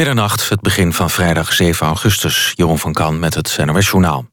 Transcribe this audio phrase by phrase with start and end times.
[0.00, 2.52] Middernacht, het begin van vrijdag 7 augustus.
[2.54, 4.26] Jeroen van Kan met het NOS Journaal.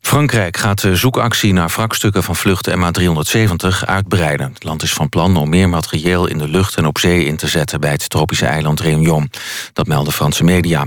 [0.00, 4.52] Frankrijk gaat de zoekactie naar wrakstukken van vlucht MH370 uitbreiden.
[4.52, 7.36] Het land is van plan om meer materieel in de lucht en op zee in
[7.36, 7.80] te zetten...
[7.80, 9.30] bij het tropische eiland Réunion.
[9.72, 10.86] Dat melden Franse media.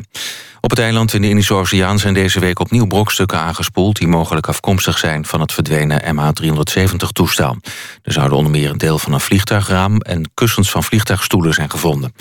[0.64, 3.98] Op het eiland in de Indische Oceaan zijn deze week opnieuw brokstukken aangespoeld...
[3.98, 7.56] die mogelijk afkomstig zijn van het verdwenen MH370-toestel.
[8.04, 9.98] Er zouden onder meer een deel van een vliegtuigraam...
[9.98, 12.14] en kussens van vliegtuigstoelen zijn gevonden.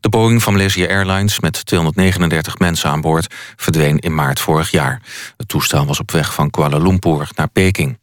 [0.00, 3.34] De Boeing van Malaysia Airlines met 239 mensen aan boord...
[3.56, 5.02] verdween in maart vorig jaar.
[5.36, 7.98] Het toestel was op weg van Kuala Lumpur naar Peking.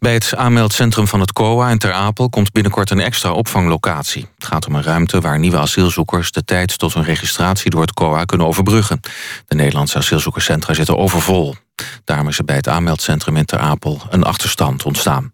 [0.00, 4.28] Bij het aanmeldcentrum van het COA in Ter Apel komt binnenkort een extra opvanglocatie.
[4.34, 7.94] Het gaat om een ruimte waar nieuwe asielzoekers de tijd tot hun registratie door het
[7.94, 9.00] COA kunnen overbruggen.
[9.46, 11.54] De Nederlandse asielzoekerscentra zitten overvol.
[12.04, 15.32] Daarom is er bij het aanmeldcentrum in Ter Apel een achterstand ontstaan.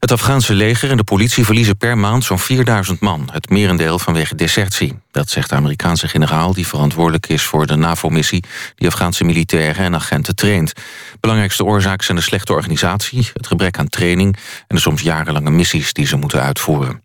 [0.00, 3.28] Het Afghaanse leger en de politie verliezen per maand zo'n 4000 man.
[3.32, 4.98] Het merendeel vanwege desertie.
[5.10, 8.44] Dat zegt de Amerikaanse generaal die verantwoordelijk is voor de NAVO-missie...
[8.74, 10.72] die Afghaanse militairen en agenten traint.
[11.20, 14.36] Belangrijkste oorzaak zijn de slechte organisatie, het gebrek aan training...
[14.68, 17.02] en de soms jarenlange missies die ze moeten uitvoeren.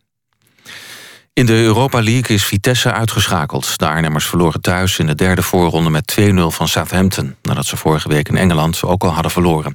[1.35, 3.77] In de Europa League is Vitesse uitgeschakeld.
[3.77, 7.35] De Arnhemmers verloren thuis in de derde voorronde met 2-0 van Southampton...
[7.41, 9.73] nadat ze vorige week in Engeland ook al hadden verloren.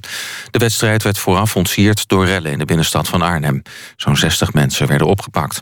[0.51, 3.61] De wedstrijd werd vooraf ontsierd door rellen in de binnenstad van Arnhem.
[3.95, 5.61] Zo'n 60 mensen werden opgepakt.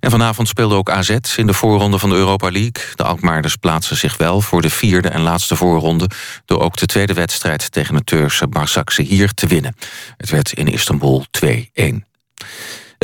[0.00, 2.84] En vanavond speelde ook AZ in de voorronde van de Europa League.
[2.94, 6.10] De Alkmaarders plaatsen zich wel voor de vierde en laatste voorronde...
[6.44, 9.76] door ook de tweede wedstrijd tegen het Turkse Barsakse hier te winnen.
[10.16, 12.12] Het werd in Istanbul 2-1.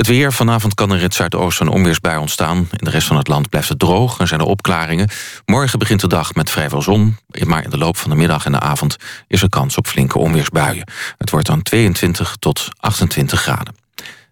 [0.00, 0.32] Het weer.
[0.32, 2.56] Vanavond kan er in het zuidoosten een onweersbui ontstaan.
[2.56, 5.08] In de rest van het land blijft het droog en zijn er opklaringen.
[5.44, 7.16] Morgen begint de dag met vrij veel zon.
[7.44, 10.18] Maar in de loop van de middag en de avond is er kans op flinke
[10.18, 10.86] onweersbuien.
[11.18, 13.74] Het wordt dan 22 tot 28 graden.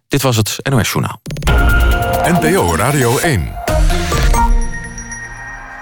[0.07, 1.21] Dit was het NOS Journaal.
[2.23, 3.53] NPO Radio 1.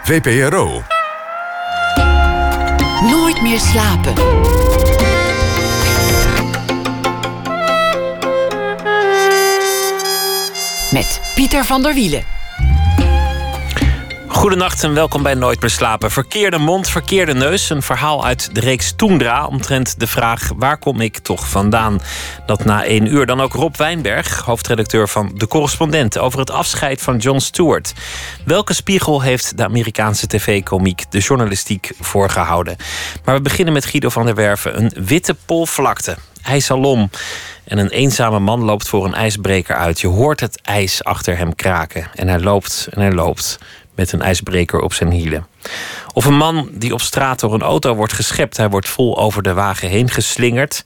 [0.03, 0.83] VPRO.
[3.01, 4.13] Nooit meer slapen.
[10.91, 12.23] Met Pieter van der Wielen.
[14.27, 16.11] Goedenacht en welkom bij Nooit meer slapen.
[16.11, 17.69] Verkeerde mond, verkeerde neus.
[17.69, 20.51] Een verhaal uit de reeks Toendra omtrent de vraag...
[20.55, 22.01] waar kom ik toch vandaan?
[22.45, 26.17] Dat na één uur dan ook Rob Wijnberg, hoofdredacteur van De Correspondent...
[26.17, 27.93] over het afscheid van Jon Stewart.
[28.45, 32.75] Welke spiegel heeft de Amerikaanse tv-komiek de journalistiek voorgehouden?
[33.23, 34.77] Maar we beginnen met Guido van der Werven.
[34.77, 36.17] Een witte polvlakte.
[36.43, 37.09] IJsalom.
[37.67, 39.99] En een eenzame man loopt voor een ijsbreker uit.
[39.99, 42.07] Je hoort het ijs achter hem kraken.
[42.15, 43.57] En hij loopt en hij loopt
[43.95, 45.47] met een ijsbreker op zijn hielen.
[46.13, 48.57] Of een man die op straat door een auto wordt geschept.
[48.57, 50.83] Hij wordt vol over de wagen heen geslingerd.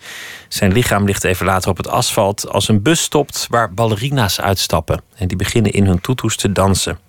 [0.48, 5.02] Zijn lichaam ligt even later op het asfalt als een bus stopt waar ballerina's uitstappen.
[5.16, 7.00] En die beginnen in hun toetoes te dansen.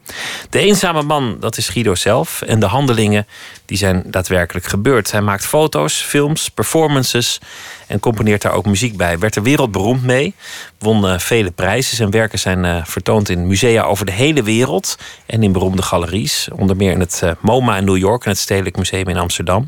[0.50, 2.42] De eenzame man, dat is Guido zelf.
[2.42, 3.26] En de handelingen,
[3.66, 5.10] die zijn daadwerkelijk gebeurd.
[5.10, 7.40] Hij maakt foto's, films, performances
[7.86, 9.18] en componeert daar ook muziek bij.
[9.18, 10.34] Werd er wereldberoemd mee,
[10.78, 11.96] won uh, vele prijzen.
[11.96, 16.48] Zijn werken zijn uh, vertoond in musea over de hele wereld en in beroemde galeries.
[16.52, 19.64] Onder meer in het uh, MoMA in New York en het Stedelijk Museum in Amsterdam.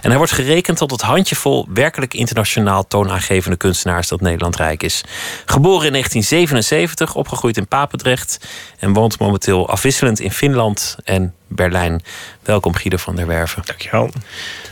[0.00, 5.04] En hij wordt gerekend tot het handjevol werkelijk internationaal toonaangevende kunstenaars dat Nederland rijk is.
[5.44, 8.46] Geboren in 1977, opgegroeid in Papendrecht
[8.78, 12.02] en woont momenteel afwisselend in Finland en Berlijn.
[12.42, 13.62] Welkom Guido van der Werven.
[13.64, 14.10] Dankjewel.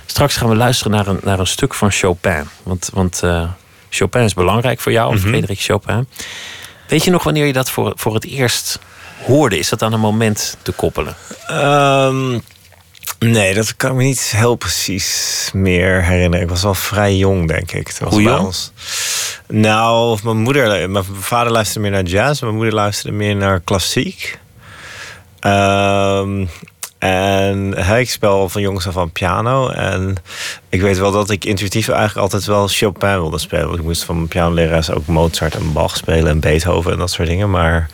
[0.06, 2.48] Straks gaan we luisteren naar een, naar een stuk van Chopin.
[2.62, 3.48] Want, want uh,
[3.90, 5.28] Chopin is belangrijk voor jou, mm -hmm.
[5.28, 6.08] Frederik Chopin.
[6.88, 8.78] Weet je nog wanneer je dat voor, voor het eerst
[9.26, 9.58] hoorde?
[9.58, 11.16] Is dat aan een moment te koppelen?
[11.50, 12.42] Um,
[13.18, 16.44] nee, dat kan ik me niet heel precies meer herinneren.
[16.44, 17.86] Ik was wel vrij jong, denk ik.
[17.86, 18.44] Het was Hoe jong?
[18.44, 18.72] Ons...
[19.48, 24.38] Nou, mijn moeder, mijn vader luisterde meer naar jazz, mijn moeder luisterde meer naar klassiek.
[25.40, 26.48] Um,
[27.04, 29.68] en ik speel van jongs af aan piano.
[29.68, 30.16] En
[30.68, 33.66] ik weet wel dat ik intuïtief eigenlijk altijd wel Chopin wilde spelen.
[33.66, 37.10] Want ik moest van mijn pianoleraars ook Mozart en Bach spelen en Beethoven en dat
[37.10, 37.50] soort dingen.
[37.50, 37.88] Maar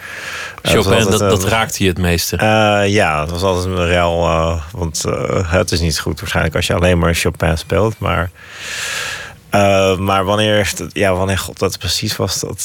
[0.63, 2.37] Chopin, altijd, dat, dat raakte je het meeste?
[2.37, 4.29] Uh, ja, het was altijd een rel.
[4.29, 5.05] Uh, want
[5.47, 7.99] het is niet goed waarschijnlijk als je alleen maar Chopin speelt.
[7.99, 8.31] Maar...
[9.99, 12.65] Maar wanneer, ja, wanneer God dat precies was, dat,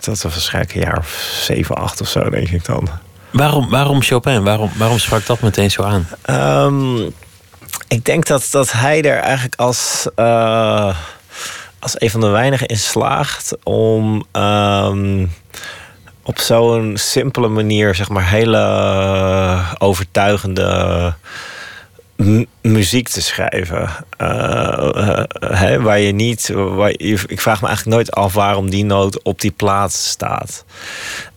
[0.00, 2.88] dat was waarschijnlijk een jaar of zeven, acht of zo, denk ik dan.
[3.34, 4.42] Waarom, waarom Chopin?
[4.42, 6.08] Waarom, waarom sprak dat meteen zo aan?
[6.66, 7.12] Um,
[7.88, 10.96] ik denk dat, dat hij er eigenlijk als, uh,
[11.78, 15.32] als een van de weinigen in slaagt om um,
[16.22, 21.14] op zo'n simpele manier, zeg maar, hele overtuigende
[22.60, 23.90] muziek te schrijven.
[25.38, 26.48] Hè, waar je niet.
[27.26, 30.64] Ik vraag me eigenlijk nooit af waarom die noot op die plaats staat.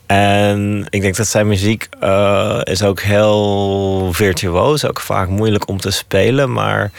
[0.08, 4.86] En ik denk dat zijn muziek uh, is ook heel virtuoos.
[4.86, 6.52] Ook vaak moeilijk om te spelen.
[6.52, 6.92] Maar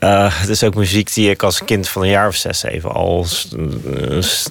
[0.00, 2.92] uh, het is ook muziek die ik als kind van een jaar of zes, zeven
[2.92, 3.26] al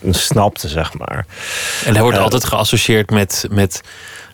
[0.10, 1.26] snapte, zeg maar.
[1.86, 3.82] En hij wordt uh, altijd geassocieerd met, met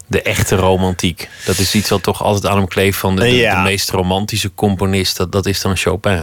[0.07, 1.29] de echte romantiek.
[1.45, 3.55] Dat is iets wat toch altijd aan hem kleeft van de, de, Ja.
[3.55, 5.17] de meest romantische componist.
[5.17, 6.11] Dat, dat is dan Chopin.
[6.13, 6.19] Uh,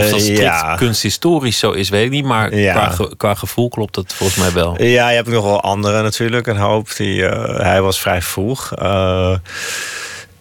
[0.00, 0.74] Of dat strikt ja.
[0.76, 2.24] kunsthistorisch zo is, weet ik niet.
[2.24, 2.72] Maar Ja.
[2.72, 4.82] qua, ge- qua gevoel klopt dat volgens mij wel.
[4.82, 6.46] Ja, je hebt nog wel andere natuurlijk.
[6.46, 6.96] Een hoop.
[6.96, 9.36] Die, eh, hij was vrij vroeg eh,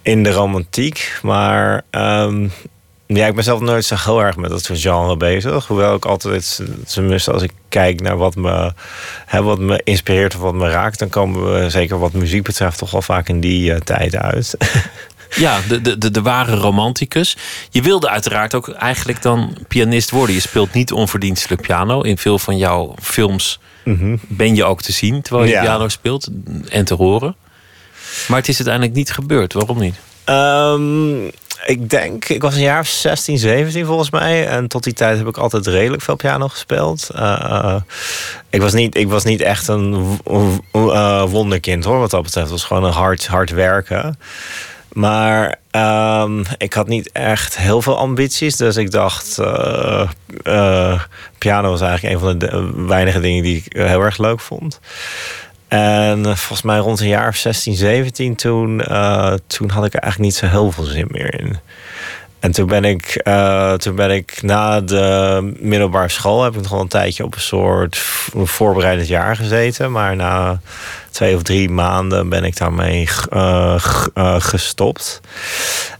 [0.01, 1.19] in de romantiek.
[1.21, 2.47] Maar ehm,
[3.07, 5.67] ja, ik ben zelf nooit zo heel erg met dat soort genre bezig.
[5.67, 8.73] Hoewel ik altijd, tenminste als ik kijk naar wat me,
[9.25, 10.99] hè, wat me inspireert of wat me raakt...
[10.99, 14.55] dan komen we zeker wat muziek betreft toch wel vaak in die eh, tijd uit.
[15.35, 17.37] Ja, de, de, de, de ware romanticus.
[17.69, 20.35] Je wilde uiteraard ook eigenlijk dan pianist worden.
[20.35, 22.01] Je speelt niet onverdienstelijk piano.
[22.01, 23.59] In veel van jouw films
[24.27, 25.61] ben je ook te zien terwijl je Ja.
[25.61, 26.27] piano speelt
[26.69, 27.35] en te horen.
[28.27, 29.53] Maar het is uiteindelijk niet gebeurd.
[29.53, 29.95] Waarom niet?
[30.23, 31.29] Ehm,
[31.65, 34.47] ik denk, ik was een jaar of 16, 17 volgens mij.
[34.47, 37.09] En tot die tijd heb ik altijd redelijk veel piano gespeeld.
[37.15, 37.81] Eh, eh,
[38.49, 40.19] ik, was niet, ik was niet echt een
[40.71, 42.49] eh, wonderkind hoor, wat dat betreft.
[42.49, 44.19] Het was gewoon een hard, hard werken.
[44.91, 48.55] Maar ehm, ik had niet echt heel veel ambities.
[48.55, 49.35] Dus ik dacht,
[51.37, 54.79] piano was eigenlijk een van de weinige dingen die ik heel erg leuk vond.
[55.67, 59.93] En eh, volgens mij rond een jaar of 16, 17, toen, eh, toen had ik
[59.93, 61.57] er eigenlijk niet zo heel veel zin meer in.
[62.39, 66.71] En toen ben ik, eh, toen ben ik na de middelbare school heb ik nog
[66.71, 67.97] wel een tijdje op een soort
[68.43, 69.91] voorbereidend jaar gezeten.
[69.91, 70.59] Maar na
[71.15, 73.75] twee of drie maanden ben ik daarmee eh,
[74.13, 75.21] eh, gestopt.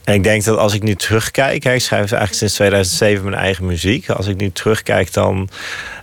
[0.04, 3.36] En ik denk dat als ik nu terugkijk, hè, ik schrijf eigenlijk sinds 2007 mijn
[3.42, 4.10] eigen muziek.
[4.10, 5.48] Als ik nu terugkijk, dan,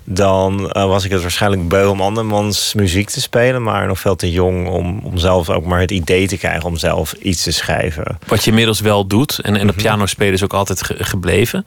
[0.04, 3.63] dan eh, was ik het waarschijnlijk beu om andermans muziek te spelen.
[3.63, 6.77] Maar nog veel te jong om, om zelf ook maar het idee te krijgen om
[6.77, 8.19] zelf iets te schrijven.
[8.27, 9.39] Wat je inmiddels wel doet.
[9.39, 11.65] En, en de piano spelen is ook altijd ge- gebleven.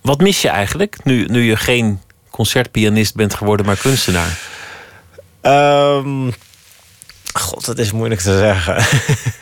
[0.00, 2.00] Wat mis je eigenlijk nu, nu je geen
[2.30, 4.38] concertpianist bent geworden, maar kunstenaar?
[5.42, 6.30] Ehm,
[7.32, 8.76] God, dat is moeilijk te zeggen.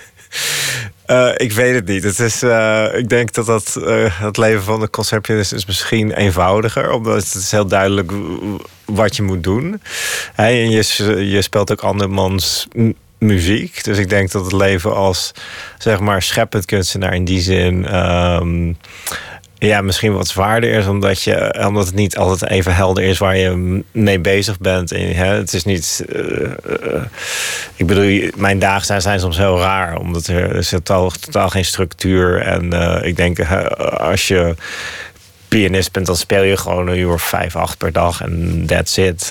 [1.10, 2.02] Eh, ik weet het niet.
[2.02, 6.12] Het is, eh, ik denk dat dat, eh, het leven van de concertpianist is misschien
[6.12, 6.90] eenvoudiger.
[6.90, 8.12] Omdat het is heel duidelijk
[8.84, 9.82] wat je moet doen.
[10.34, 12.68] Hè, en je, je speelt ook andermans
[13.18, 13.84] muziek.
[13.84, 15.32] Dus ik denk dat het leven als
[15.78, 17.86] zeg maar scheppend kunstenaar in die zin...
[17.86, 18.72] ehm,
[19.68, 23.36] ja, misschien wat zwaarder is, omdat, je, omdat het niet altijd even helder is waar
[23.36, 24.92] je mee bezig bent.
[24.92, 26.04] En, hè, het is niet.
[26.12, 27.02] eh, eh,
[27.76, 32.42] ik bedoel, mijn dagen zijn, soms heel raar, omdat er, is totaal, totaal geen structuur.
[32.42, 33.40] En eh, ik denk,
[33.98, 34.54] als je
[35.48, 38.96] pianist bent, dan speel je gewoon een uur of vijf, acht per dag en that's
[38.96, 39.30] it.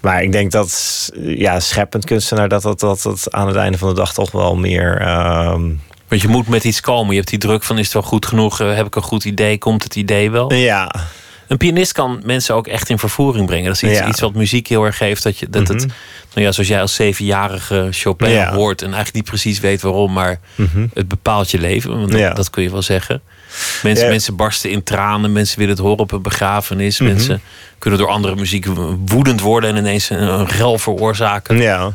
[0.00, 3.88] Maar ik denk dat, ja, scheppend kunstenaar, dat dat, dat dat aan het einde van
[3.88, 5.00] de dag toch wel meer.
[5.00, 5.70] ehm,
[6.08, 7.10] Want je moet met iets komen.
[7.10, 8.60] Je hebt die druk van is het wel goed genoeg?
[8.60, 9.58] Eh, Heb ik een goed idee?
[9.58, 10.52] Komt het idee wel?
[10.52, 10.94] ja,
[11.48, 13.64] Een pianist kan mensen ook echt in vervoering brengen.
[13.66, 14.08] Dat is iets, Ja.
[14.08, 15.22] iets wat muziek heel erg geeft.
[15.22, 15.78] Dat, je, dat het,
[16.34, 18.54] nou ja, zoals jij als zevenjarige Chopin Ja.
[18.54, 18.80] hoort...
[18.80, 20.40] en eigenlijk niet precies weet waarom, maar
[20.94, 21.90] het bepaalt je leven.
[21.98, 22.32] Want dat, Ja.
[22.32, 23.22] dat kun je wel zeggen.
[23.82, 25.32] Mensen, mensen barsten in tranen.
[25.32, 26.98] Mensen willen het horen op een begrafenis.
[27.00, 27.10] Mhm.
[27.12, 27.40] Mensen
[27.78, 28.66] kunnen door andere muziek
[29.06, 29.70] woedend worden...
[29.70, 31.56] en ineens een, een rel veroorzaken.
[31.58, 31.92] Ja.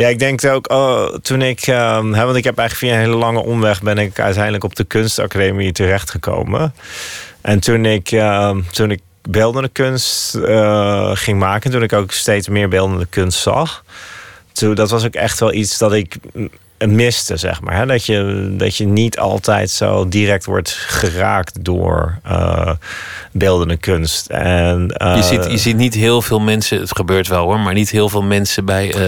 [0.00, 3.20] Ja, ik denk ook, oh, toen ik, ehm, want ik heb eigenlijk via een hele
[3.20, 6.74] lange omweg ben ik uiteindelijk op de kunstacademie terechtgekomen.
[7.40, 12.48] En toen ik, ehm, toen ik beeldende kunst eh, ging maken, toen ik ook steeds
[12.48, 13.84] meer beeldende kunst zag,
[14.52, 16.16] toen, dat was ook echt wel iets dat ik
[16.86, 17.76] miste, zeg maar.
[17.76, 17.86] Hè?
[17.86, 22.70] Dat, je, dat je niet altijd zo direct wordt geraakt door eh,
[23.32, 24.26] beeldende kunst.
[24.26, 26.80] En, eh, Je, ziet, je ziet niet heel veel mensen...
[26.80, 27.60] het gebeurt wel hoor...
[27.60, 29.00] maar niet heel veel mensen bij eh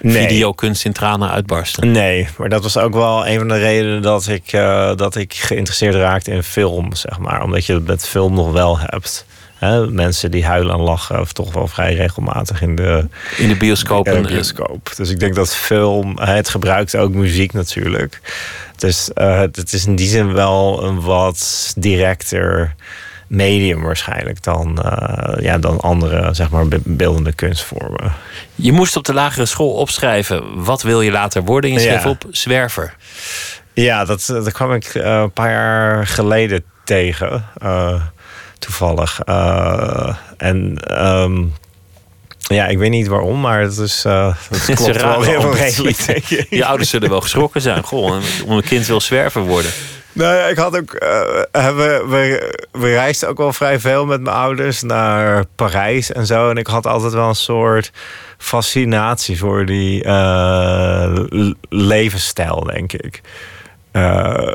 [0.00, 0.26] Nee.
[0.28, 1.90] videokunst in tranen uitbarsten.
[1.90, 5.34] Nee, maar dat was ook wel een van de redenen dat ik, eh, dat ik
[5.34, 7.42] geïnteresseerd raakte in film, zeg maar.
[7.42, 9.26] Omdat je het met film nog wel hebt.
[9.58, 9.90] Hè?
[9.90, 14.06] Mensen die huilen en lachen, of toch wel vrij regelmatig in de, In de bioscoop.
[14.08, 14.92] in de eh, bioscoop.
[14.96, 18.20] Dus ik denk dat film, het gebruikt ook muziek natuurlijk.
[18.76, 22.74] Dus eh, het, is in die zin wel een wat directer
[23.26, 28.12] medium waarschijnlijk dan, eh, ja, dan andere, zeg maar, be- beeldende kunstvormen.
[28.54, 30.64] Je moest op de lagere school opschrijven.
[30.64, 31.70] Wat wil je later worden?
[31.70, 32.08] En je schreef Ja.
[32.10, 32.94] op zwerver.
[33.72, 37.44] Ja, dat, dat kwam ik eh, een paar jaar geleden tegen.
[37.58, 38.02] eh,
[38.58, 39.20] toevallig.
[39.24, 41.44] Eh, en ehm,
[42.38, 45.96] ja, ik weet niet waarom, maar het is, eh het klopt wel heel redelijk.
[46.50, 47.82] Je ouders zullen wel geschrokken zijn.
[47.82, 49.70] Goh, om een kind wil zwerver worden.
[50.12, 50.92] Nou ja, ik had ook.
[50.92, 56.26] eh, hebben we, we reisden ook wel vrij veel met mijn ouders naar Parijs en
[56.26, 56.50] zo.
[56.50, 57.90] En ik had altijd wel een soort
[58.38, 60.04] fascinatie voor die
[61.68, 63.20] levensstijl, denk ik.
[63.92, 64.48] Eh,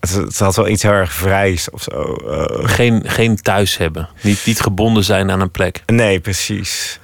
[0.00, 2.14] het, had wel iets heel erg vrijs of zo.
[2.14, 2.68] eh.
[2.68, 4.08] Geen, geen thuis hebben.
[4.20, 5.82] Niet, niet gebonden zijn aan een plek.
[5.86, 6.98] nee, precies.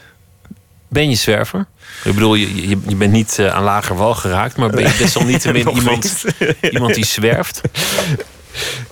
[0.89, 1.67] Ben je zwerver?
[2.05, 4.97] Ik bedoel, je, je, je bent niet eh, aan lager wal geraakt, maar ben je
[4.99, 6.55] desalniettemin Nog iemand, niet.
[6.73, 7.61] iemand die zwerft?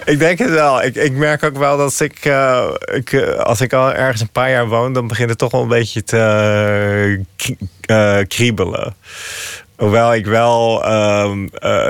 [0.04, 0.82] Ik denk het wel.
[0.82, 2.64] Ik, ik merk ook wel dat ik, eh,
[2.94, 5.68] ik als ik al ergens een paar jaar woon, dan begint het toch wel een
[5.68, 7.58] beetje te kri-
[8.28, 8.94] kriebelen.
[9.80, 10.82] Hoewel ik wel,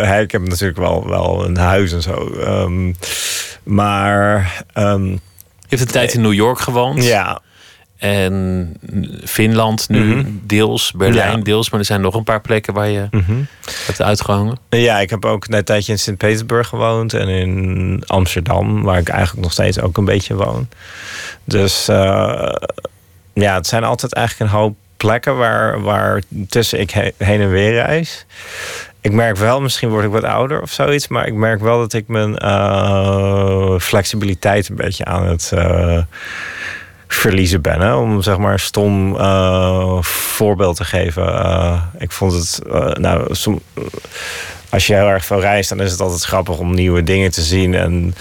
[0.04, 2.32] hè, ik heb natuurlijk wel, wel een huis en zo.
[2.40, 2.92] ehm,
[3.62, 5.18] maar ehm, Je
[5.76, 7.04] hebt een tijd in New York gewoond.
[7.04, 7.40] ja,
[7.98, 8.76] En
[9.24, 10.24] Finland nu Mhm.
[10.42, 11.42] deels, Berlijn Ja.
[11.44, 11.70] deels.
[11.70, 13.32] Maar er zijn nog een paar plekken waar je Mhm.
[13.86, 14.58] hebt uitgehangen.
[14.68, 19.42] ja, ik heb ook een tijdje in Sint-Petersburg gewoond en in Amsterdam, waar ik eigenlijk
[19.42, 20.68] nog steeds ook een beetje woon.
[21.44, 22.52] Dus eh,
[23.32, 27.50] ja, het zijn altijd eigenlijk een hoop plekken waar, waar tussen ik he- heen en
[27.50, 28.26] weer reis.
[29.00, 31.92] Ik merk wel, misschien word ik wat ouder of zoiets, maar ik merk wel dat
[31.92, 35.98] ik mijn eh, flexibiliteit een beetje aan het eh,
[37.08, 37.96] verliezen ben.
[37.96, 41.24] Om zeg maar een stom eh, voorbeeld te geven.
[41.98, 42.60] Ik vond het,
[42.98, 43.60] nou, som-
[44.68, 47.42] als je heel erg veel reist, dan is het altijd grappig om nieuwe dingen te
[47.42, 47.74] zien.
[47.74, 48.14] En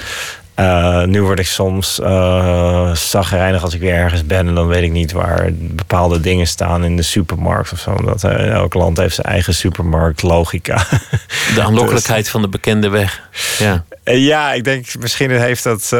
[0.59, 4.47] eh, nu word ik soms uh, zagrijnig als ik weer ergens ben.
[4.47, 7.91] En dan weet ik niet waar bepaalde dingen staan in de supermarkt of zo.
[7.91, 10.85] Omdat eh, elk land heeft zijn eigen supermarktlogica.
[11.55, 13.21] De aanlokkelijkheid van de bekende weg.
[13.59, 13.83] Ja.
[14.03, 15.93] Ja, ik denk misschien heeft dat,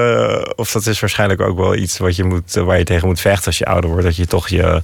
[0.56, 3.46] of dat is waarschijnlijk ook wel iets wat je moet, waar je tegen moet vechten
[3.46, 4.82] als je ouder wordt, dat je toch je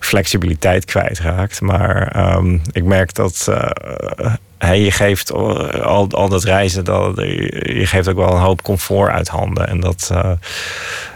[0.00, 1.60] flexibiliteit kwijtraakt.
[1.60, 7.82] Maar ehm, ik merk dat eh, hey, je geeft al, al dat reizen, dat, je
[7.86, 9.68] geeft ook wel een hoop comfort uit handen.
[9.68, 10.30] En dat, eh,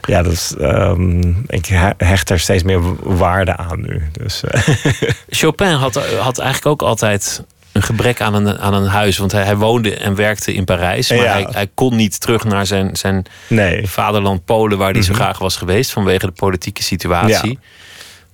[0.02, 2.80] ja, dat, ehm, ik he- hecht er steeds meer
[3.16, 4.02] waarde aan nu.
[4.12, 4.60] Dus, eh,
[5.40, 9.18] Chopin had, had eigenlijk ook altijd een gebrek aan een, aan een huis.
[9.18, 11.08] Want hij, hij woonde en werkte in Parijs.
[11.10, 11.32] Maar Ja.
[11.32, 13.88] hij, hij kon niet terug naar zijn, zijn nee.
[13.88, 14.78] vaderland Polen...
[14.78, 15.20] waar hij zo Mhm.
[15.20, 17.50] graag was geweest vanwege de politieke situatie.
[17.50, 17.58] Ja.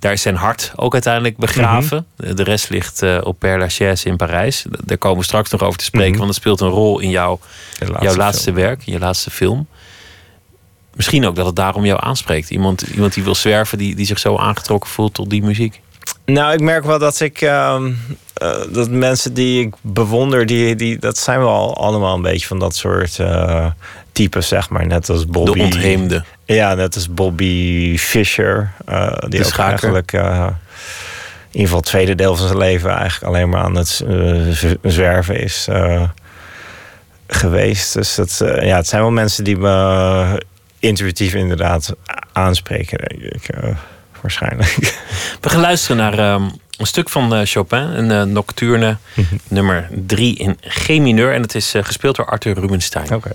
[0.01, 2.07] Daar is zijn hart ook uiteindelijk begraven.
[2.17, 2.35] Mhm.
[2.35, 4.65] De rest ligt eh, op Père Lachaise in Parijs.
[4.85, 6.11] Daar komen we straks nog over te spreken...
[6.11, 6.19] Mhm.
[6.19, 7.41] want het speelt een rol in jouw,
[7.79, 8.57] De jouw laatste film.
[8.57, 9.67] werk, in je laatste film.
[10.95, 12.51] Misschien ook dat het daarom jou aanspreekt.
[12.51, 15.81] Iemand, iemand die wil zwerven, die, die zich zo aangetrokken voelt tot die muziek.
[16.25, 17.41] Nou, ik merk wel dat ik.
[17.41, 17.93] ehm,
[18.35, 22.59] eh, dat mensen die ik bewonder, die, die, dat zijn wel allemaal een beetje van
[22.59, 23.67] dat soort eh,
[24.13, 24.87] types, zeg maar.
[24.87, 25.53] Net als Bobby.
[25.59, 26.25] De ontheemde.
[26.45, 28.73] Ja, net als Bobby Fischer.
[28.87, 29.69] eh, die schaker.
[29.69, 30.13] eigenlijk.
[30.13, 30.21] in
[31.51, 34.05] ieder geval het tweede deel van zijn leven eigenlijk alleen maar aan het
[34.83, 35.69] zwerven is
[37.27, 37.95] geweest.
[37.95, 40.43] Dus dat, ja, het zijn wel mensen die me
[40.79, 41.95] intuïtief inderdaad
[42.33, 43.49] aanspreken, denk ik.
[44.21, 44.75] Waarschijnlijk.
[45.41, 46.49] We gaan luisteren naar ehm,
[46.81, 48.97] een stuk van eh, Chopin, een eh, nocturne,
[49.49, 51.35] nummer 3 in G mineur.
[51.35, 53.15] En het is eh, gespeeld door Arthur Rubinstein.
[53.15, 53.31] Oké.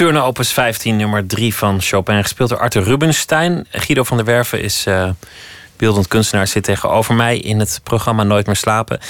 [0.00, 3.66] Nocturne opus 15, nummer 3 van Chopin, gespeeld door Arthur Rubinstein.
[3.70, 5.10] Guido van der Werven is uh,
[5.76, 9.00] beeldend kunstenaar, zit tegenover mij in het programma Nooit meer slapen.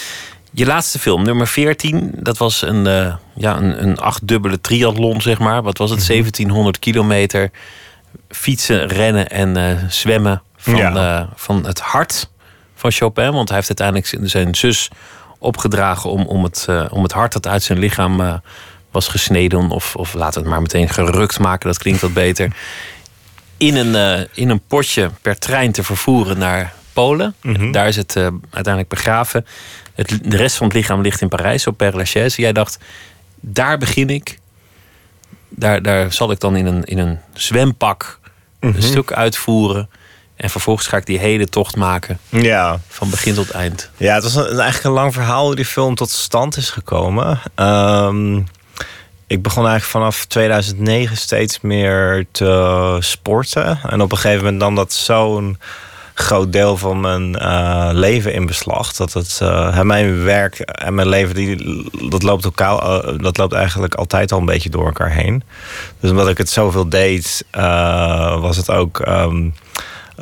[0.52, 5.38] Je laatste film, nummer 14, dat was een, uh, ja, een, een achtdubbele triathlon, zeg
[5.38, 5.62] maar.
[5.62, 6.06] Wat was het?
[6.06, 6.84] 1700 mhm.
[6.84, 7.50] kilometer
[8.28, 11.28] fietsen, rennen en uh, zwemmen van, ja.
[11.34, 12.30] van het hart
[12.74, 13.32] van Chopin.
[13.32, 14.88] Want hij heeft uiteindelijk zijn zus
[15.38, 18.40] opgedragen om, om, het, om het hart dat uit zijn lichaam
[18.90, 22.56] was gesneden, of, of laten we het maar meteen gerukt maken, dat klinkt wat beter.
[23.56, 27.34] In een, uh, in een potje per trein te vervoeren naar Polen.
[27.42, 27.72] Mhm.
[27.72, 29.46] Daar is het uh, uiteindelijk begraven.
[29.94, 32.40] Het, de rest van het lichaam ligt in Parijs op Père Lachaise.
[32.40, 32.78] Jij dacht,
[33.40, 34.38] daar begin ik.
[35.48, 38.18] Daar, daar zal ik dan in een, in een zwempak
[38.60, 38.80] een mhm.
[38.80, 39.88] stuk uitvoeren.
[40.36, 42.18] En vervolgens ga ik die hele tocht maken.
[42.28, 42.80] Ja.
[42.88, 43.90] Van begin tot eind.
[43.96, 47.40] Ja, het was een, eigenlijk een lang verhaal hoe die film tot stand is gekomen.
[47.56, 48.46] Um,
[49.30, 53.78] ik begon eigenlijk vanaf 2009 steeds meer te sporten.
[53.82, 55.58] En op een gegeven moment nam dat zo'n
[56.14, 58.92] groot deel van mijn uh, leven in beslag.
[58.92, 63.52] Dat het, uh, mijn werk en mijn leven, die, dat, loopt elkaar, uh, dat loopt
[63.52, 65.42] eigenlijk altijd al een beetje door elkaar heen.
[66.00, 67.44] Dus omdat ik het zoveel deed,
[68.40, 68.98] was het ook...
[69.08, 69.54] Um,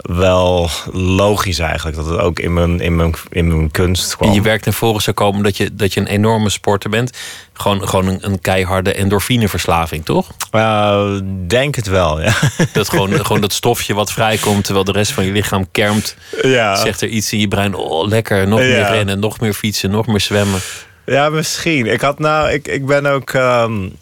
[0.03, 1.97] wel logisch eigenlijk.
[1.97, 4.29] Dat het ook in mijn, in mijn, in mijn kunst kwam.
[4.29, 7.19] En je werkt naar voren zou komen dat je, dat je een enorme sporter bent.
[7.53, 10.31] Gewoon, gewoon een, een keiharde endorfineverslaving, toch?
[10.53, 12.33] Uh, denk het wel, ja.
[12.73, 16.17] Dat gewoon, gewoon dat stofje wat vrijkomt terwijl de rest van je lichaam kermt.
[16.43, 16.77] Ja.
[16.77, 17.75] Zegt er iets in je brein.
[17.75, 18.49] Oh, lekker.
[18.49, 20.61] Nog meer rennen, nog meer fietsen, nog meer zwemmen.
[21.07, 21.87] Ja, misschien.
[21.87, 23.33] Ik had nou, ik, ik ben ook.
[23.33, 23.97] Um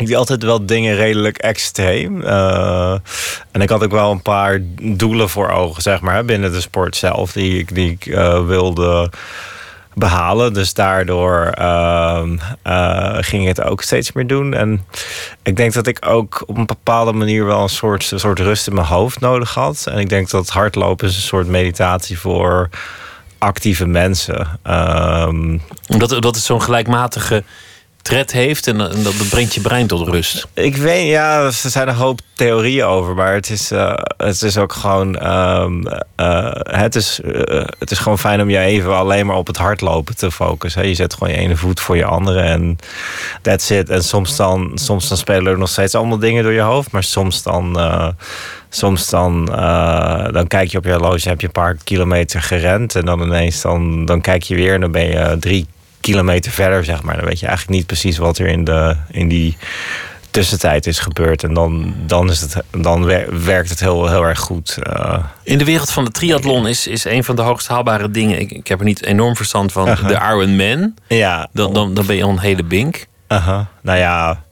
[0.00, 2.20] ik doe altijd wel dingen redelijk extreem.
[2.20, 2.92] Uh,
[3.50, 6.96] en ik had ook wel een paar doelen voor ogen, zeg maar, binnen de sport
[6.96, 9.10] zelf, die ik, die ik uh, wilde
[9.94, 10.52] behalen.
[10.52, 12.22] Dus daardoor uh,
[13.20, 14.54] ging ik het ook steeds meer doen.
[14.54, 14.86] En
[15.42, 18.66] ik denk dat ik ook op een bepaalde manier wel een soort, een soort rust
[18.66, 19.86] in mijn hoofd nodig had.
[19.90, 22.68] En ik denk dat hardlopen is een soort meditatie voor
[23.38, 24.60] actieve mensen.
[25.88, 27.44] Omdat dat is zo'n gelijkmatige
[28.02, 30.46] tred heeft en, dat, brengt je brein tot rust.
[30.54, 34.56] Ik weet, ja, er zijn een hoop theorieën over, maar het is, uh, het is
[34.58, 35.86] ook gewoon, um,
[36.16, 39.56] uh, het, is, uh, het is gewoon fijn om je even alleen maar op het
[39.56, 40.88] hardlopen te focussen.
[40.88, 42.78] Je zet gewoon je ene voet voor je andere en
[43.42, 43.88] that's it.
[43.88, 47.04] En soms dan, soms dan spelen er nog steeds allemaal dingen door je hoofd, maar
[47.04, 47.78] soms dan
[48.68, 49.46] soms dan,
[50.32, 52.94] dan kijk je op je horloge, heb je een paar kilometer gerend.
[52.94, 55.66] En dan ineens dan, dan kijk je weer en dan ben je drie
[56.00, 57.16] kilometer verder, zeg maar.
[57.16, 59.56] Dan weet je eigenlijk niet precies wat er in, de, in die
[60.30, 61.42] tussentijd is gebeurd.
[61.42, 63.04] En dan, dan, is het, dan
[63.44, 64.78] werkt het heel, heel erg goed.
[64.82, 68.40] Uh, in de wereld van de triathlon is, is een van de hoogst haalbare dingen.
[68.40, 69.84] Ik, ik heb er niet enorm verstand van.
[69.84, 70.94] De Iron Man.
[71.06, 71.48] Ja.
[71.52, 73.06] Dan, dan, dan ben je al een hele bink.
[73.28, 73.60] Uh -huh.
[73.80, 74.42] Nou ja,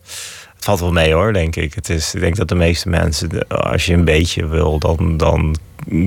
[0.55, 1.75] het valt wel mee hoor, denk ik.
[1.75, 5.57] Het is, ik denk dat de meeste mensen, als je een beetje wil, dan, dan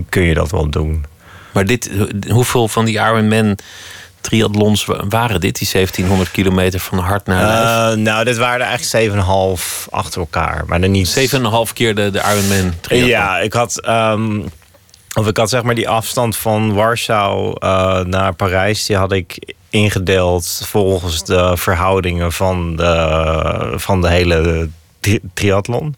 [0.10, 1.06] kun je dat wel doen.
[1.54, 1.92] Maar dit,
[2.30, 3.58] hoeveel van die Iron Man
[4.22, 7.96] triathlons waren dit, die 1700 kilometer van hart naar lijf?
[7.98, 10.64] Uh, nou, dit waren er eigenlijk 7,5 achter elkaar.
[10.66, 11.32] Maar dan niet...
[11.68, 13.10] 7,5 keer de, de Ironman triathlon?
[13.10, 13.88] Ja, ik had...
[13.88, 14.52] Um,
[15.14, 18.86] of ik had zeg maar die afstand van Warschau uh, naar Parijs...
[18.86, 24.70] die had ik ingedeeld volgens de verhoudingen van de, van de hele
[25.34, 25.96] triathlon.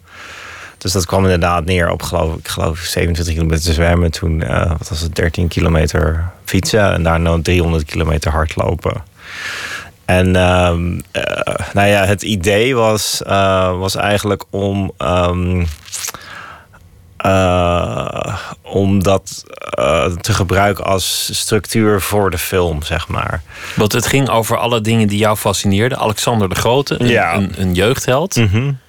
[0.84, 4.12] Dus dat kwam inderdaad neer op, geloof ik, geloof 27 kilometer zwemmen.
[4.12, 6.94] Toen, uh, wat was het, 13 kilometer fietsen.
[6.94, 9.04] En daarna 300 kilometer hardlopen.
[10.06, 10.70] En uh,
[11.74, 14.92] nou ja, het idee was, uh, was eigenlijk om.
[14.98, 15.68] Um,
[18.62, 19.44] om dat
[20.22, 23.42] te gebruiken als structuur voor de film, zeg maar.
[23.76, 25.98] Want het ging over alle dingen die jou fascineerden.
[25.98, 27.36] Alexander de Grote, een, ja.
[27.36, 28.36] een, een jeugdheld.
[28.36, 28.82] Mm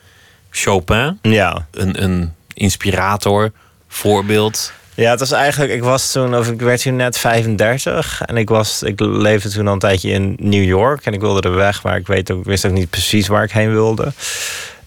[0.57, 1.19] Chopin.
[1.23, 1.67] Ja.
[1.71, 3.53] Een, een inspirator,
[3.89, 4.73] voorbeeld.
[4.95, 8.49] Ja, het was eigenlijk, ik was toen, of ik werd toen net 35 en ik
[8.49, 11.83] was, ik leefde toen al een tijdje in New York en ik wilde er weg,
[11.83, 14.13] maar ik weet ook, wist ook niet precies waar ik heen wilde.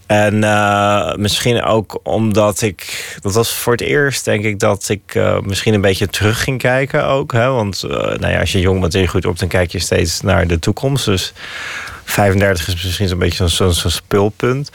[0.06, 5.16] En uh, misschien ook omdat ik, dat was voor het eerst denk ik dat ik
[5.16, 7.32] uh, misschien een beetje terug ging kijken ook.
[7.32, 7.50] Hè?
[7.50, 9.80] Want uh, nou ja, als je jong bent en je goed op, dan kijk je
[9.80, 11.06] steeds naar de toekomst.
[11.06, 11.34] Dus
[12.04, 14.72] 35 is misschien zo'n beetje zo'n zo, spulpunt.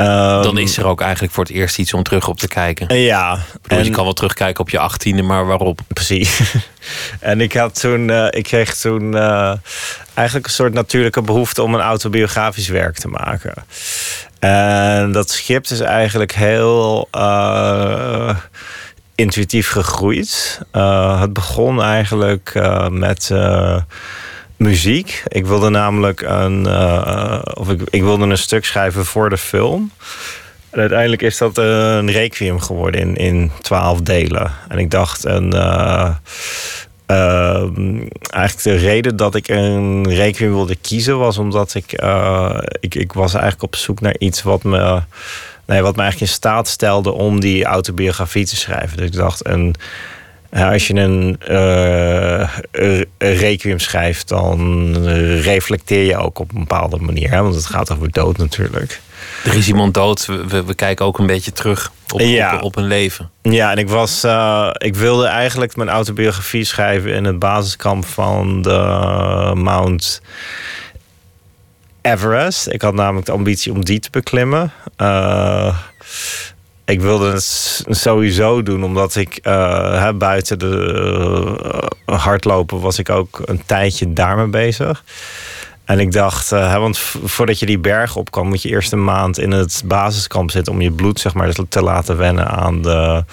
[0.00, 2.98] Um, dan is er ook eigenlijk voor het eerst iets om terug op te kijken.
[2.98, 3.38] Ja.
[3.66, 5.80] en, je kan wel terugkijken op je achttiende, maar waarop?
[5.88, 6.40] Precies.
[7.20, 9.52] en ik had toen, uh, ik kreeg toen uh,
[10.14, 13.54] eigenlijk een soort natuurlijke behoefte om een autobiografisch werk te maken.
[14.38, 18.36] En dat script is eigenlijk heel uh,
[19.14, 20.60] intuïtief gegroeid.
[21.20, 23.30] het begon eigenlijk met
[24.56, 25.22] muziek.
[25.28, 29.90] Ik wilde namelijk een, uh, of ik, ik wilde een stuk schrijven voor de film.
[30.70, 34.52] En uiteindelijk is dat een requiem geworden in, in twaalf delen.
[34.68, 36.14] En ik dacht, een, uh,
[38.30, 43.12] eigenlijk de reden dat ik een requiem wilde kiezen was omdat ik, uh, ik, ik
[43.12, 45.02] was eigenlijk op zoek naar iets wat me,
[45.66, 48.96] nee, wat me eigenlijk in staat stelde om die autobiografie te schrijven.
[48.96, 49.74] Dus ik dacht, een
[50.64, 52.50] als je een, uh,
[53.18, 54.96] requiem schrijft, dan
[55.40, 57.30] reflecteer je ook op een bepaalde manier.
[57.30, 57.42] Hè?
[57.42, 59.00] Want het gaat over dood natuurlijk.
[59.44, 60.26] Er is iemand dood.
[60.26, 63.30] We, we kijken ook een beetje terug op, op, op, een leven.
[63.42, 68.62] Ja, en ik, was, uh, ik wilde eigenlijk mijn autobiografie schrijven in het basiskamp van
[68.62, 70.20] de Mount
[72.02, 72.68] Everest.
[72.68, 74.72] Ik had namelijk de ambitie om die te beklimmen.
[74.98, 75.78] Uh,
[76.86, 83.42] ik wilde het sowieso doen, omdat ik uh, buiten de uh, hardlopen was ik ook
[83.44, 85.04] een tijdje daarmee bezig.
[85.86, 89.04] En ik dacht, uh, want voordat je die berg op kan, moet je eerst een
[89.04, 93.24] maand in het basiskamp zitten om je bloed zeg maar, te laten wennen aan, de,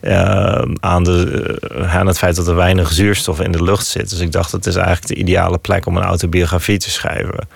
[0.00, 4.10] uh, aan, de, uh, aan het feit dat er weinig zuurstof in de lucht zit.
[4.10, 7.48] Dus ik dacht, het is eigenlijk de ideale plek om een autobiografie te schrijven.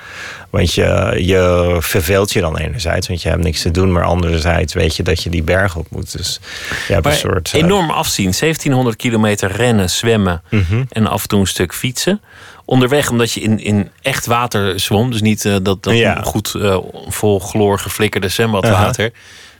[0.50, 4.74] Want je, je verveelt je dan enerzijds, want je hebt niks te doen, maar anderzijds
[4.74, 6.16] weet je dat je die berg op moet.
[6.16, 6.40] Dus
[6.86, 7.52] je hebt maar een soort.
[7.52, 10.86] enorm afzien, 1700 kilometer rennen, zwemmen mm -hmm.
[10.88, 12.20] en af en toe een stuk fietsen
[12.66, 16.22] onderweg, omdat je in, in echt water zwom, dus niet uh, dat, dat Ja.
[16.22, 19.12] goed uh, vol chloor geflikkerde zwembadwater,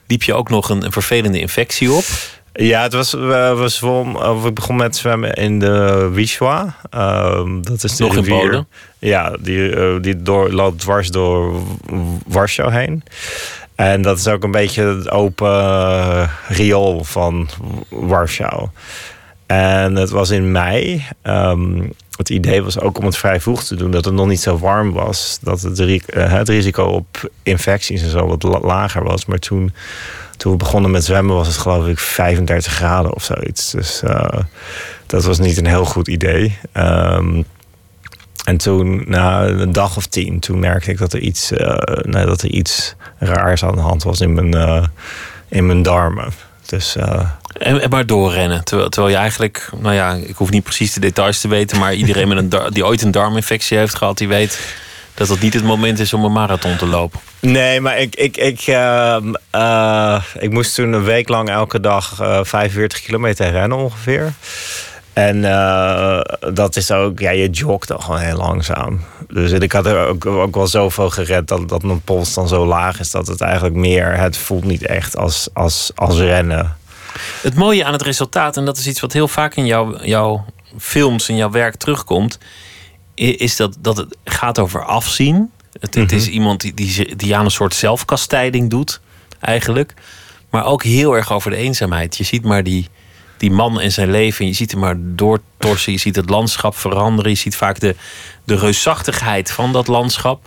[0.06, 2.04] liep je ook nog een, een vervelende infectie op.
[2.52, 6.76] Ja, het was, we, we zwom, of ik begon met zwemmen in de Wisła.
[6.90, 8.38] Ehm, dat is de Nog in rivier.
[8.40, 8.66] Polen?
[8.98, 11.62] Ja, die, eh, die door, loopt dwars door
[12.26, 13.02] Warschau heen.
[13.74, 17.48] En dat is ook een beetje het open eh, riool van
[17.88, 18.68] Warschau.
[19.46, 21.04] En het was in mei.
[21.22, 21.82] Ehm,
[22.16, 24.58] het idee was ook om het vrij vroeg te doen, dat het nog niet zo
[24.58, 25.38] warm was.
[25.42, 29.26] Dat het, eh, het risico op infecties en zo wat la- lager was.
[29.26, 29.72] Maar toen,
[30.36, 33.70] toen we begonnen met zwemmen, was het geloof ik 35 graden of zoiets.
[33.70, 34.40] Dus eh,
[35.06, 36.58] dat was niet een heel goed idee.
[36.72, 37.42] Ehm,
[38.44, 42.26] en toen, na een dag of tien, toen merkte ik dat er iets, eh, nee,
[42.26, 44.90] dat er iets raars aan de hand was in mijn,
[45.48, 46.32] in mijn darmen.
[46.66, 46.96] Dus
[47.58, 48.64] En, en maar doorrennen.
[48.64, 51.94] Terwijl, terwijl je eigenlijk, nou ja, ik hoef niet precies de details te weten, maar
[51.94, 54.58] iedereen met een die ooit een darminfectie heeft gehad, die weet
[55.14, 57.20] dat het niet het moment is om een marathon te lopen.
[57.40, 62.20] Nee, maar ik, ik, ik, ehm, eh, ik moest toen een week lang elke dag
[62.20, 64.32] eh 45 kilometer rennen ongeveer.
[65.12, 66.20] En eh,
[66.52, 69.00] dat is ook, ja, je jogt dan gewoon heel langzaam.
[69.28, 72.66] Dus ik had er ook, ook wel zoveel gered dat, dat mijn pols dan zo
[72.66, 76.76] laag is dat het eigenlijk meer, het voelt niet echt als, als, als rennen.
[77.42, 80.44] Het mooie aan het resultaat, en dat is iets wat heel vaak in jouw, jouw
[80.78, 82.38] films en jouw werk terugkomt,
[83.14, 85.50] is dat, dat het gaat over afzien.
[85.80, 89.00] Het, het is iemand die, die, die aan een soort zelfkastijding doet,
[89.40, 89.94] eigenlijk.
[90.50, 92.16] Maar ook heel erg over de eenzaamheid.
[92.16, 92.88] Je ziet maar die,
[93.36, 94.46] die man en zijn leven.
[94.46, 95.92] Je ziet hem maar doortorsen.
[95.92, 97.30] Je ziet het landschap veranderen.
[97.30, 97.96] Je ziet vaak de,
[98.44, 100.44] de reusachtigheid van dat landschap.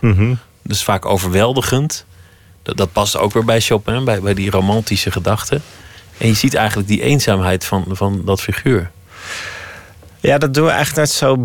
[0.62, 2.06] Dus vaak overweldigend.
[2.64, 5.62] Dat, dat past ook weer bij Chopin, bij, bij die romantische gedachten.
[6.20, 8.92] En je ziet eigenlijk die eenzaamheid van, van dat figuur.
[10.20, 11.36] Ja, dat doen we echt net zo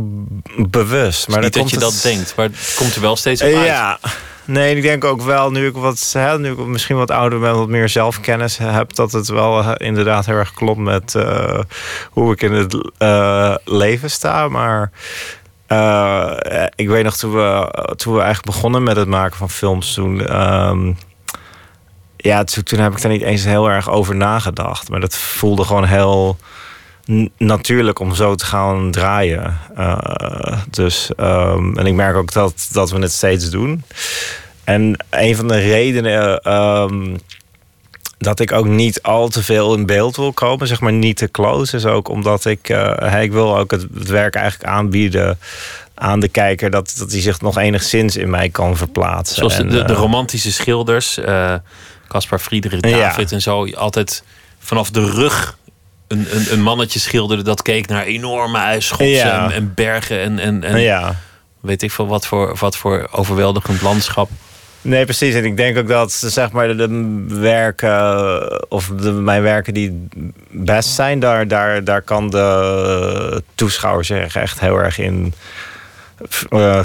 [0.57, 1.29] bewust.
[1.29, 3.49] Maar niet dat je komt dat het- denkt, maar het komt er wel steeds op
[3.55, 3.67] uit.
[3.67, 3.99] Ja.
[4.45, 7.55] Nee, ik denk ook wel, nu ik, wat, hè, nu ik misschien wat ouder ben,
[7.55, 11.59] wat meer zelfkennis heb, dat het wel inderdaad heel erg klopt met eh,
[12.11, 14.49] hoe ik in het eh, leven sta.
[14.49, 14.91] Maar
[15.67, 16.33] eh,
[16.75, 20.27] ik weet nog, toen we, toen we eigenlijk begonnen met het maken van films, toen,
[20.27, 20.93] ehm,
[22.25, 24.89] ja, toen, heb ik daar niet eens heel erg over nagedacht.
[24.89, 26.39] Maar dat voelde gewoon heel
[27.39, 29.59] natuurlijk om zo te gaan draaien.
[29.77, 33.85] Eh, dus, ehm, en ik merk ook dat, dat we het steeds doen.
[34.65, 37.17] En een van de redenen ehm,
[38.19, 41.31] dat ik ook niet al te veel in beeld wil komen, zeg maar niet te
[41.31, 45.39] close, is ook omdat ik, hè, ik wil ook het, het werk eigenlijk aanbieden
[45.95, 49.37] aan de kijker dat, dat hij zich nog enigszins in mij kan verplaatsen.
[49.37, 51.19] Zoals de, En, de, de eh, romantische schilders,
[52.15, 52.99] Caspar Friedrich Ja.
[52.99, 54.23] David en zo, altijd
[54.59, 55.59] vanaf de rug
[56.09, 59.45] een, een, een mannetje schilderde dat keek naar enorme ijsschotsen Ja.
[59.45, 61.17] en, en bergen en, en, en ja.
[61.61, 64.31] weet ik veel wat voor, wat voor overweldigend landschap.
[64.81, 65.35] Nee, precies.
[65.35, 70.09] En ik denk ook dat zeg maar de, de werken of de, mijn werken die
[70.51, 75.35] best zijn, daar, daar, daar kan de toeschouwer zich echt heel erg in
[76.51, 76.79] uh,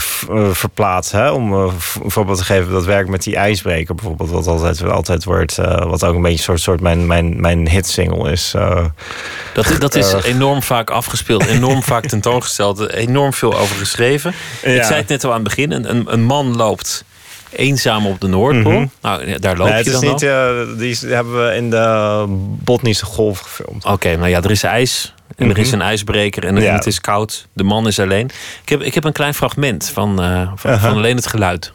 [0.51, 1.11] verplaatst.
[1.11, 1.31] Hè?
[1.31, 1.73] Om uh,
[2.03, 6.03] een voorbeeld te geven, dat werk met die ijsbreker bijvoorbeeld, wat altijd, altijd wordt, wat
[6.03, 8.53] ook een beetje een soort, soort mijn, mijn, mijn hitsingle is.
[9.53, 14.33] dat, dat is enorm vaak afgespeeld, enorm vaak tentoongesteld, enorm veel over geschreven.
[14.61, 17.03] Ik zei het net al aan het begin, een, een man loopt
[17.51, 18.79] eenzaam op de Noordpool.
[18.79, 20.19] Mm Nou, daar loop nee, je dan niet,
[20.79, 22.25] Die hebben we in de
[22.63, 23.85] Botnische Golf gefilmd.
[23.85, 25.13] Oké, nou ja, er is ijs.
[25.35, 25.75] En er is mhm.
[25.75, 27.47] een ijsbreker en het is koud.
[27.53, 28.29] De man is alleen.
[28.61, 31.73] Ik heb, ik heb een klein fragment van, uh, van, van alleen het geluid.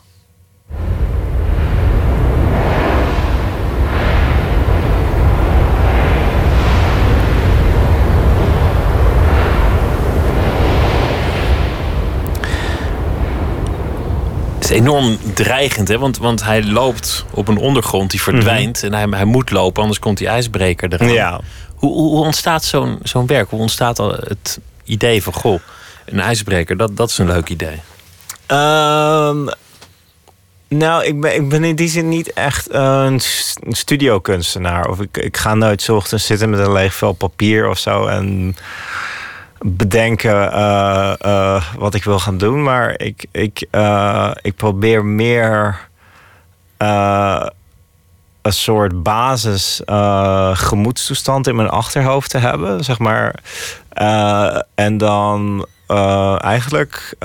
[14.55, 15.99] Het is enorm dreigend, hè?
[15.99, 18.83] Want, want hij loopt op een ondergrond die verdwijnt.
[18.83, 18.93] Mhm.
[18.93, 21.13] En hij, hij moet lopen, anders komt die ijsbreker eraan.
[21.13, 21.41] Ja.
[21.85, 23.51] Hoe, hoe ontstaat zo'n zo'n werk?
[23.51, 25.61] Hoe ontstaat al het idee van, goh,
[26.07, 27.81] een ijsbreker, dat, dat is een leuk idee?
[28.59, 29.49] Um,
[30.69, 33.21] nou, ik ben, ik ben in die zin niet echt een
[33.69, 34.89] studiokunstenaar.
[34.89, 38.07] Of ik, ik ga nooit zo ochtends zitten met een leeg vel papier of zo
[38.07, 38.57] en
[39.61, 42.63] bedenken uh, uh, wat ik wil gaan doen.
[42.63, 43.67] Maar ik, ik,
[44.43, 45.89] ik probeer meer
[48.45, 53.35] een soort basis uh, gemoedstoestand in mijn achterhoofd te hebben, zeg maar.
[54.01, 57.17] Uh, en dan uh, eigenlijk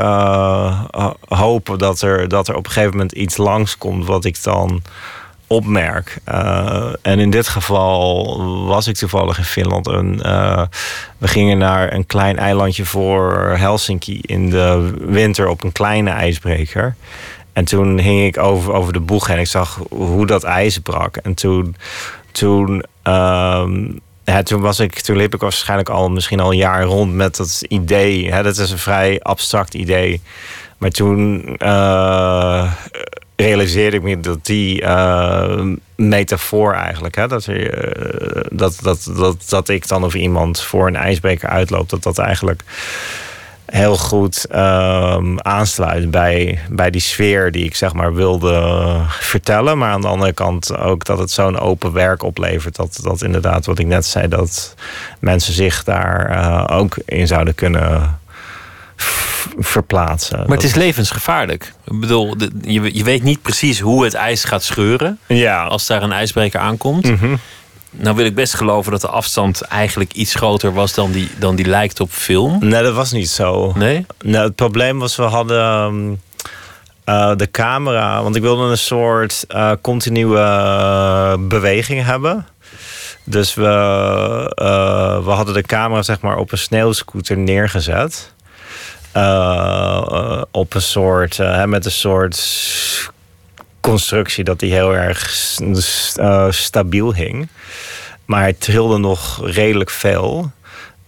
[1.28, 4.82] hopen dat er, dat er op een gegeven moment iets langskomt wat ik dan
[5.48, 6.20] opmerk.
[7.02, 9.88] en in dit geval was ik toevallig in Finland.
[9.88, 10.18] En,
[11.18, 16.96] we gingen naar een klein eilandje voor Helsinki in de winter op een kleine ijsbreker.
[17.60, 21.16] En toen hing ik over, over de boeg en ik zag hoe dat ijs brak.
[21.16, 21.76] En toen,
[22.32, 22.84] toen,
[24.24, 27.36] ja, toen, was ik, toen liep ik waarschijnlijk al misschien al een jaar rond met
[27.36, 28.32] dat idee.
[28.32, 30.22] Hè, dat is een vrij abstract idee.
[30.78, 32.74] Maar toen uh,
[33.36, 37.88] realiseerde ik me dat die uh, metafoor eigenlijk, hè, dat, er,
[38.38, 42.18] uh, dat, dat, dat, dat ik dan of iemand voor een ijsbreker uitloop, dat dat
[42.18, 42.64] eigenlijk
[43.72, 49.78] heel goed um, aansluit bij, bij die sfeer die ik zeg maar wilde vertellen.
[49.78, 52.76] Maar aan de andere kant ook dat het zo'n open werk oplevert.
[52.76, 54.76] Dat, dat inderdaad, wat ik net zei, dat
[55.20, 58.20] mensen zich daar uh, ook in zouden kunnen
[59.60, 60.38] verplaatsen.
[60.38, 61.74] Maar het is levensgevaarlijk.
[61.86, 65.20] Ik bedoel, je, je weet niet precies hoe het ijs gaat scheuren.
[65.28, 65.64] Ja.
[65.64, 67.06] Als daar een ijsbreker aankomt.
[67.06, 67.40] Mm -hmm.
[67.92, 71.56] Nou wil ik best geloven dat de afstand eigenlijk iets groter was dan die, dan
[71.56, 72.58] die lijkt op film.
[72.60, 73.74] Nee, dat was niet zo.
[73.76, 74.06] Nee?
[74.24, 76.22] Nou, het probleem was, we hadden
[77.06, 78.24] uh, de camera...
[78.24, 82.48] Want ik wilde een soort uh, continue uh, beweging hebben.
[83.24, 83.64] Dus we,
[85.24, 88.34] we hadden de camera zeg maar op een sneeuwscooter neergezet.
[90.52, 91.38] op een soort...
[91.66, 92.36] met een soort
[93.82, 95.32] constructie dat die heel erg
[96.50, 97.48] stabiel hing.
[98.26, 100.52] Maar het trilde nog redelijk veel.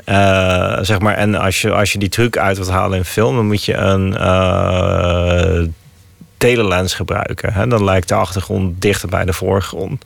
[0.06, 3.36] Uh, zeg maar, en als je, als je die truc uit wilt halen in film,
[3.36, 5.68] dan moet je een uh,
[6.42, 7.54] telelens gebruiken.
[7.54, 7.68] Hè?
[7.68, 10.06] Dan lijkt de achtergrond dichter bij de voorgrond.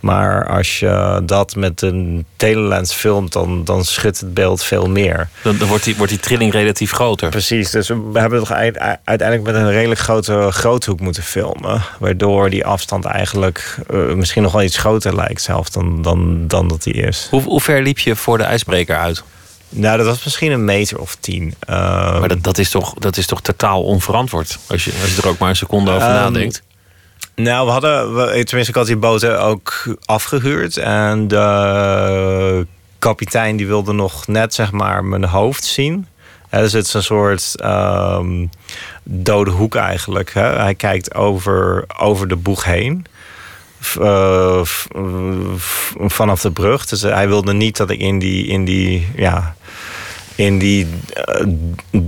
[0.00, 5.28] Maar als je dat met een telelens filmt, dan, dan schudt het beeld veel meer.
[5.42, 7.28] Dan, dan wordt, die, wordt die trilling relatief groter.
[7.28, 8.50] Precies, dus we hebben toch
[9.04, 11.82] uiteindelijk met een redelijk grote groothoek moeten filmen.
[11.98, 16.68] Waardoor die afstand eigenlijk uh, misschien nog wel iets groter lijkt zelf dan, dan, dan
[16.68, 17.26] dat die is.
[17.30, 19.22] Hoe, hoe ver liep je voor de ijsbreker uit?
[19.74, 21.54] Nou, dat was misschien een meter of tien.
[21.68, 21.76] Uh,
[22.20, 24.58] maar dat, dat, is toch, dat is toch totaal onverantwoord?
[24.68, 26.62] Als je, als je er ook maar een seconde over um, nadenkt.
[27.34, 30.76] Nou, we hadden, we, tenminste, ik had die boten ook afgehuurd.
[30.76, 32.66] En de
[32.98, 36.06] kapitein die wilde nog net, zeg maar, mijn hoofd zien.
[36.50, 38.50] Ja, dus het is een soort um,
[39.02, 40.34] dode hoek eigenlijk.
[40.34, 40.42] Hè?
[40.42, 43.06] Hij kijkt over, over de boeg heen.
[44.00, 44.60] Uh,
[45.94, 46.86] vanaf de brug.
[46.86, 49.54] Dus hij wilde niet dat ik in die, in die ja,
[50.34, 50.86] in die.
[51.92, 52.00] Uh,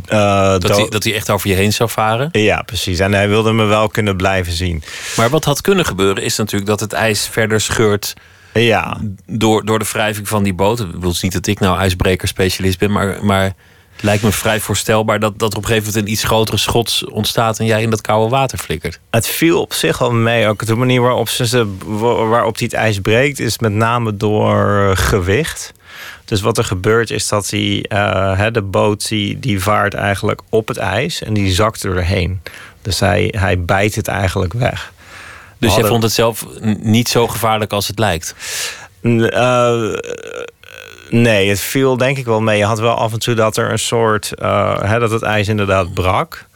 [0.59, 2.29] dat, hij, dat hij echt over je heen zou varen?
[2.33, 2.99] Ja, precies.
[2.99, 4.83] En hij wilde me wel kunnen blijven zien.
[5.17, 8.15] Maar wat had kunnen gebeuren is natuurlijk dat het ijs verder scheurt.
[8.53, 9.01] Ja.
[9.27, 10.81] Door, door de wrijving van die boot.
[10.81, 13.19] Ik bedoel niet dat ik nou ijsbrekerspecialist ben, maar.
[13.25, 13.55] maar
[13.95, 16.57] het lijkt me vrij voorstelbaar dat, dat er op een gegeven moment een iets grotere
[16.57, 19.01] schots ontstaat en jij in dat koude water flikkert.
[19.11, 20.47] Het viel op zich al mee.
[20.47, 21.75] Ook de manier waarop, ze,
[22.29, 25.73] waarop hij het ijs breekt, is met name door gewicht.
[26.25, 30.69] Dus wat er gebeurt is dat die, uh, de boot die, die vaart eigenlijk op
[30.69, 32.41] het ijs en die zakt er doorheen.
[32.83, 34.93] Dus hij, hij bijt het eigenlijk weg.
[35.59, 36.47] Dus jij vond het zelf
[36.81, 38.35] niet zo gevaarlijk als het lijkt?
[39.01, 39.93] Uh,
[41.11, 42.59] Nee, het viel denk ik wel mee.
[42.59, 44.33] Je had wel af en toe dat er een soort.
[44.39, 46.47] Uh, hè, dat het ijs inderdaad brak.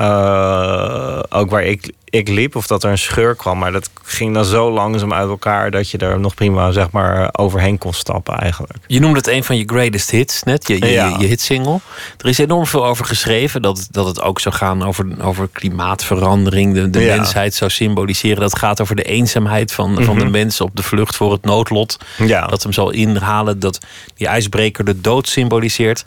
[0.00, 3.58] Uh, ook waar ik, ik liep, of dat er een scheur kwam.
[3.58, 7.28] Maar dat ging dan zo langzaam uit elkaar dat je er nog prima zeg maar,
[7.32, 8.74] overheen kon stappen eigenlijk.
[8.86, 11.16] Je noemde het een van je greatest hits net, je, je, ja.
[11.18, 11.80] je, hitsingle.
[12.18, 13.62] Er is enorm veel over geschreven.
[13.62, 16.74] Dat, dat het ook zou gaan over, over klimaatverandering.
[16.74, 18.40] De, de mensheid zou symboliseren.
[18.40, 20.30] Dat gaat over de eenzaamheid van, van de mhm.
[20.30, 21.96] mensen op de vlucht voor het noodlot.
[22.18, 22.46] Ja.
[22.46, 23.58] Dat hem zal inhalen.
[23.58, 23.78] Dat
[24.14, 26.04] die ijsbreker de dood symboliseert.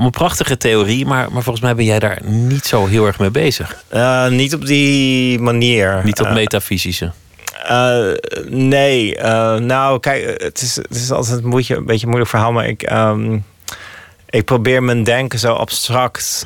[0.00, 3.30] Allemaal prachtige theorie, maar, maar volgens mij ben jij daar niet zo heel erg mee
[3.30, 3.84] bezig.
[3.94, 6.00] Uh, niet op die manier.
[6.04, 7.12] Niet op uh, metafysische.
[7.70, 8.12] Uh,
[8.48, 9.18] nee,
[9.60, 12.92] nou kijk, het is, het is altijd een beetje, een beetje moeilijk verhaal, maar ik,
[12.92, 13.44] um,
[14.28, 16.44] ik probeer mijn denken zo abstract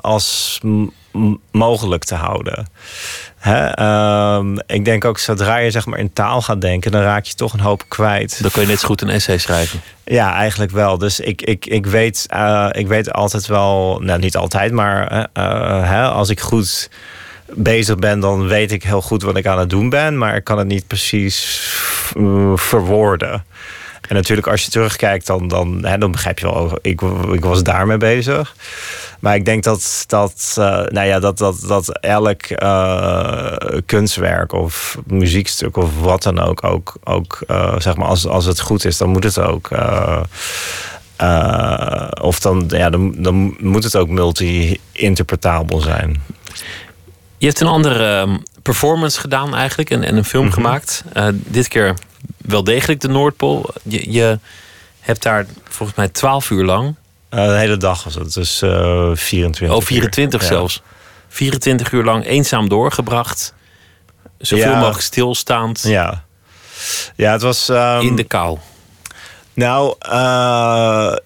[0.00, 0.58] als
[1.50, 2.66] mogelijk te houden.
[3.38, 3.80] Hè?
[3.80, 7.34] Uh, ik denk ook zodra je zeg maar in taal gaat denken, dan raak je
[7.34, 8.42] toch een hoop kwijt.
[8.42, 9.80] Dan kun je net zo goed een essay schrijven.
[10.04, 10.98] Ja, eigenlijk wel.
[10.98, 15.88] Dus ik, ik, ik, weet, uh, ik weet altijd wel, nou niet altijd, maar uh,
[15.88, 16.90] hè, als ik goed
[17.54, 20.44] bezig ben, dan weet ik heel goed wat ik aan het doen ben, maar ik
[20.44, 21.60] kan het niet precies
[22.54, 23.44] verwoorden.
[24.08, 27.00] En natuurlijk, als je terugkijkt, dan, dan, hè, dan begrijp je wel, ik,
[27.32, 28.54] ik was daarmee bezig.
[29.20, 33.52] Maar ik denk dat, dat, uh, nou ja, dat, dat, dat elk uh,
[33.86, 38.60] kunstwerk of muziekstuk of wat dan ook, ook, ook uh, zeg maar, als, als het
[38.60, 39.68] goed is, dan moet het ook.
[42.20, 46.22] of dan, ja, dan, dan moet het ook multi-interpretabel zijn.
[47.38, 50.62] Je hebt een andere ehm, performance gedaan eigenlijk en, en een film mm -hmm.
[50.62, 51.04] gemaakt.
[51.32, 51.94] dit keer
[52.42, 53.70] wel degelijk de Noordpool.
[53.82, 54.38] Je, je
[55.00, 56.94] hebt daar volgens mij twaalf uur lang
[57.34, 60.46] uh, de hele dag was het, dus uh, 24 Oh, 24 uur.
[60.46, 60.74] zelfs.
[60.74, 60.80] Ja.
[61.28, 63.54] 24 uur lang eenzaam doorgebracht.
[64.38, 64.78] Zoveel ja.
[64.78, 65.82] mogelijk stilstaand.
[65.82, 66.24] Ja.
[67.16, 67.68] Ja, het was...
[67.68, 68.58] Um, In de kou.
[69.54, 71.16] Nou, uh,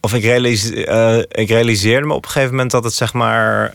[0.00, 3.72] of ik, realiseer, ik realiseerde me op een gegeven moment dat het zeg maar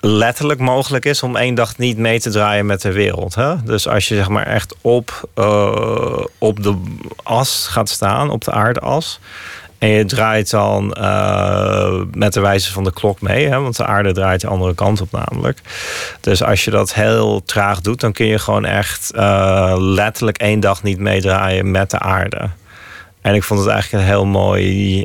[0.00, 3.34] letterlijk mogelijk is om één dag niet mee te draaien met de wereld.
[3.34, 3.62] Hè?
[3.62, 6.82] Dus als je zeg maar echt op, uh, op de
[7.22, 9.20] as gaat staan, op de aardas.
[9.78, 13.60] En je draait dan uh, met de wijze van de klok mee, hè?
[13.60, 15.60] want de aarde draait de andere kant op namelijk.
[16.20, 20.60] Dus als je dat heel traag doet, dan kun je gewoon echt uh, letterlijk één
[20.60, 22.48] dag niet meedraaien met de aarde.
[23.20, 25.04] En ik vond het eigenlijk een heel mooi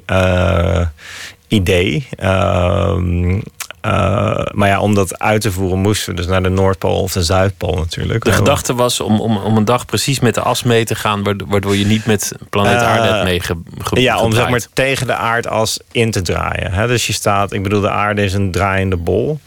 [1.47, 2.07] idee.
[2.17, 3.39] Ehm,
[3.85, 7.11] uh, maar ja, om dat uit te voeren moesten we dus naar de Noordpool of
[7.11, 8.23] de Zuidpool natuurlijk.
[8.23, 11.37] De gedachte was om, om, om een dag precies met de as mee te gaan,
[11.47, 14.05] waardoor je niet met planeet Aarde uh, hebt meegedraaid.
[14.05, 16.71] Ja, om zeg maar tegen de aardas in te draaien.
[16.71, 16.87] Hè?
[16.87, 19.39] Dus je staat, ik bedoel, de aarde is een draaiende bol.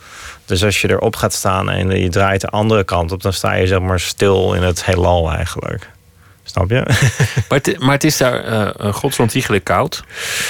[0.44, 3.52] Dus als je erop gaat staan en je draait de andere kant op, dan sta
[3.52, 5.90] je zeg maar stil in het heelal eigenlijk.
[6.66, 6.86] Snap je?
[7.48, 10.04] Maar het, maar het is daar uh, godsontiegelijk koud.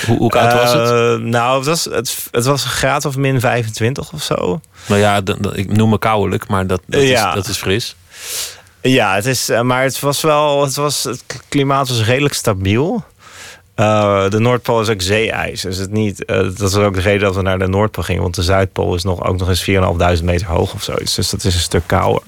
[0.06, 0.90] Hoe, hoe koud was het?
[0.90, 4.60] Uh, nou, het was, het, het was een graad of min 25 of zo.
[4.86, 5.20] Nou ja,
[5.52, 7.28] ik noem me koudelijk, maar dat, dat, ja.
[7.28, 7.96] is, dat is fris.
[8.82, 13.04] Ja, het is, maar het was wel, het, was, het klimaat was redelijk stabiel.
[13.76, 15.60] Uh, de Noordpool is ook zeeijs.
[15.60, 18.22] Dus het niet, uh, dat is ook de reden dat we naar de Noordpool gingen.
[18.22, 19.70] Want de Zuidpool is nog, ook nog eens
[20.18, 21.14] 4.500 meter hoog of zoiets.
[21.14, 22.22] Dus dat is een stuk kouder.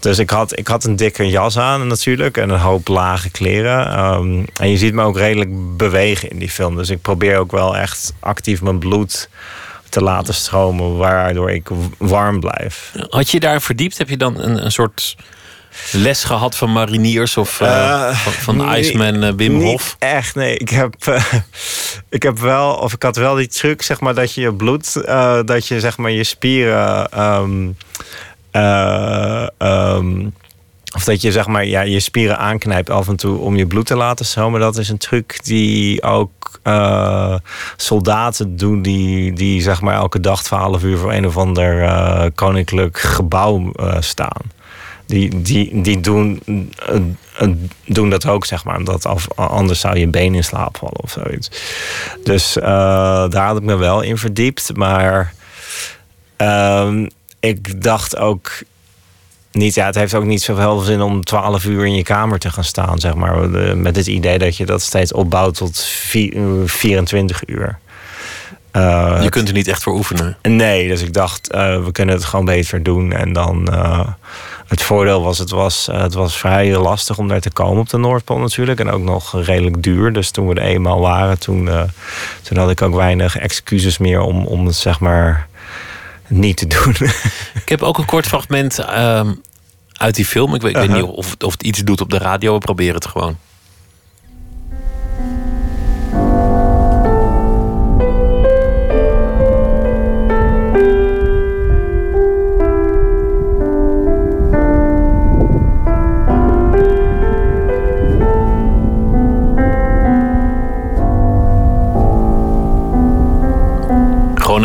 [0.00, 3.98] Dus ik had, ik had een dikke jas aan natuurlijk en een hoop lage kleren.
[3.98, 6.76] Um, en je ziet me ook redelijk bewegen in die film.
[6.76, 9.28] Dus ik probeer ook wel echt actief mijn bloed
[9.88, 11.68] te laten stromen, waardoor ik
[11.98, 12.92] warm blijf.
[13.08, 13.98] Had je daar verdiept?
[13.98, 15.16] Heb je dan een, een soort
[15.92, 19.96] les gehad van mariniers of uh, uh, van, van Iceman uh, Wim Hof?
[19.98, 20.56] Echt, nee.
[20.56, 20.94] Ik heb,
[22.08, 24.92] ik heb wel, of ik had wel die truc, zeg maar, dat je je bloed,
[25.44, 27.20] dat je zeg maar je spieren.
[27.22, 27.74] Um, uh,
[28.52, 30.32] um,
[30.94, 33.86] of dat je zeg maar ja, je spieren aanknijpt af en toe om je bloed
[33.86, 34.60] te laten stromen.
[34.60, 37.34] Dat is een truc die ook uh,
[37.76, 42.24] soldaten doen die, die zeg maar elke dag 12 uur voor een of ander uh,
[42.34, 44.56] koninklijk gebouw staan.
[45.06, 46.42] Die, die, die doen,
[47.86, 48.76] doen dat ook, zeg maar.
[48.76, 51.50] Omdat af, anders zou je been in slaap vallen of zoiets.
[52.24, 54.76] Dus daar had ik me wel in verdiept.
[54.76, 55.34] Maar
[56.36, 57.08] um,
[57.40, 58.50] ik dacht ook
[59.52, 62.50] niet, ja, het heeft ook niet zoveel zin om 12 uur in je kamer te
[62.50, 63.48] gaan staan, zeg maar.
[63.76, 67.78] Met het idee dat je dat steeds opbouwt tot 24 uur.
[68.72, 70.36] Uh, je kunt er niet echt voor oefenen.
[70.42, 73.12] Nee, dus ik dacht, uh, we kunnen het gewoon beter doen.
[73.12, 74.06] En dan, uh,
[74.66, 77.98] het voordeel was, het was, het was vrij lastig om daar te komen op de
[77.98, 78.80] Noordpool natuurlijk.
[78.80, 80.12] En ook nog redelijk duur.
[80.12, 81.68] Dus toen we er eenmaal waren, toen,
[82.42, 85.48] toen had ik ook weinig excuses meer om, om het zeg maar
[86.28, 86.94] niet te doen.
[87.62, 89.40] Ik heb ook een kort fragment um,
[89.92, 90.54] uit die film.
[90.54, 90.86] Ik weet, -huh.
[90.86, 92.52] weet niet of, of het iets doet op de radio.
[92.52, 93.38] We proberen het gewoon.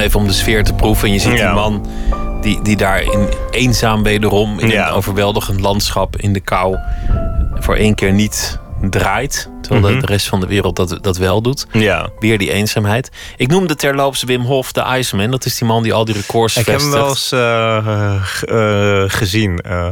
[0.03, 1.07] Even om de sfeer te proeven.
[1.07, 1.53] En je ziet die Ja.
[1.53, 1.85] man
[2.41, 4.59] die, die daar in eenzaam wederom...
[4.59, 4.87] in Ja.
[4.87, 6.77] een overweldigend landschap in de kou...
[7.53, 9.49] voor één keer niet draait.
[9.61, 9.93] Terwijl Mhm.
[9.93, 11.67] de, de rest van de wereld dat, dat wel doet.
[11.71, 12.09] Ja.
[12.19, 13.11] Weer die eenzaamheid.
[13.37, 15.31] Ik noemde terloops Wim Hof de Iceman.
[15.31, 19.03] Dat is die man die al die records Ik heb hem wel eens eh, eh,
[19.07, 19.59] gezien.
[19.61, 19.91] eh.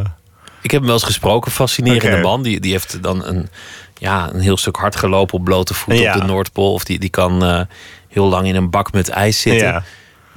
[0.62, 1.51] Ik heb hem wel eens gesproken.
[1.51, 2.43] Fascinerende man.
[2.43, 3.49] Die, die heeft dan een,
[3.97, 6.14] ja, een heel stuk hard gelopen op blote voeten Ja.
[6.16, 6.74] op de Noordpool.
[6.74, 7.68] Of die, die kan
[8.07, 9.68] heel lang in een bak met ijs zitten.
[9.68, 9.84] ja.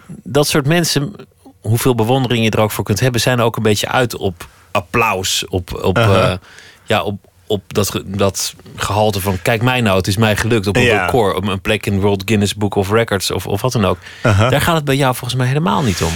[0.06, 1.14] Dat soort mensen,
[1.60, 3.20] hoeveel bewondering je er ook voor kunt hebben...
[3.20, 5.44] zijn ook een beetje uit op applaus.
[5.48, 6.32] Op, op, Uh-huh.
[6.32, 6.38] eh,
[6.84, 9.42] ja, op, op dat, dat gehalte van...
[9.42, 10.66] kijk mij nou, het is mij gelukt.
[10.66, 11.04] Op een Ja.
[11.04, 13.30] record, op een plek in World Guinness Book of Records...
[13.30, 13.98] of, of wat dan ook.
[14.26, 14.50] Uh-huh.
[14.50, 16.12] Daar gaat het bij jou volgens mij helemaal niet om.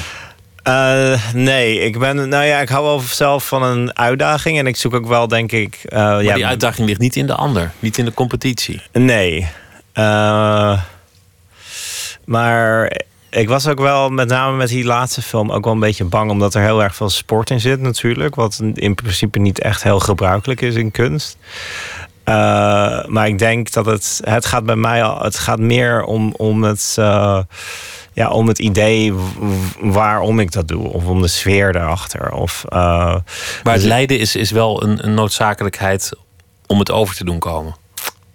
[0.62, 4.76] Eh, nee, ik ben, nou ja, ik hou wel zelf van een uitdaging en ik
[4.76, 7.70] zoek ook wel, denk ik, eh, Maar ja, die uitdaging ligt niet in de ander.
[7.78, 8.82] Niet in de competitie.
[8.92, 9.48] Nee.
[12.24, 12.92] Maar
[13.30, 16.30] ik was ook wel, met name met die laatste film, ook wel een beetje bang.
[16.30, 18.34] Omdat er heel erg veel sport in zit natuurlijk.
[18.34, 21.36] Wat in principe niet echt heel gebruikelijk is in kunst.
[22.24, 26.34] Eh, maar ik denk dat het, het gaat bij mij al, het gaat meer om,
[26.36, 27.38] om het, eh,
[28.12, 29.14] ja, om het idee
[29.80, 30.88] waarom ik dat doe.
[30.88, 32.32] Of om de sfeer daarachter.
[32.32, 33.22] Of, eh, Maar
[33.62, 36.10] het dus- lijden is, is wel een, een noodzakelijkheid
[36.66, 37.76] om het over te doen komen.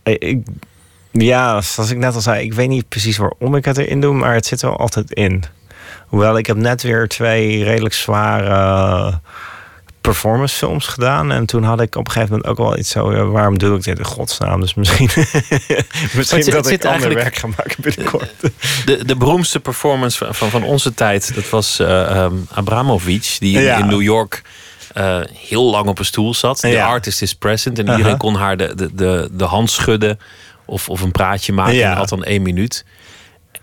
[0.04, 0.46] Ik,
[1.22, 4.14] ja, zoals ik net al zei, ik weet niet precies waarom ik het erin doe,
[4.14, 5.44] maar het zit er altijd in.
[6.08, 9.20] Hoewel ik heb net weer twee redelijk zware
[10.02, 11.32] performancefilms gedaan.
[11.32, 13.78] En toen had ik op een gegeven moment ook wel iets zo, ja, waarom doe
[13.78, 14.62] ik dit in godsnaam?
[14.62, 15.10] Dus misschien,
[16.16, 18.32] misschien zit- dat het ik ander werk ga maken binnenkort.
[18.86, 23.64] De, de beroemdste performance van, van, van onze tijd, dat was ehm, Abramovic, die in,
[23.64, 23.78] Ja.
[23.78, 24.42] in New York
[24.94, 26.60] eh, heel lang op een stoel zat.
[26.60, 26.88] De Ja.
[26.88, 30.20] artist is present en iedereen kon haar de, de, de, de hand schudden
[30.66, 31.74] of, of een praatje maken.
[31.76, 31.92] Ja.
[31.92, 32.86] En had dan één minuut.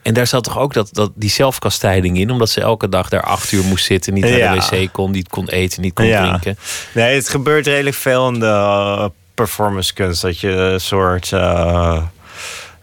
[0.02, 3.22] En daar zat toch ook dat, dat, die zelfkastijding in, omdat ze elke dag daar
[3.22, 4.54] acht uur moest zitten, niet naar Ja.
[4.54, 6.26] de wc kon, niet kon eten, niet kon Ja.
[6.26, 6.56] drinken.
[6.94, 10.22] Nee, het gebeurt redelijk veel in de uh, performance kunst.
[10.22, 11.32] Dat je een soort.
[11.32, 12.02] eh,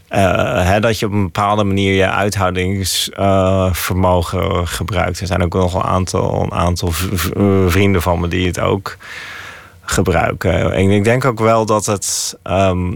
[0.07, 5.19] eh, hè, dat je op een bepaalde manier je uithoudingsvermogen gebruikt.
[5.19, 6.91] Er zijn ook nog een aantal, een aantal
[7.35, 8.97] eh, vrienden van me die het ook
[9.81, 10.73] gebruiken.
[10.73, 12.37] En ik denk ook wel dat het.
[12.43, 12.91] ehm,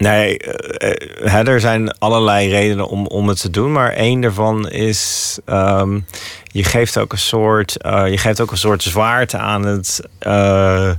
[0.00, 3.72] Nee, eh, er zijn allerlei redenen om, om het te doen.
[3.72, 5.38] Maar één daarvan is.
[5.44, 6.00] ehm,
[6.44, 7.76] je geeft ook een soort.
[7.82, 10.90] eh, je geeft ook een soort zwaarte aan het eh,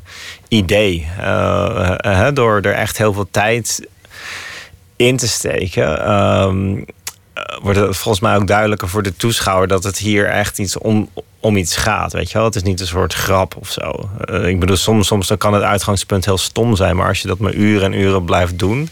[0.47, 1.07] idee.
[2.33, 3.87] Door er echt heel veel tijd
[4.95, 6.05] in te steken.
[6.05, 6.53] eh,
[7.61, 11.09] wordt het volgens mij ook duidelijker voor de toeschouwer dat het hier echt iets om,
[11.39, 12.13] om iets gaat.
[12.13, 12.45] Weet je wel?
[12.45, 14.09] Het is niet een soort grap of zo.
[14.25, 17.27] Eh, ik bedoel, soms, soms dan kan het uitgangspunt heel stom zijn, maar als je
[17.27, 18.89] dat maar uren en uren blijft doen,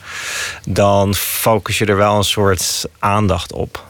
[0.67, 3.87] dan focus je er wel een soort aandacht op.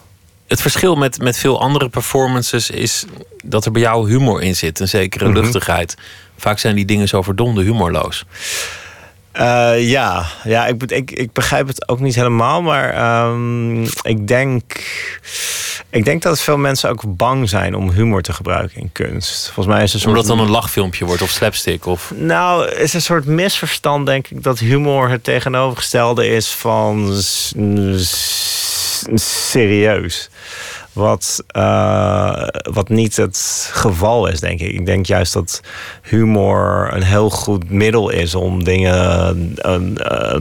[0.48, 3.06] Het verschil met, met veel andere performances is
[3.44, 5.38] dat er bij jou humor in zit, een zekere Mhm.
[5.40, 5.96] luchtigheid.
[6.38, 8.26] Vaak zijn die dingen zo verdomde humorloos.
[9.40, 14.62] Eh, ja, ja ik, ik, ik begrijp het ook niet helemaal, maar ehm, ik, denk,
[15.90, 19.46] ik denk dat veel mensen ook bang zijn om humor te gebruiken in kunst.
[19.46, 21.86] Volgens mij is het een soort Omdat het dan een lachfilmpje wordt of slapstick.
[21.86, 22.12] Of...
[22.16, 27.14] Nou, het is een soort misverstand, denk ik, dat humor het tegenovergestelde is van
[29.16, 30.30] serieus.
[30.94, 34.72] Wat, eh, wat niet het geval is, denk ik.
[34.72, 35.62] Ik denk juist dat
[36.02, 40.36] humor een heel goed middel is om dingen eh,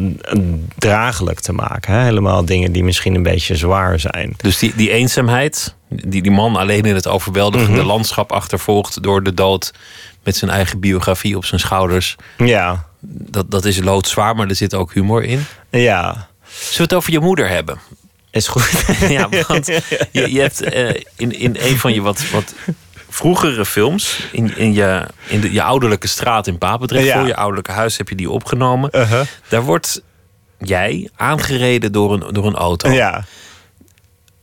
[0.78, 1.94] draaglijk te maken.
[1.94, 2.03] Hè?
[2.03, 4.34] Helemaal dingen die misschien een beetje zwaar zijn.
[4.36, 7.86] Dus die, die eenzaamheid, die die man alleen in het overweldigende Mhm.
[7.86, 9.72] landschap achtervolgt door de dood
[10.22, 12.16] met zijn eigen biografie op zijn schouders.
[12.36, 15.44] Ja, Dat, dat is loodzwaar, maar er zit ook humor in.
[15.70, 17.78] ja, Zullen we het over je moeder hebben?
[18.31, 18.85] Is goed.
[19.09, 22.55] Ja, want je, je hebt eh, in, in een van je wat, wat
[23.09, 27.18] vroegere films, in, in, je, in de, je ouderlijke straat in Papendrecht, Ja.
[27.18, 28.91] voor je ouderlijke huis heb je die opgenomen.
[28.93, 29.20] Uh-huh.
[29.49, 30.03] Daar wordt
[30.59, 32.91] jij aangereden door een, door een auto.
[32.91, 33.24] Ja,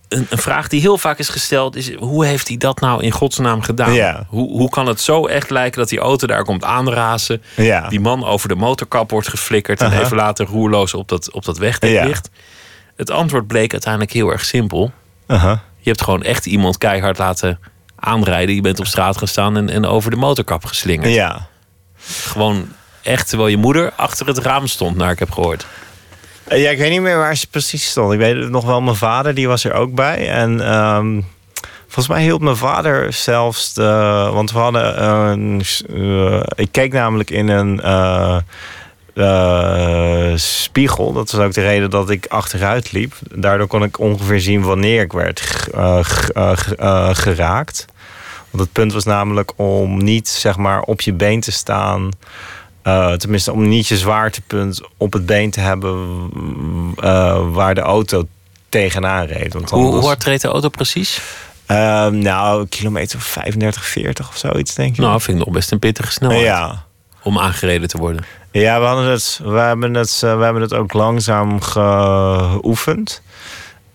[0.09, 3.11] Een, een vraag die heel vaak is gesteld is: hoe heeft hij dat nou in
[3.11, 3.93] godsnaam gedaan?
[3.93, 4.25] Ja.
[4.29, 7.41] Hoe, hoe kan het zo echt lijken dat die auto daar komt aanrazen?
[7.55, 7.89] ja.
[7.89, 10.01] Die man over de motorkap wordt geflikkerd en Aha.
[10.01, 12.11] even later roerloos op dat, op dat wegdek Ja.
[12.95, 14.91] Het antwoord bleek uiteindelijk heel erg simpel.
[15.27, 15.57] Uh-huh.
[15.79, 17.59] Je hebt gewoon echt iemand keihard laten
[17.95, 18.55] aanrijden.
[18.55, 21.13] Je bent op straat gaan staan en, en over de motorkap geslingerd.
[21.13, 21.47] ja.
[22.07, 22.67] Gewoon
[23.03, 25.65] echt terwijl je moeder achter het raam stond, naar ik heb gehoord.
[26.43, 28.13] Eh, Ja, ik weet niet meer waar ze precies stond.
[28.13, 30.29] Ik weet het nog wel, mijn vader die was er ook bij.
[30.29, 31.21] En ehm,
[31.83, 34.29] volgens mij hielp mijn vader zelfs de...
[34.33, 35.63] Want we hadden een...
[35.89, 37.81] eh, ik keek namelijk in een...
[37.81, 38.37] eh,
[39.15, 41.13] eh, spiegel.
[41.13, 43.13] Dat was ook de reden dat ik achteruit liep.
[43.31, 45.99] Daardoor kon ik ongeveer zien wanneer ik werd eh,
[46.77, 47.85] eh, geraakt.
[48.49, 52.09] Want het punt was namelijk om niet zeg maar, op je been te staan.
[53.17, 56.23] tenminste, om niet je zwaartepunt op het been te hebben
[57.53, 58.27] waar de auto
[58.69, 59.53] tegenaan reed.
[59.53, 61.21] Want Hoe, anders- hoe hard reed de auto precies?
[61.65, 64.97] Ehm, nou, kilometer 35, 40 of zoiets, denk ik.
[64.97, 66.85] Nou, vind ik nog best een pittige snelheid ja.
[67.23, 68.25] om aangereden te worden.
[68.61, 73.21] Ja, we, hadden het, we, hebben het, eh, we hebben het ook langzaam geoefend.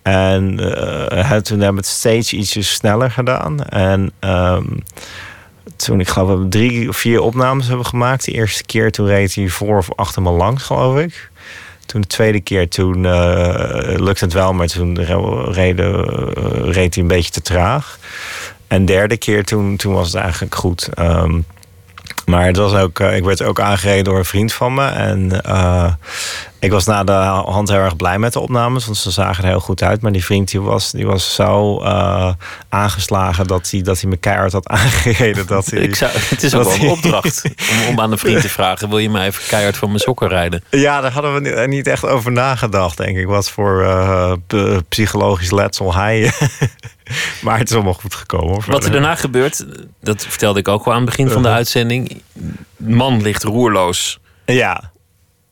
[0.01, 3.63] En eh, het, toen hebben we het steeds ietsjes sneller gedaan.
[3.63, 4.65] En ehm,
[5.75, 8.25] toen, ik geloof, we drie of vier opnames hebben gemaakt.
[8.25, 11.29] De eerste keer toen reed hij voor of achter me langs, geloof ik.
[11.85, 15.03] Toen de tweede keer, toen eh, lukte het wel, maar toen
[16.71, 17.99] reed hij een beetje te traag.
[18.67, 20.89] En derde keer, toen, toen was het eigenlijk goed.
[20.93, 21.39] Ehm,
[22.31, 24.85] maar het was ook, eh, ik werd ook aangereden door een vriend van me.
[24.87, 25.93] En eh,
[26.59, 29.49] ik was na de hand heel erg blij met de opnames, want ze zagen er
[29.49, 30.01] heel goed uit.
[30.01, 32.31] Maar die vriend die was, die was zo eh,
[32.69, 35.47] aangeslagen dat hij, dat hij me keihard had aangereden.
[35.47, 38.41] Dat hij, Ik zou, het is ook wel een opdracht om, om aan een vriend
[38.41, 40.63] te vragen: wil je mij even keihard van mijn sokken rijden?
[40.69, 43.27] Ja, daar hadden we ni- niet echt over nagedacht, denk ik.
[43.27, 43.87] Wat voor
[44.89, 46.31] psychologisch letsel hij.
[47.43, 48.47] maar het is allemaal goed gekomen.
[48.53, 48.63] hoor.
[48.67, 49.65] Wat er daarna gebeurt,
[50.01, 51.55] dat vertelde ik ook al aan het begin van de Uh-huh.
[51.55, 52.21] uitzending.
[52.77, 54.91] Man ligt roerloos Ja,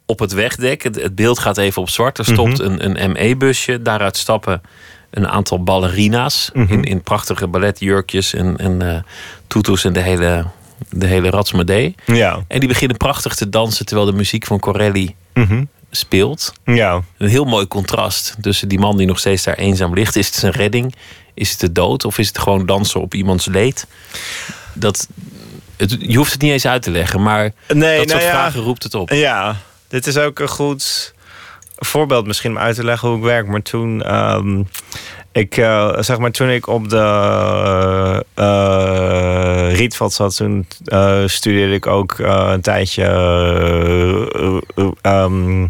[0.05, 0.83] op het wegdek.
[0.83, 2.17] Het, het beeld gaat even op zwart.
[2.17, 2.71] Er stopt Mhm.
[2.81, 3.81] een, een ME-busje.
[3.81, 4.61] Daaruit stappen
[5.09, 6.73] een aantal ballerina's Mhm.
[6.73, 9.01] in, in prachtige balletjurkjes en, en eh
[9.47, 10.45] toetoes en de hele,
[10.89, 11.95] de hele ratsmadee.
[12.05, 12.43] ja.
[12.47, 15.63] En die beginnen prachtig te dansen terwijl de muziek van Corelli Mhm.
[15.91, 16.53] speelt.
[16.65, 17.01] Ja.
[17.17, 20.15] Een heel mooi contrast tussen die man die nog steeds daar eenzaam ligt.
[20.15, 20.95] Is het zijn redding?
[21.39, 22.05] Is het de dood?
[22.05, 23.87] Of is het gewoon dansen op iemands leed?
[24.73, 25.07] Dat,
[25.77, 28.29] het, je hoeft het niet eens uit te leggen, maar Nee, dat nou soort ja.
[28.29, 29.09] vragen roept het op.
[29.09, 29.55] Ja,
[29.87, 31.13] dit is ook een goed
[31.75, 33.47] voorbeeld misschien om uit te leggen hoe ik werk.
[33.47, 34.63] Maar toen, ehm,
[35.31, 38.25] ik, eh, zeg maar, toen ik op de
[39.73, 40.67] Rietveld zat, toen
[41.25, 45.67] studeerde ik ook een tijdje eh, eh, ehm,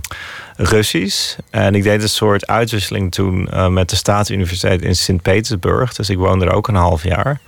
[0.62, 1.38] Russisch.
[1.50, 5.94] En ik deed een soort uitwisseling toen eh, met de Staatsuniversiteit in Sint-Petersburg.
[5.94, 7.40] Dus ik woonde er ook een half jaar.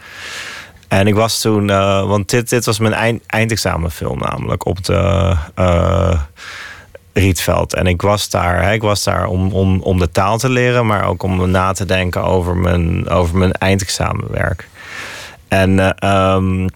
[0.87, 5.35] En ik was toen, eh, want dit, dit was mijn eind, eindexamenfilm namelijk op de
[5.55, 6.19] eh,
[7.13, 7.73] Rietveld.
[7.73, 10.85] En ik was daar, hè, ik was daar om, om, om de taal te leren,
[10.85, 14.67] maar ook om na te denken over mijn, over mijn eindexamenwerk.
[15.47, 16.67] En ehm,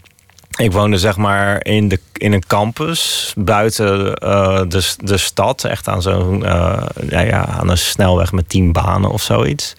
[0.56, 5.64] ik woonde zeg maar in, de, in een campus buiten eh, de, de stad.
[5.64, 9.76] Echt aan zo'n eh, ja, ja, aan een snelweg met tien banen of zoiets.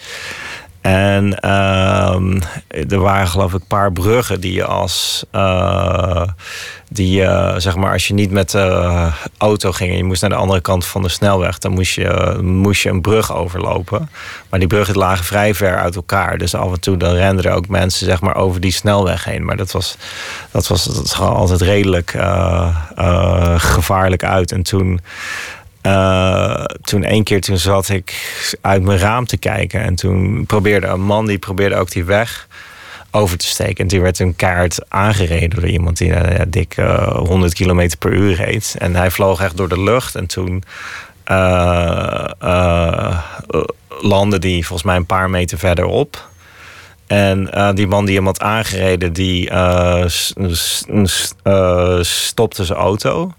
[0.81, 5.25] En ehm, er waren geloof ik een paar bruggen die je als...
[6.89, 10.21] eh, die je, zeg maar, als je niet met de auto ging en je moest
[10.21, 14.11] naar de andere kant van de snelweg, dan moest je, moest je een brug overlopen.
[14.51, 16.39] Maar die bruggen lagen vrij ver uit elkaar.
[16.39, 19.45] Dus af en toe dan renden ook mensen zeg maar, over die snelweg heen.
[19.45, 19.97] Maar dat was,
[20.51, 24.53] dat was, dat er altijd redelijk eh, eh, gevaarlijk uit.
[24.53, 25.01] En toen.
[25.83, 28.15] eh, toen één keer toen zat ik
[28.61, 29.81] uit mijn raam te kijken.
[29.81, 32.47] En toen probeerde een man die probeerde ook die weg
[33.17, 33.77] over te steken.
[33.77, 37.91] En die werd een kaart aangereden door iemand die eh, ja, dik eh, 100 km
[37.99, 38.75] per uur reed.
[38.79, 40.15] En hij vloog echt door de lucht.
[40.15, 40.63] En toen
[41.25, 43.19] eh, eh,
[44.01, 46.29] landde die volgens mij een paar meter verderop.
[47.07, 50.05] En eh, die man die hem had aangereden, die eh,
[51.43, 53.33] eh, stopte zijn auto.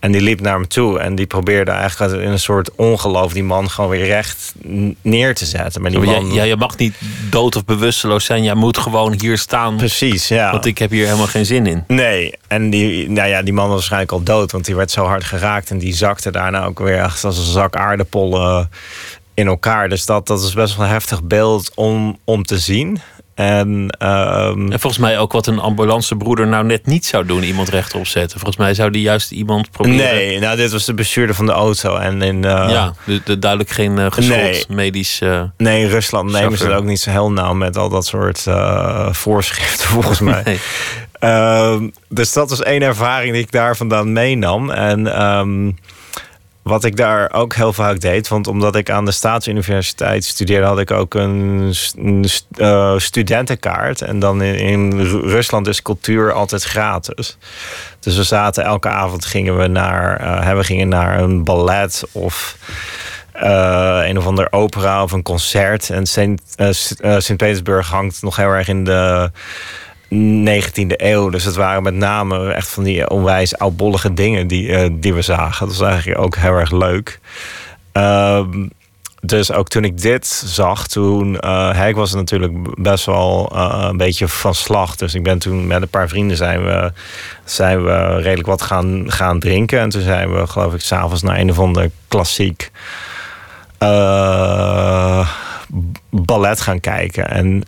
[0.00, 3.44] En die liep naar hem toe en die probeerde eigenlijk in een soort ongeloof die
[3.44, 4.54] man gewoon weer recht
[5.02, 5.82] neer te zetten.
[5.82, 6.26] Maar die man...
[6.26, 6.94] jij, ja, je mag niet
[7.30, 8.42] dood of bewusteloos zijn.
[8.42, 10.50] Jij moet gewoon hier staan, Precies, ja.
[10.52, 11.84] want ik heb hier helemaal geen zin in.
[11.86, 15.04] Nee, en die, nou ja, die man was waarschijnlijk al dood, want die werd zo
[15.04, 18.70] hard geraakt en die zakte daarna ook weer echt als een zak aardappelen
[19.34, 19.88] in elkaar.
[19.88, 23.00] Dus dat, dat is best wel een heftig beeld om, om te zien.
[23.40, 27.68] En ehm, En volgens mij ook wat een ambulancebroeder nou net niet zou doen, iemand
[27.68, 28.38] rechtop zetten.
[28.38, 29.96] Volgens mij zou die juist iemand proberen.
[30.14, 31.96] nee, nou, dit was de bestuurder van de auto.
[31.96, 34.64] En in, eh, Ja, de, de duidelijk geen uh, Nee.
[34.68, 35.20] medisch.
[35.20, 38.06] eh, nee, in Rusland nemen ze het ook niet zo heel nauw met al dat
[38.06, 38.44] soort
[39.10, 40.42] voorschriften, volgens mij.
[40.44, 40.60] nee.
[41.12, 44.70] Ehm, dus dat was één ervaring die ik daar vandaan meenam.
[44.70, 45.70] En ehm,
[46.70, 50.78] wat ik daar ook heel vaak deed, want omdat ik aan de Staatsuniversiteit studeerde, had
[50.78, 51.74] ik ook een,
[52.56, 54.02] eh, studentenkaart.
[54.02, 57.36] En dan in, in Ru- Rusland is cultuur altijd gratis.
[58.00, 62.56] Dus we zaten elke avond gingen we naar, hè, we gingen naar een ballet of
[63.32, 65.90] eh, een of ander opera of een concert.
[65.90, 66.06] En
[67.18, 69.30] Sint-Petersburg hangt nog heel erg in de
[70.10, 71.28] 19e eeuw.
[71.28, 75.22] Dus het waren met name echt van die onwijs oudbollige dingen die, eh, die we
[75.22, 75.66] zagen.
[75.66, 77.20] Dat was eigenlijk ook heel erg leuk.
[77.92, 78.68] Ehm,
[79.22, 83.96] dus ook toen ik dit zag, toen uh, ik was natuurlijk best wel uh, een
[83.96, 84.96] beetje van slag.
[84.96, 86.92] Dus ik ben toen met een paar vrienden zijn we,
[87.44, 89.80] zijn we redelijk wat gaan, gaan drinken.
[89.80, 92.70] En toen zijn we, geloof ik, s'avonds naar een of ander klassiek
[96.10, 97.30] ballet gaan kijken.
[97.30, 97.62] En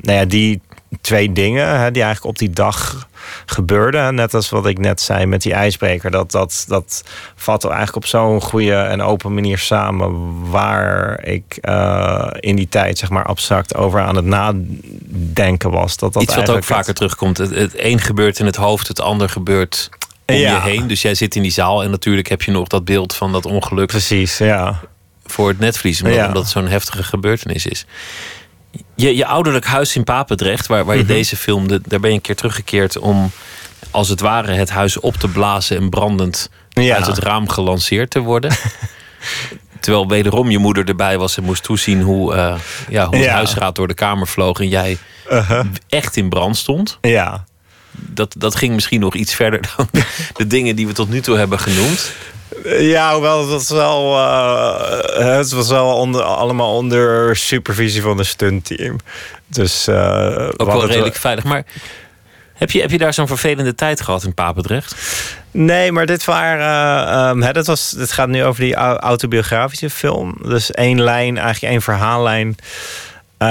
[0.00, 0.60] nou ja, die
[1.00, 3.08] twee dingen hè, die eigenlijk op die dag
[3.46, 4.14] gebeurden.
[4.14, 6.10] Net als wat ik net zei met die ijsbreker.
[6.10, 7.04] Dat, dat, dat
[7.36, 10.50] vat eigenlijk op zo'n goede en open manier samen.
[10.50, 15.96] Waar ik uh, in die tijd zeg maar abstract over aan het nadenken was.
[15.96, 17.38] Dat dat Iets wat ook vaker terugkomt.
[17.38, 19.88] Het, het een gebeurt in het hoofd, het ander gebeurt
[20.26, 20.54] om ja.
[20.54, 20.86] je heen.
[20.86, 23.46] Dus jij zit in die zaal en natuurlijk heb je nog dat beeld van dat
[23.46, 23.86] ongeluk.
[23.86, 24.80] Precies, ja.
[25.26, 26.26] Voor het netvlies, omdat, ja.
[26.26, 27.86] omdat het zo'n heftige gebeurtenis is.
[28.94, 31.16] Je, je ouderlijk huis in Papendrecht, waar, waar je mm -hmm.
[31.16, 33.30] deze filmde, daar ben je een keer teruggekeerd om
[33.90, 36.94] als het ware het huis op te blazen en brandend ja.
[36.94, 38.52] uit het raam gelanceerd te worden.
[39.80, 42.54] Terwijl wederom je moeder erbij was en moest toezien hoe, uh,
[42.88, 43.32] ja, hoe het ja.
[43.32, 44.98] huisraad door de kamer vloog en jij
[45.30, 45.66] uh -huh.
[45.88, 46.98] echt in brand stond.
[47.00, 47.44] Ja.
[47.90, 49.88] Dat, dat ging misschien nog iets verder dan
[50.36, 52.12] de dingen die we tot nu toe hebben genoemd.
[52.64, 58.26] Ja, hoewel het was wel, uh, het was wel onder, allemaal onder supervisie van een
[58.26, 58.96] stuntteam.
[59.46, 61.44] Dus, uh, Ook wel redelijk veilig.
[61.44, 61.64] Maar
[62.54, 64.96] heb je, heb je daar zo'n vervelende tijd gehad in Papendrecht?
[65.50, 70.36] Nee, maar dit, waren, um, hè, dat was, dit gaat nu over die autobiografische film.
[70.42, 72.56] Dus één lijn, eigenlijk één verhaallijn.
[73.42, 73.48] Uh,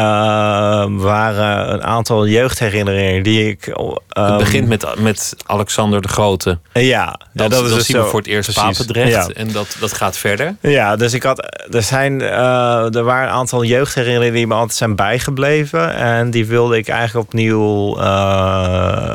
[0.89, 3.67] waren een aantal jeugdherinneringen die ik.
[3.67, 6.59] Um, het begint met, met Alexander de Grote.
[6.73, 9.11] Ja, dat, dat, dat is dus zien we voor het eerst Papendrecht.
[9.11, 9.27] ja.
[9.27, 10.55] En dat, dat gaat verder.
[10.61, 11.57] Ja, dus ik had.
[11.71, 15.95] Er, zijn, uh, er waren een aantal jeugdherinneringen die me altijd zijn bijgebleven.
[15.95, 19.13] En die wilde ik eigenlijk opnieuw uh,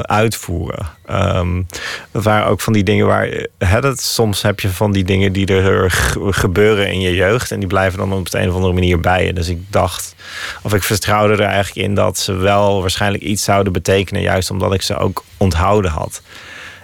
[0.00, 0.86] uitvoeren.
[1.10, 1.66] Um,
[2.10, 3.46] dat waren ook van die dingen waar.
[3.58, 5.90] Hè, dat, soms heb je van die dingen die er
[6.30, 7.50] gebeuren in je jeugd.
[7.50, 9.32] En die blijven dan op de een of andere manier bij je.
[9.32, 9.86] Dus ik dacht.
[10.62, 14.22] Of ik vertrouwde er eigenlijk in dat ze wel waarschijnlijk iets zouden betekenen.
[14.22, 16.22] Juist omdat ik ze ook onthouden had.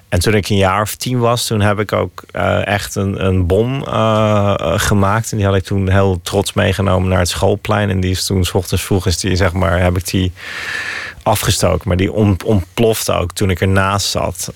[0.09, 3.25] En toen ik een jaar of tien was, toen heb ik ook uh, echt een,
[3.25, 5.31] een bom uh, gemaakt.
[5.31, 7.91] En die had ik toen heel trots meegenomen naar het schoolplein.
[7.91, 10.33] En die is toen, s ochtends vroeg, is die, zeg maar, heb ik die
[11.23, 11.89] afgestoken.
[11.89, 14.51] Maar die on, ontplofte ook toen ik ernaast zat.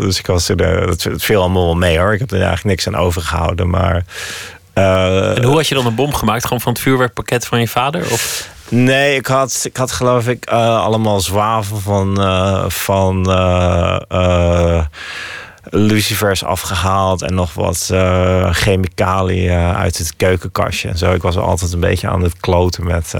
[0.00, 2.12] Dus ik was er, het viel allemaal wel mee hoor.
[2.12, 3.70] Ik heb er eigenlijk niks aan overgehouden.
[3.70, 4.04] Maar.
[4.74, 6.42] Uh, en hoe had je dan een bom gemaakt?
[6.44, 8.12] Gewoon van het vuurwerkpakket van je vader?
[8.12, 8.50] Of?
[8.68, 13.26] Nee, ik had, ik had geloof ik uh, allemaal zwavel van, uh, van
[15.70, 17.90] lucifers afgehaald en nog wat
[18.50, 21.12] chemicaliën uit het keukenkastje en zo.
[21.12, 23.14] Ik was altijd een beetje aan het kloten met.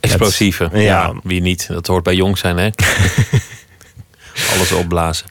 [0.00, 0.68] Explosieven.
[0.72, 0.88] Met, ja.
[0.88, 1.12] ja.
[1.22, 1.66] wie niet?
[1.68, 2.70] Dat hoort bij jong zijn, hè?
[4.54, 5.26] Alles opblazen.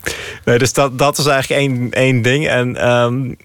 [0.46, 2.48] Nee, dus dat, dat was eigenlijk één, één ding.
[2.48, 2.90] En.
[2.90, 3.38] Um,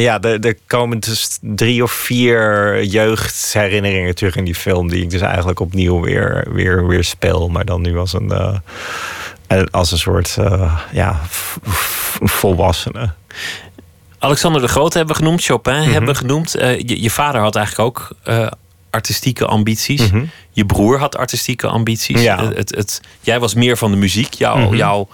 [0.00, 4.88] ja, er, er, komen dus drie of vier jeugdherinneringen terug in die film.
[4.88, 7.48] Die ik dus eigenlijk opnieuw weer, weer, weer speel.
[7.48, 8.32] Maar dan nu als een,
[9.48, 11.20] uh, als een soort uh, ja,
[12.40, 13.10] volwassene.
[14.18, 15.92] Alexander de Grote hebben we genoemd, Chopin mm -hmm.
[15.92, 16.56] hebben we genoemd.
[16.56, 18.08] Uh, je, je, vader had eigenlijk ook
[18.90, 20.00] artistieke ambities.
[20.00, 20.30] Mm -hmm.
[20.56, 22.22] Je broer had artistieke ambities.
[22.22, 22.52] Ja.
[22.54, 24.34] Het, het, jij was meer van de muziek.
[24.34, 24.76] Jouw, mm -hmm.
[24.76, 25.08] jouw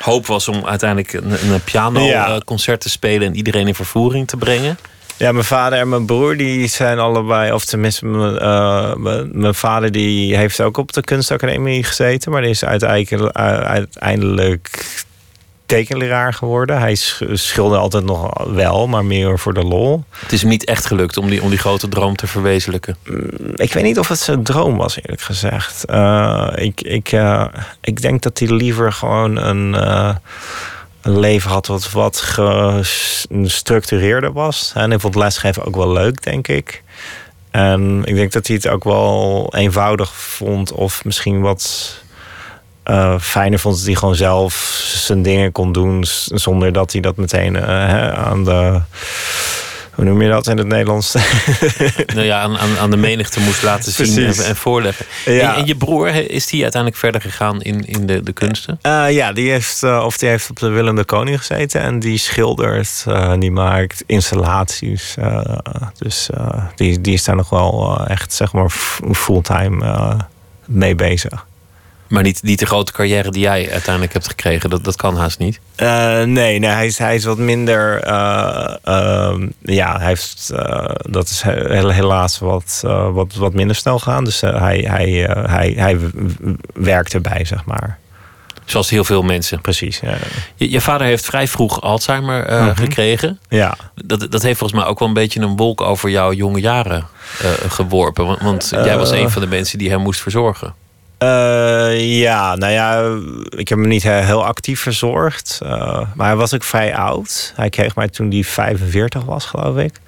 [0.00, 2.88] hoop was om uiteindelijk een, een pianoconcert ja.
[2.88, 4.78] te spelen en iedereen in vervoering te brengen.
[5.16, 9.92] Ja, mijn vader en mijn broer die zijn allebei, of tenminste, mijn, uh, mijn vader
[9.92, 13.36] die heeft ook op de kunstacademie gezeten, maar die is uiteindelijk,
[13.66, 14.84] uiteindelijk
[15.68, 16.78] tekenleraar geworden.
[16.78, 16.94] Hij
[17.32, 20.04] schilderde altijd nog wel, maar meer voor de lol.
[20.10, 22.96] Het is hem niet echt gelukt om die, om die grote droom te verwezenlijken.
[23.54, 25.84] Ik weet niet of het zijn droom was, eerlijk gezegd.
[25.90, 27.44] Uh, ik, ik, uh,
[27.80, 30.14] ik denk dat hij liever gewoon een, uh,
[31.02, 34.72] een leven had wat wat gestructureerder was.
[34.74, 36.82] En ik vond lesgeven ook wel leuk, denk ik.
[37.50, 41.94] En ik denk dat hij het ook wel eenvoudig vond, of misschien wat
[42.90, 46.04] uh, fijner vond dat hij gewoon zelf zijn dingen kon doen.
[46.24, 48.80] Zonder dat hij dat meteen uh, hè, aan de.
[49.94, 51.12] Hoe noem je dat in het Nederlands?
[52.14, 55.06] nou ja, aan, aan, de menigte moest laten zien en, en, voorleggen.
[55.24, 55.52] Ja.
[55.52, 58.78] En, en, je broer, is die uiteindelijk verder gegaan in, in de, de kunsten?
[58.82, 61.80] Uh, ja, die heeft, of die heeft op de Willem de Koning gezeten.
[61.80, 63.04] En die schildert,
[63.38, 65.14] die maakt installaties.
[65.98, 66.28] dus
[66.74, 68.70] die, die is daar nog wel echt, zeg maar,
[69.12, 70.26] fulltime
[70.66, 71.46] mee bezig.
[72.08, 74.70] Maar niet, niet de grote carrière die jij uiteindelijk hebt gekregen.
[74.70, 75.60] Dat, dat kan haast niet.
[75.76, 78.06] Uh, nee, nee hij, is, hij is wat minder.
[78.06, 80.52] Uh, uh, ja, hij heeft,
[81.10, 82.80] dat is helaas wat,
[83.12, 84.24] wat, wat minder snel gaan.
[84.24, 85.10] Dus hij, hij,
[85.46, 85.98] hij, hij
[86.74, 87.98] werkt erbij, zeg maar.
[88.64, 89.60] Zoals heel veel mensen.
[89.60, 90.00] Precies.
[90.00, 90.16] Ja.
[90.54, 92.76] Je, je, vader heeft vrij vroeg Alzheimer mm -hmm.
[92.76, 93.38] gekregen.
[93.48, 93.76] Ja.
[93.94, 97.06] Dat, dat heeft volgens mij ook wel een beetje een wolk over jouw jonge jaren
[97.68, 98.26] geworpen.
[98.26, 100.74] Want, want jij was een van de mensen die hem moest verzorgen.
[101.22, 103.18] Uh, ja, nou ja,
[103.58, 105.60] ik heb hem niet heel actief verzorgd.
[105.62, 107.52] Uh, maar hij was ook vrij oud.
[107.56, 110.00] Hij kreeg mij toen hij 45 was, geloof ik.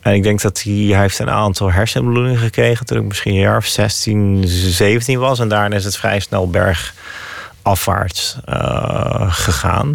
[0.00, 3.40] En ik denk dat hij, hij heeft een aantal hersenbloedingen gekregen toen ik misschien een
[3.40, 5.38] jaar of 16, 17 was.
[5.38, 9.94] En daarna is het vrij snel bergafwaarts uh, gegaan.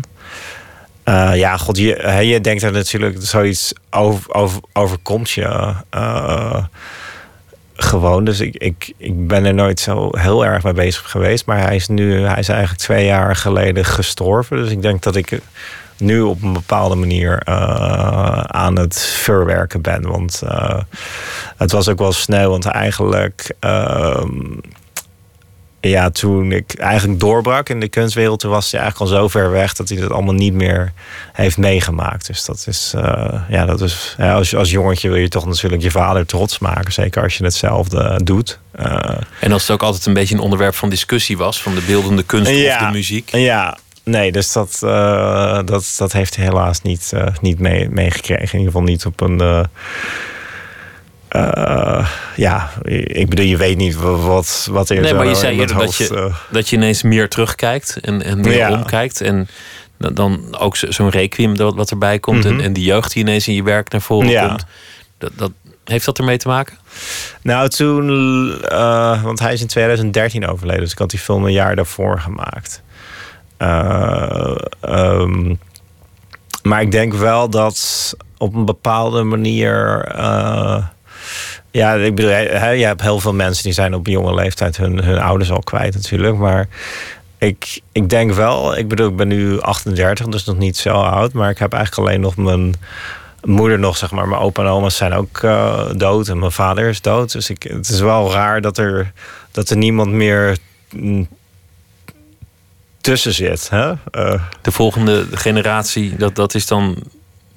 [1.33, 5.73] ja, god, je, je denkt er natuurlijk zoiets over, over, overkomt je
[7.75, 8.23] gewoon.
[8.23, 11.45] Dus ik, ik, ik ben er nooit zo heel erg mee bezig geweest.
[11.45, 14.57] Maar hij is nu, hij is eigenlijk twee jaar geleden gestorven.
[14.57, 15.39] Dus ik denk dat ik
[15.97, 20.07] nu op een bepaalde manier uh, aan het verwerken ben.
[20.07, 20.79] Want uh,
[21.57, 23.55] het was ook wel snel, want eigenlijk.
[23.61, 24.23] Uh,
[25.89, 29.51] ja, toen ik eigenlijk doorbrak in de kunstwereld, toen was hij eigenlijk al zo ver
[29.51, 30.93] weg dat hij dat allemaal niet meer
[31.33, 32.27] heeft meegemaakt.
[32.27, 35.81] Dus dat is, uh, ja, dat is ja, als, als jongetje wil je toch natuurlijk
[35.81, 38.59] je vader trots maken, zeker als je hetzelfde doet.
[38.79, 38.99] Uh,
[39.39, 42.23] en als het ook altijd een beetje een onderwerp van discussie was, van de beeldende
[42.23, 43.29] kunst ja, of de muziek.
[43.29, 48.33] Ja, nee, dus dat, uh, dat, dat heeft hij helaas niet, niet meegekregen.
[48.33, 49.67] Mee in ieder geval niet op een
[51.35, 52.69] uh, ja,
[53.05, 56.09] ik bedoel, je weet niet wat, wat er Nee, maar je zei eerder dat je,
[56.13, 58.71] uh, dat je ineens meer terugkijkt en, en meer ja.
[58.71, 59.21] omkijkt.
[59.21, 59.47] En
[59.97, 62.43] dan ook zo'n requiem wat erbij komt.
[62.43, 62.59] Mm -hmm.
[62.59, 64.47] en, en die jeugd die ineens in je werk naar voren ja.
[64.47, 64.65] komt.
[65.17, 65.51] Dat, dat,
[65.83, 66.77] heeft dat ermee te maken?
[67.41, 68.09] Nou, toen,
[68.71, 70.81] uh, want hij is in 2013 overleden.
[70.81, 72.83] Dus ik had die film een jaar daarvoor gemaakt.
[74.81, 75.59] Um,
[76.63, 80.11] maar ik denk wel dat op een bepaalde manier
[81.75, 85.19] ja, ik bedoel, je hebt heel veel mensen die zijn op jonge leeftijd hun, hun
[85.19, 86.37] ouders al kwijt natuurlijk.
[86.37, 86.67] Maar
[87.37, 91.33] ik, ik denk wel, ik bedoel, ik ben nu 38, dus nog niet zo oud.
[91.33, 92.73] Maar ik heb eigenlijk alleen nog mijn
[93.43, 94.27] moeder nog, zeg maar.
[94.27, 97.31] Mijn opa en oma's zijn ook uh, dood en mijn vader is dood.
[97.31, 99.11] Dus ik, het is wel raar dat er,
[99.51, 100.57] dat er niemand meer
[103.01, 103.69] tussen zit.
[103.69, 103.89] Hè?
[103.91, 107.03] Uh, de volgende generatie, dat, dat is dan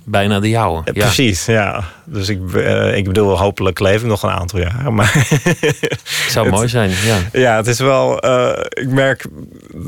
[0.04, 0.82] bijna de jouwe.
[0.84, 0.92] Ja.
[0.92, 1.84] Precies, ja.
[2.10, 4.92] Dus ik, uh, ik bedoel, hopelijk leef ik nog een aantal jaar.
[4.92, 7.18] Maar het zou het, mooi zijn, ja.
[7.32, 8.24] Ja, het is wel...
[8.24, 9.26] Uh, ik merk...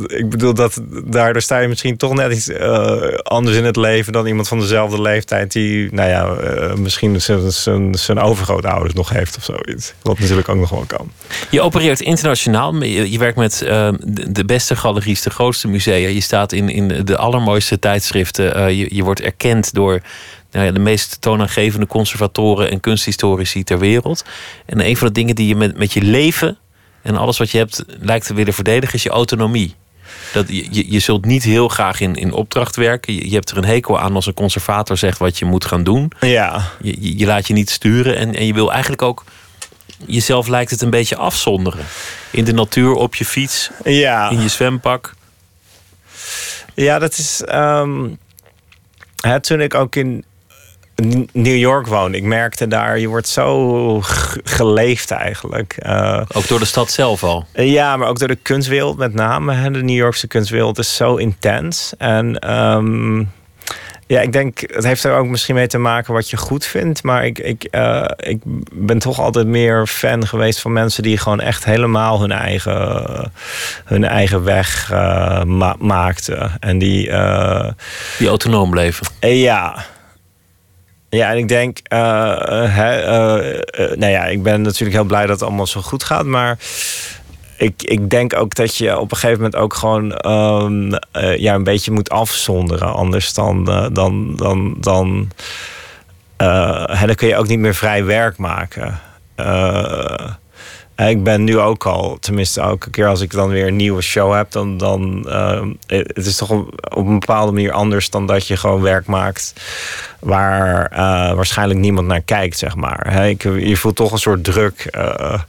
[0.06, 4.12] Ik bedoel, dat daardoor sta je misschien toch net iets uh, anders in het leven...
[4.12, 5.52] dan iemand van dezelfde leeftijd...
[5.52, 6.34] die, nou ja,
[6.76, 9.94] misschien zijn, zijn overgrootouders nog heeft of zoiets.
[10.02, 11.10] Wat natuurlijk ook nog wel kan.
[11.50, 12.82] Je opereert internationaal.
[12.82, 13.58] Je, je werkt met
[14.28, 16.08] de beste galeries, de grootste musea.
[16.08, 18.76] Je staat in, in de allermooiste tijdschriften.
[18.76, 20.00] je, je wordt erkend door
[20.50, 24.24] nou ja, de meest toonaangevende conservatoren en kunsthistorici ter wereld.
[24.66, 26.58] En een van de dingen die je met, met je leven
[27.02, 29.74] en alles wat je hebt lijkt te willen verdedigen, is je autonomie.
[30.32, 33.14] Dat je, je zult niet heel graag in, in opdracht werken.
[33.14, 35.84] Je, je hebt er een hekel aan als een conservator zegt wat je moet gaan
[35.84, 36.12] doen.
[36.20, 36.70] Ja.
[36.82, 39.24] Je, je, je laat je niet sturen en, en je wil eigenlijk ook
[40.06, 41.84] jezelf lijkt het een beetje afzonderen.
[42.30, 44.30] In de natuur, op je fiets, ja.
[44.30, 45.14] in je zwempak.
[46.74, 47.42] Ja, dat is.
[47.52, 48.18] Um,
[49.20, 50.24] hè, toen ik ook in
[51.32, 54.00] New York woonde, ik merkte daar, je wordt zo
[54.44, 55.76] geleefd eigenlijk.
[55.86, 57.46] Uh, ook door de stad zelf al?
[57.52, 59.52] Ja, maar ook door de kunstwereld met name.
[59.52, 59.70] Hè.
[59.70, 61.92] De New Yorkse kunstwereld is zo intens.
[61.98, 63.30] En um,
[64.06, 67.02] ja, ik denk, het heeft er ook misschien mee te maken wat je goed vindt.
[67.02, 68.38] Maar ik, ik, uh, ik
[68.72, 73.32] ben toch altijd meer fan geweest van mensen die gewoon echt helemaal hun eigen,
[73.84, 76.52] hun eigen weg uh, ma maakten.
[76.60, 77.12] En die.
[78.18, 79.06] Die autonoom bleven.
[79.20, 79.84] ja.
[81.10, 83.06] Ja, en ik denk, hè,
[83.96, 86.24] nou ja, ik ben natuurlijk heel blij dat het allemaal zo goed gaat.
[86.24, 86.58] Maar
[87.56, 91.64] ik, ik denk ook dat je op een gegeven moment ook gewoon uh, ja, een
[91.64, 92.92] beetje moet afzonderen.
[92.92, 93.64] Anders dan.
[93.64, 95.28] Dan, dan, dan,
[96.96, 99.00] dan kun je ook niet meer vrij werk maken.
[101.08, 104.34] Ik ben nu ook al, tenminste elke keer als ik dan weer een nieuwe show
[104.34, 108.46] heb, dan, dan uh, het is toch op, op een bepaalde manier anders dan dat
[108.46, 109.52] je gewoon werk maakt
[110.20, 110.98] waar uh,
[111.34, 113.06] waarschijnlijk niemand naar kijkt, zeg maar.
[113.12, 114.88] He, ik, je voelt toch een soort druk.
[114.96, 115.40] Uh,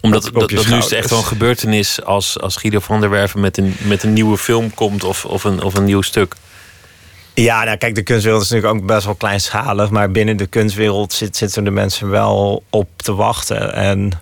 [0.00, 3.40] Omdat dat, dat nu is echt wel een gebeurtenis als, als Guido van der Werven
[3.40, 6.34] met een, met een nieuwe film komt of, of, een, of een nieuw stuk.
[7.34, 9.90] Ja, nou kijk, de kunstwereld is natuurlijk ook best wel kleinschalig.
[9.90, 13.74] Maar binnen de kunstwereld zit, zitten de mensen wel op te wachten.
[13.74, 14.12] En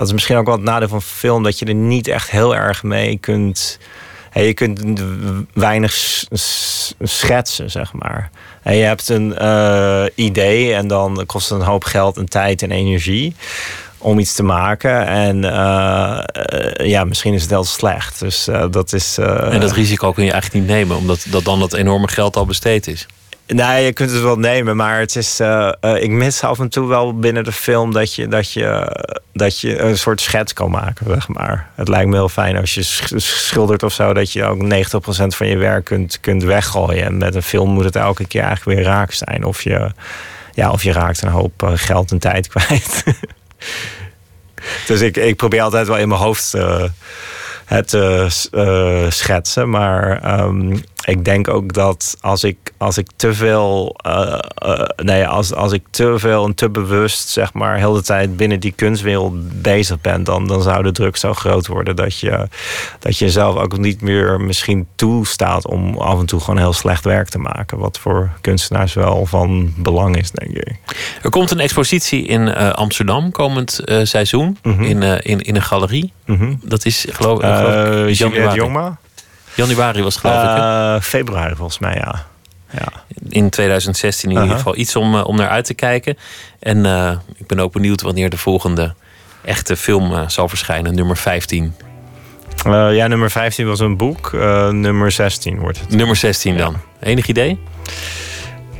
[0.00, 2.56] dat is misschien ook wel het nadeel van film, dat je er niet echt heel
[2.56, 3.78] erg mee kunt.
[4.30, 4.80] Hey, je kunt
[5.52, 5.94] weinig
[7.02, 8.30] schetsen, zeg maar.
[8.62, 12.62] En je hebt een uh, idee en dan kost het een hoop geld en tijd
[12.62, 13.34] en energie
[13.98, 15.06] om iets te maken.
[15.06, 18.20] En uh, ja, misschien is het heel slecht.
[18.20, 19.18] Dus dat is.
[19.18, 22.46] en dat risico kun je eigenlijk niet nemen, omdat dat dan dat enorme geld al
[22.46, 23.06] besteed is.
[23.52, 26.68] Nee, je kunt het wel nemen, maar het is, uh, uh, ik mis af en
[26.68, 28.96] toe wel binnen de film dat je, dat, je,
[29.32, 31.70] dat je een soort schets kan maken, zeg maar.
[31.74, 32.82] Het lijkt me heel fijn als je
[33.16, 34.66] schildert of zo, dat je ook 90%
[35.26, 37.04] van je werk kunt, kunt weggooien.
[37.04, 39.44] En met een film moet het elke keer eigenlijk weer raak zijn.
[39.44, 39.90] Of je,
[40.54, 43.04] ja, of je raakt een hoop uh, geld en tijd kwijt.
[44.86, 46.54] dus ik, ik probeer altijd wel in mijn hoofd
[47.64, 47.98] het
[49.08, 49.70] schetsen.
[49.70, 55.26] Maar um, ik denk ook dat als ik, als ik te veel, uh, uh, nee,
[55.26, 58.72] als, als ik te veel en te bewust, zeg maar, heel de tijd binnen die
[58.72, 62.48] kunstwereld bezig ben, dan, dan zou de druk zo groot worden dat je,
[62.98, 67.04] dat je zelf ook niet meer misschien toestaat om af en toe gewoon heel slecht
[67.04, 67.78] werk te maken.
[67.78, 70.78] Wat voor kunstenaars wel van belang is, denk ik.
[71.22, 74.82] Er komt een expositie in uh, Amsterdam komend seizoen mm -hmm.
[74.82, 76.12] in, in, in een galerie.
[76.26, 76.60] Mm -hmm.
[76.64, 78.54] Dat is geloof, geloof ik.
[78.54, 78.98] Jongma.
[79.66, 80.58] Januari was geloof ik.
[80.58, 82.26] Uh, februari volgens mij, ja.
[82.70, 82.88] ja.
[83.28, 84.48] In 2016 in uh -huh.
[84.48, 86.18] ieder geval iets om, uh, om naar uit te kijken.
[86.58, 88.94] En uh, ik ben ook benieuwd wanneer de volgende
[89.44, 91.74] echte film zal verschijnen, nummer 15.
[92.90, 94.32] ja, nummer 15 was een boek.
[94.72, 95.90] nummer 16 wordt het.
[95.90, 96.72] Nummer 16 dan.
[96.72, 97.06] Ja.
[97.06, 97.58] Enig idee?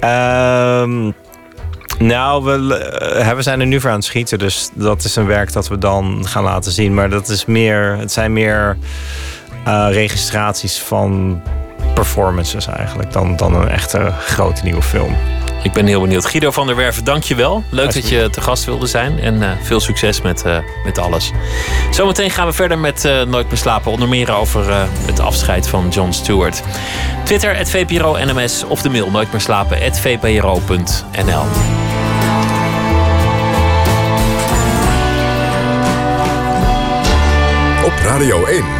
[0.01, 1.11] Ehm,
[1.99, 4.39] nou, we, we zijn er nu voor aan het schieten.
[4.39, 6.95] Dus dat is een werk dat we dan gaan laten zien.
[6.95, 8.76] Maar dat is meer, het zijn meer
[9.66, 11.42] uh, registraties van
[11.94, 13.12] performances eigenlijk.
[13.12, 15.16] Dan, dan een echte grote nieuwe film.
[15.62, 16.26] Ik ben heel benieuwd.
[16.26, 17.64] Guido van der Werven, dank je wel.
[17.70, 19.18] Leuk dat je te gast wilde zijn.
[19.18, 21.32] En uh, veel succes met, uh, met alles.
[21.90, 23.92] Zometeen gaan we verder met uh, Nooit meer slapen.
[23.92, 24.64] Onder meer over
[25.06, 26.62] het afscheid van Jon Stewart.
[27.24, 31.44] Twitter, het VPRO NMS of de mail nooit meer slapen, vpro.nl.
[37.84, 38.80] Op Radio 1.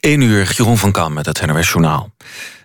[0.00, 2.10] 1 uur, Jeroen van Kam met het NRS Journaal.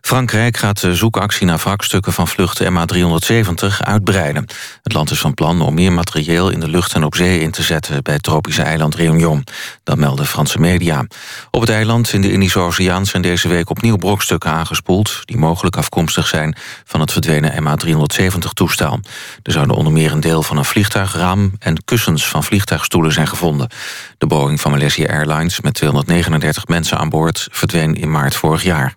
[0.02, 4.46] Frankrijk gaat de zoekactie naar wrakstukken van vluchten MH370 uitbreiden.
[4.84, 7.52] Het land is van plan om meer materieel in de lucht en op zee in
[7.52, 8.04] te zetten...
[8.04, 9.44] bij het tropische eiland Réunion.
[9.84, 11.06] Dat melden Franse media.
[11.52, 15.20] Op het eiland in de Indische Oceaan zijn deze week opnieuw brokstukken aangespoeld...
[15.26, 16.56] die mogelijk afkomstig zijn
[16.86, 19.00] van het verdwenen MH370-toestel.
[19.44, 21.52] Er zouden onder meer een deel van een vliegtuigraam...
[21.60, 23.70] en kussens van vliegtuigstoelen zijn gevonden.
[24.18, 27.31] De Boeing van Malaysia Airlines met 239 mensen aan boord...
[27.52, 28.94] verdween in maart vorig jaar.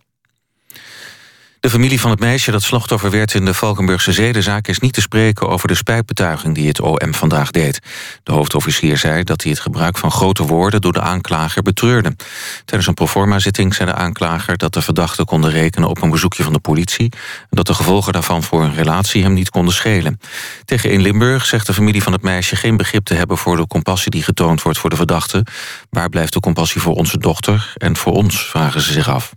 [1.65, 4.69] De familie van het meisje dat slachtoffer werd in de Valkenburgse zedenzaak...
[4.69, 7.81] is niet te spreken over de spijtbetuiging die het OM vandaag deed.
[8.23, 10.81] De hoofdofficier zei dat hij het gebruik van grote woorden...
[10.81, 12.17] door de aanklager betreurde.
[12.65, 14.57] Tijdens een proforma-zitting zei de aanklager...
[14.57, 17.09] dat de verdachten konden rekenen op een bezoekje van de politie...
[17.41, 20.21] en dat de gevolgen daarvan voor hun relatie hem niet konden schelen.
[20.65, 23.39] Tegen in Limburg zegt de familie van het meisje geen begrip te hebben...
[23.39, 25.47] voor de compassie die getoond wordt voor de verdachten.
[25.91, 29.33] Waar blijft de compassie voor onze dochter en voor ons, vragen ze zich af.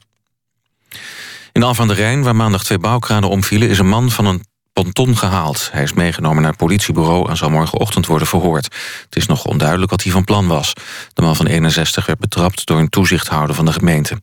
[1.58, 3.70] In Al van der Rijn, waar maandag twee bouwkranen omvielen...
[3.70, 5.70] is een man van een ponton gehaald.
[5.72, 8.66] Hij is meegenomen naar het politiebureau en zal morgenochtend worden verhoord.
[9.06, 10.74] Het is nog onduidelijk wat hij van plan was.
[11.14, 14.22] De man van 61 werd betrapt door een toezichthouder van de gemeente.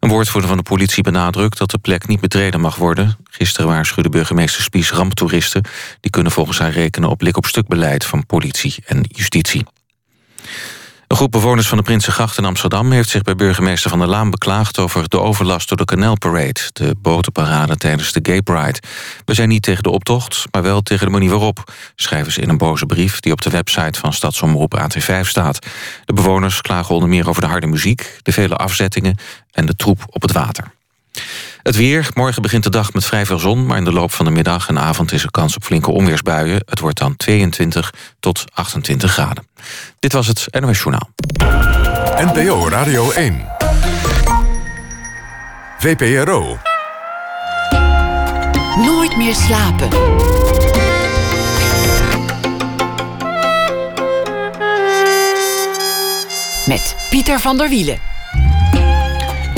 [0.00, 3.16] Een woordvoerder van de politie benadrukt dat de plek niet betreden mag worden.
[3.30, 5.64] Gisteren waarschuwde burgemeester Spies ramptoeristen.
[6.00, 9.64] Die kunnen volgens haar rekenen op lik-op-stuk beleid van politie en justitie.
[11.12, 12.92] Een groep bewoners van de Prinsengracht in Amsterdam...
[12.92, 14.78] heeft zich bij burgemeester Van der Laan beklaagd...
[14.78, 18.78] over de overlast door de Canalparade, de botenparade tijdens de Gay Pride.
[19.24, 21.72] We zijn niet tegen de optocht, maar wel tegen de manier waarop...
[21.94, 25.66] schrijven ze in een boze brief die op de website van Stadsomroep AT5 staat.
[26.04, 28.18] De bewoners klagen onder meer over de harde muziek...
[28.22, 29.16] de vele afzettingen
[29.50, 30.72] en de troep op het water.
[31.62, 32.08] Het weer.
[32.14, 33.66] Morgen begint de dag met vrij veel zon...
[33.66, 36.62] maar in de loop van de middag en avond is er kans op flinke onweersbuien.
[36.64, 39.46] Het wordt dan 22 tot 28 graden.
[39.98, 41.10] Dit was het NOS Journaal.
[42.16, 43.46] NPO Radio 1.
[45.78, 46.58] VPRO.
[48.76, 49.88] Nooit meer slapen.
[56.66, 58.11] Met Pieter van der Wielen.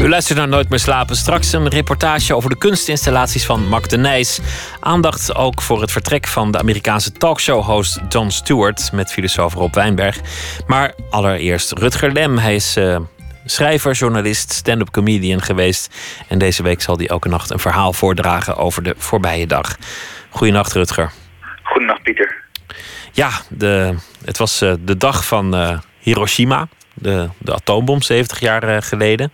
[0.04, 1.16] U luistert naar Nooit meer slapen.
[1.16, 4.40] Straks een reportage over de kunstinstallaties van Mac de Nijs.
[4.80, 8.92] Aandacht ook voor het vertrek van de Amerikaanse talkshow-host Jon Stewart...
[8.92, 10.20] met filosoof Rob Wijnberg.
[10.66, 12.38] Maar allereerst Rutger Lem.
[12.38, 12.98] Hij is uh,
[13.44, 15.94] schrijver, journalist, stand-up comedian geweest.
[16.28, 19.76] En deze week zal hij elke nacht een verhaal voordragen over de voorbije dag.
[20.30, 21.12] Goedenacht, Rutger.
[21.62, 22.42] Goedenacht, Pieter.
[23.12, 23.94] Ja, de,
[24.24, 29.32] het was uh, de dag van uh, Hiroshima, de, de atoombom, 70 jaar geleden.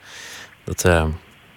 [0.75, 1.09] Dat,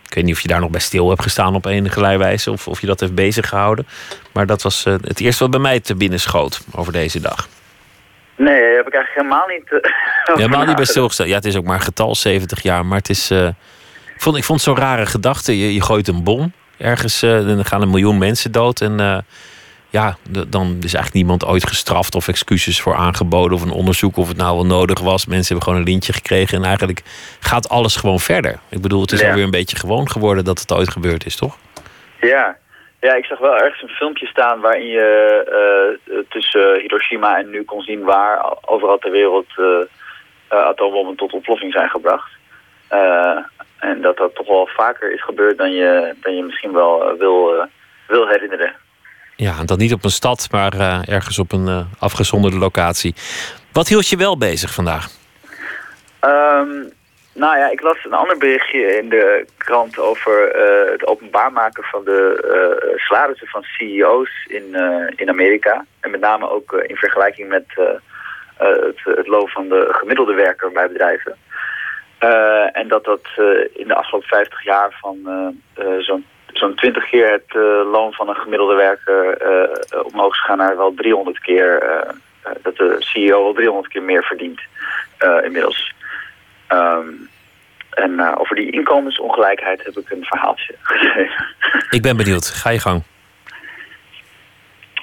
[0.07, 2.67] ik weet niet of je daar nog bij stil hebt gestaan op enige wijze of,
[2.67, 3.87] of je dat heeft bezig gehouden.
[4.33, 7.47] Maar dat was het eerste wat bij mij te binnen schoot over deze dag.
[8.35, 9.71] Nee, heb ik eigenlijk helemaal niet.
[10.29, 11.27] Uh, helemaal niet bij stilgestaan.
[11.27, 12.85] Ja, het is ook maar een getal, 70 jaar.
[12.85, 13.31] Maar het is.
[13.31, 13.53] Ik,
[14.17, 15.59] vond, ik vond het zo'n rare gedachte.
[15.59, 18.81] Je, je gooit een bom ergens, uh, dan gaan een miljoen mensen dood.
[18.81, 19.25] En
[19.93, 20.17] ja,
[20.47, 24.37] dan is eigenlijk niemand ooit gestraft of excuses voor aangeboden of een onderzoek of het
[24.37, 25.25] nou wel nodig was.
[25.25, 27.01] Mensen hebben gewoon een lintje gekregen en eigenlijk
[27.39, 28.59] gaat alles gewoon verder.
[28.69, 29.27] Ik bedoel, het is ja.
[29.27, 31.57] alweer een beetje gewoon geworden dat het ooit gebeurd is, toch?
[32.21, 32.57] Ja,
[32.99, 35.07] ja, ik zag wel ergens een filmpje staan waarin je
[36.07, 39.85] uh, tussen Hiroshima en nu kon zien waar overal ter wereld uh,
[40.49, 42.31] atoombommen tot ontploffing zijn gebracht.
[43.79, 47.67] en dat dat toch wel vaker is gebeurd dan je, dan je misschien wel wil,
[48.07, 48.75] wil herinneren.
[49.35, 50.73] Ja, en dan niet op een stad, maar
[51.07, 53.15] ergens op een afgezonderde locatie.
[53.71, 55.07] Wat hield je wel bezig vandaag?
[56.21, 56.91] Um,
[57.33, 61.83] nou ja, ik las een ander berichtje in de krant over uh, het openbaar maken
[61.83, 64.75] van de salarissen van CEO's in,
[65.15, 65.85] in Amerika.
[65.99, 67.65] En met name ook in vergelijking met
[68.57, 71.35] het, het loon van de gemiddelde werker bij bedrijven.
[72.73, 73.27] en dat dat
[73.73, 75.17] in de afgelopen 50 jaar van
[75.99, 76.25] zo'n
[76.57, 77.53] zo'n 20 keer het
[77.91, 79.37] loon van een gemiddelde werker
[80.03, 81.83] omhoog is gegaan naar wel 300 keer.
[82.61, 84.61] dat de CEO wel 300 keer meer verdient
[85.43, 85.93] inmiddels.
[86.69, 87.29] Um,
[87.95, 91.45] en uh, over die inkomensongelijkheid heb ik een verhaaltje geschreven.
[91.89, 92.47] Ik ben benieuwd.
[92.47, 93.03] Ga je gang.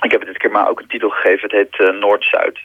[0.00, 1.42] Ik heb het dit keer maar ook een titel gegeven.
[1.42, 2.58] Het heet uh, Noord-Zuid.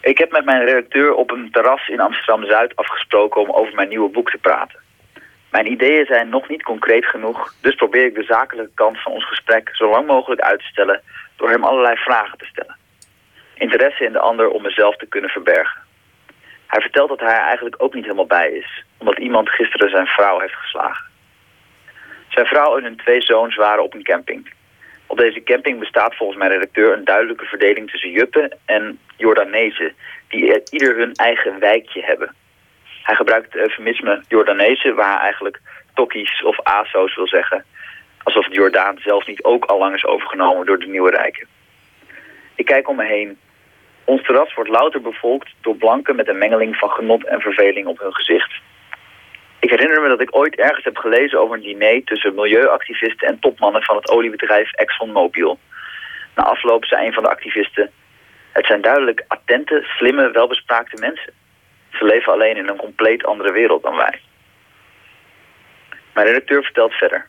[0.00, 4.10] Ik heb met mijn redacteur op een terras in Amsterdam-Zuid afgesproken om over mijn nieuwe
[4.10, 4.80] boek te praten.
[5.58, 9.28] Mijn ideeën zijn nog niet concreet genoeg, dus probeer ik de zakelijke kant van ons
[9.28, 11.02] gesprek zo lang mogelijk uit te stellen
[11.36, 12.76] door hem allerlei vragen te stellen.
[13.54, 15.80] Interesse in de ander om mezelf te kunnen verbergen.
[16.66, 20.06] Hij vertelt dat hij er eigenlijk ook niet helemaal bij is, omdat iemand gisteren zijn
[20.06, 21.04] vrouw heeft geslagen.
[22.28, 24.52] Zijn vrouw en hun twee zoons waren op een camping.
[25.06, 29.94] Op deze camping bestaat volgens mijn redacteur een duidelijke verdeling tussen Juppen en Jordanezen,
[30.28, 32.34] die ieder hun eigen wijkje hebben.
[33.08, 35.60] Hij gebruikt het eufemisme Jordanezen, waar hij eigenlijk
[35.94, 37.64] tokkies of aso's wil zeggen.
[38.22, 41.46] Alsof de Jordaan zelf niet ook al lang is overgenomen door de nieuwe rijken.
[42.54, 43.38] Ik kijk om me heen
[44.04, 47.98] ons terras wordt louter bevolkt door blanken met een mengeling van genot en verveling op
[47.98, 48.52] hun gezicht.
[49.60, 53.38] Ik herinner me dat ik ooit ergens heb gelezen over een diner tussen milieuactivisten en
[53.38, 55.58] topmannen van het oliebedrijf ExxonMobil.
[56.34, 57.90] Na afloop zei een van de activisten,
[58.52, 61.32] het zijn duidelijk attente, slimme, welbespraakte mensen.
[61.98, 64.20] Ze leven alleen in een compleet andere wereld dan wij.
[66.14, 67.26] Mijn redacteur vertelt verder.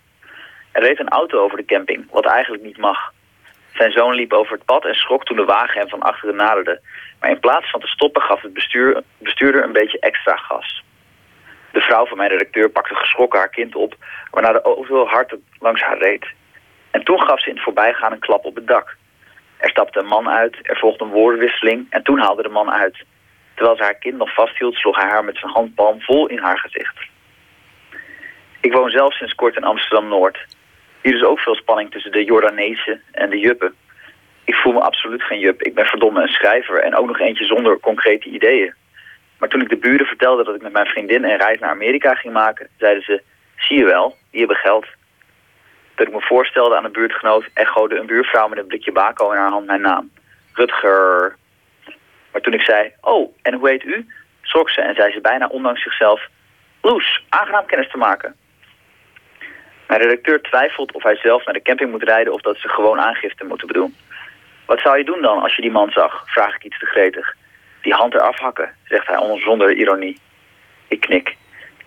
[0.72, 3.12] Er reed een auto over de camping, wat eigenlijk niet mag.
[3.74, 6.82] Zijn zoon liep over het pad en schrok toen de wagen hem van achteren naderde.
[7.20, 10.84] Maar in plaats van te stoppen gaf het bestuur, bestuurder een beetje extra gas.
[11.72, 13.96] De vrouw van mijn redacteur pakte geschrokken haar kind op...
[14.32, 16.26] waarna de auto hard langs haar reed.
[16.92, 18.98] En toen gaf ze in het voorbijgaan een klap op het dak.
[19.58, 21.88] Er stapte een man uit, er volgde een woordenwisseling...
[21.90, 23.04] en toen haalde de man uit.
[23.60, 26.60] Terwijl ze haar kind nog vasthield, sloeg hij haar met zijn handpalm vol in haar
[26.60, 26.98] gezicht.
[28.62, 30.38] Ik woon zelf sinds kort in Amsterdam-Noord...
[31.02, 33.76] Hier is ook veel spanning tussen de Jordanezen en de Juppen.
[34.44, 35.62] Ik voel me absoluut geen Jup.
[35.62, 38.74] Ik ben verdomme een schrijver en ook nog eentje zonder concrete ideeën.
[39.38, 42.14] Maar toen ik de buren vertelde dat ik met mijn vriendin een reis naar Amerika
[42.14, 43.22] ging maken, zeiden ze,
[43.58, 44.86] zie je wel, die hebben geld.
[45.96, 49.38] Dat ik me voorstelde aan een buurtgenoot, echode een buurvrouw met een blikje bako in
[49.38, 50.12] haar hand mijn naam.
[50.54, 51.38] Rutger.
[52.32, 54.08] Maar toen ik zei, oh, en hoe heet u?
[54.42, 56.28] Schrok ze en zei ze bijna ondanks zichzelf,
[56.82, 58.36] Loes, aangenaam kennis te maken.
[59.88, 63.00] Mijn redacteur twijfelt of hij zelf naar de camping moet rijden of dat ze gewoon
[63.00, 63.96] aangifte moeten bedoelen.
[64.66, 66.24] Wat zou je doen dan als je die man zag?
[66.26, 67.36] Vraag ik iets te gretig.
[67.82, 70.20] Die hand eraf hakken, zegt hij zonder ironie.
[70.88, 71.36] Ik knik.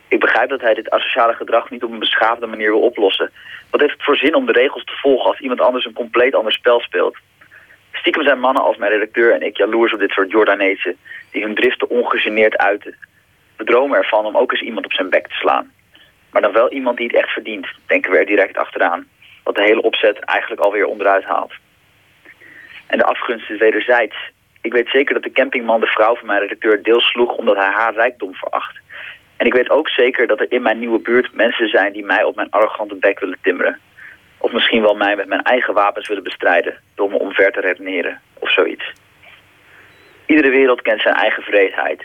[0.09, 3.31] Ik begrijp dat hij dit asociale gedrag niet op een beschaafde manier wil oplossen.
[3.71, 6.35] Wat heeft het voor zin om de regels te volgen als iemand anders een compleet
[6.35, 7.17] ander spel speelt?
[8.03, 10.97] Stiekem zijn mannen als mijn redacteur en ik jaloers op dit soort Jordanezen...
[11.31, 12.97] die hun driften ongegeneerd uiten.
[13.57, 15.73] We dromen ervan om ook eens iemand op zijn bek te slaan.
[16.31, 19.07] Maar dan wel iemand die het echt verdient, denken we er direct achteraan.
[19.45, 21.53] Wat de hele opzet eigenlijk alweer onderuit haalt.
[22.87, 24.17] En de afgunst is wederzijds.
[24.61, 27.71] Ik weet zeker dat de campingman de vrouw van mijn redacteur deels sloeg omdat hij
[27.71, 28.81] haar rijkdom veracht.
[29.37, 32.25] En ik weet ook zeker dat er in mijn nieuwe buurt mensen zijn die mij
[32.25, 33.81] op mijn arrogante bek willen timmeren.
[34.43, 38.21] Of misschien wel mij met mijn eigen wapens willen bestrijden door me omver te redeneren
[38.39, 38.93] of zoiets.
[40.27, 42.05] Iedere wereld kent zijn eigen vreedheid.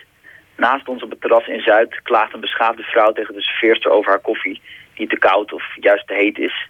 [0.55, 4.11] Naast ons op het terras in Zuid klaagt een beschaafde vrouw tegen de serveerster over
[4.11, 4.61] haar koffie...
[4.95, 6.67] die te koud of juist te heet is.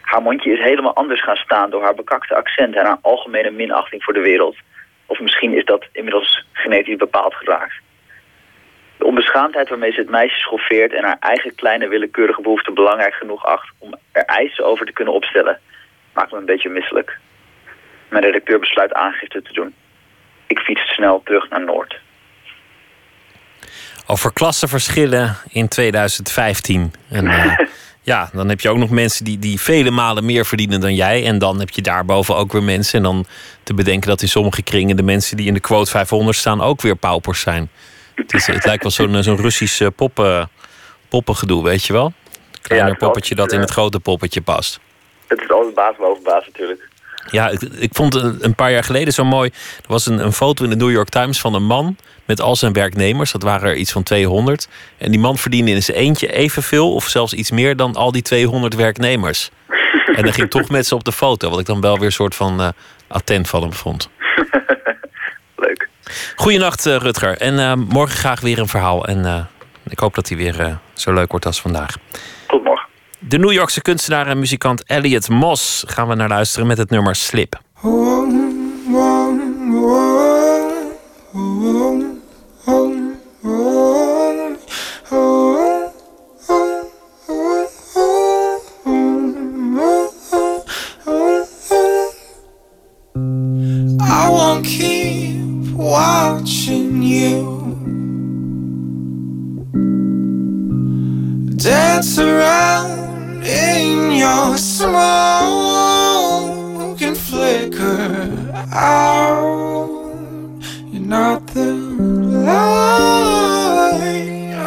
[0.00, 2.74] Haar mondje is helemaal anders gaan staan door haar bekakte accent...
[2.74, 4.56] en haar algemene minachting voor de wereld.
[5.06, 7.74] Of misschien is dat inmiddels genetisch bepaald geraakt.
[9.06, 10.92] De onbeschaamdheid waarmee ze het meisje schoffeert...
[10.92, 13.70] en haar eigen kleine willekeurige behoefte belangrijk genoeg acht...
[13.78, 15.58] om er eisen over te kunnen opstellen,
[16.14, 17.18] maakt me een beetje misselijk.
[18.08, 19.74] Mijn redacteur besluit aangifte te doen.
[20.46, 22.00] Ik fiets snel terug naar Noord.
[24.06, 26.92] Over klassenverschillen in 2015.
[27.10, 27.58] En, uh,
[28.12, 31.26] ja, dan heb je ook nog mensen die, die vele malen meer verdienen dan jij.
[31.26, 32.98] En dan heb je daarboven ook weer mensen.
[32.98, 33.26] En dan
[33.62, 36.80] te bedenken dat in sommige kringen de mensen die in de quote 500 staan ook
[36.80, 37.70] weer paupers zijn.
[38.16, 40.48] Het, is, het lijkt wel zo'n zo'n Russisch uh, poppen,
[41.08, 42.12] poppengedoe, weet je wel?
[42.62, 44.80] Kleiner ja, poppetje dat in het grote poppetje past.
[45.26, 46.88] Het is altijd baas boven baas natuurlijk.
[47.30, 49.50] Ja, ik, ik vond een paar jaar geleden zo mooi.
[49.76, 52.56] Er was een, een foto in de New York Times van een man met al
[52.56, 53.32] zijn werknemers.
[53.32, 54.68] Dat waren er iets van 200.
[54.98, 58.22] En die man verdiende in zijn eentje evenveel of zelfs iets meer dan al die
[58.22, 59.50] 200 werknemers.
[60.16, 62.12] En dan ging toch met ze op de foto, wat ik dan wel weer een
[62.12, 62.68] soort van uh,
[63.06, 64.10] attent van hem vond.
[65.56, 65.88] Leuk.
[66.36, 67.38] Goedenacht, uh, Rutger.
[67.38, 69.06] En uh, morgen graag weer een verhaal.
[69.06, 69.48] En
[69.88, 71.96] ik hoop dat hij weer zo leuk wordt als vandaag.
[72.46, 72.88] Tot morgen.
[73.18, 77.14] De New Yorkse kunstenaar en muzikant Elliot Moss gaan we naar luisteren met het nummer
[77.14, 77.60] Slip.
[77.84, 78.45] I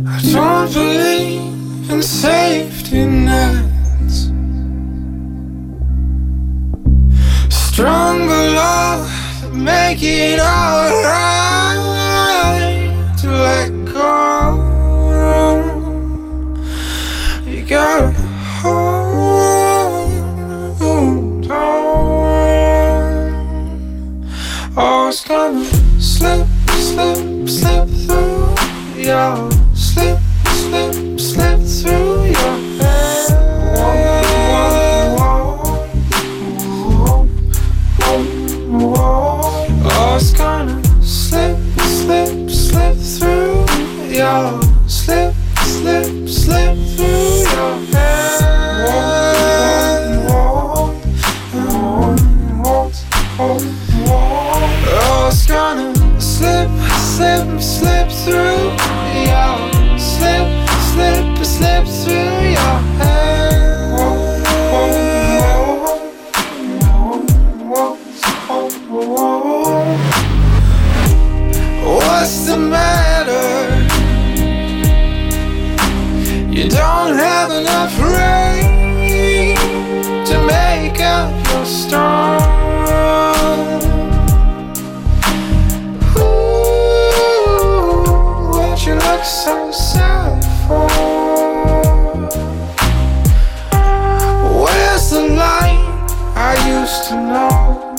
[0.07, 4.31] I don't believe in safety nets.
[7.49, 11.59] Stronger love make it alright
[13.19, 14.15] to let go.
[17.45, 18.26] You gotta
[25.17, 25.65] It's gonna
[25.99, 29.56] slip, slip, slip through your
[57.61, 58.71] slip, through
[59.25, 60.47] your slip,
[60.91, 62.97] slip, slip through your
[71.83, 73.87] What's the matter?
[76.51, 79.55] You don't have enough rain
[80.25, 82.46] to make up your storm.
[94.59, 95.79] Where's the light
[96.35, 97.95] I used to know?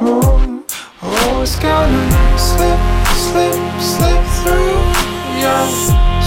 [0.00, 0.64] Oh,
[1.02, 2.80] oh, it's gonna slip,
[3.26, 4.78] slip, slip through
[5.42, 5.66] your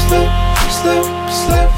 [0.04, 0.32] slip,
[0.70, 1.73] slip, slip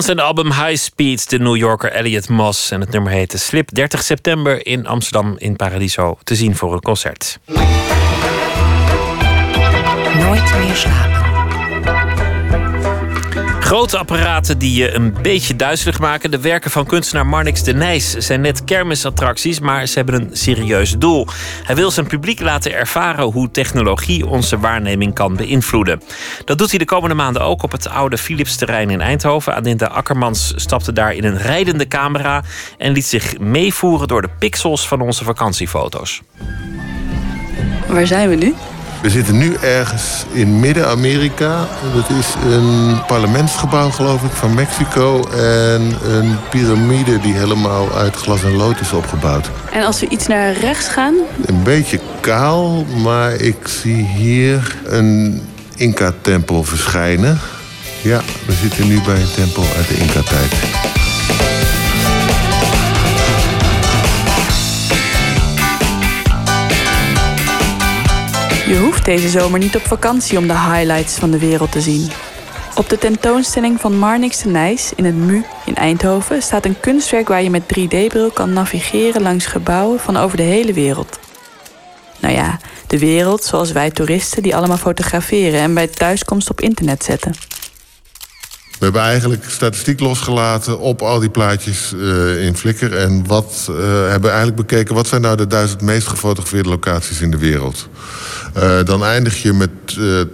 [0.00, 2.70] Van zijn album High Speed, de New Yorker Elliot Moss.
[2.70, 3.74] En het nummer heette Slip.
[3.74, 7.38] 30 september in Amsterdam in Paradiso te zien voor een concert.
[10.14, 11.19] Nooit meer slapen.
[13.70, 16.30] Grote apparaten die je een beetje duizelig maken.
[16.30, 20.98] De werken van kunstenaar Marnix de Nijs zijn net kermisattracties, maar ze hebben een serieus
[20.98, 21.26] doel.
[21.64, 26.02] Hij wil zijn publiek laten ervaren hoe technologie onze waarneming kan beïnvloeden.
[26.44, 29.54] Dat doet hij de komende maanden ook op het oude Philips-terrein in Eindhoven.
[29.54, 32.42] Adinda Akkermans stapte daar in een rijdende camera
[32.78, 36.22] en liet zich meevoeren door de pixels van onze vakantiefoto's.
[37.86, 38.54] Waar zijn we nu?
[39.02, 41.68] We zitten nu ergens in Midden-Amerika.
[41.94, 45.28] Dat is een parlementsgebouw, geloof ik, van Mexico.
[45.28, 49.50] En een piramide die helemaal uit glas en lood is opgebouwd.
[49.72, 51.14] En als we iets naar rechts gaan,
[51.46, 55.42] Een beetje kaal, maar ik zie hier een
[55.76, 57.38] Inca-tempel verschijnen.
[58.02, 60.52] Ja, we zitten nu bij een tempel uit de Inca-tijd.
[68.70, 72.10] Je hoeft deze zomer niet op vakantie om de highlights van de wereld te zien.
[72.74, 77.28] Op de tentoonstelling van Marnix de Nijs in het MU in Eindhoven staat een kunstwerk
[77.28, 81.18] waar je met 3D-bril kan navigeren langs gebouwen van over de hele wereld.
[82.20, 87.04] Nou ja, de wereld zoals wij toeristen die allemaal fotograferen en bij thuiskomst op internet
[87.04, 87.34] zetten.
[88.80, 92.96] We hebben eigenlijk statistiek losgelaten op al die plaatjes eh, in Flickr.
[92.96, 93.76] En wat eh,
[94.08, 97.88] hebben eigenlijk bekeken, wat zijn nou de duizend meest gefotografeerde locaties in de wereld?
[98.54, 99.70] Eh, dan eindig je met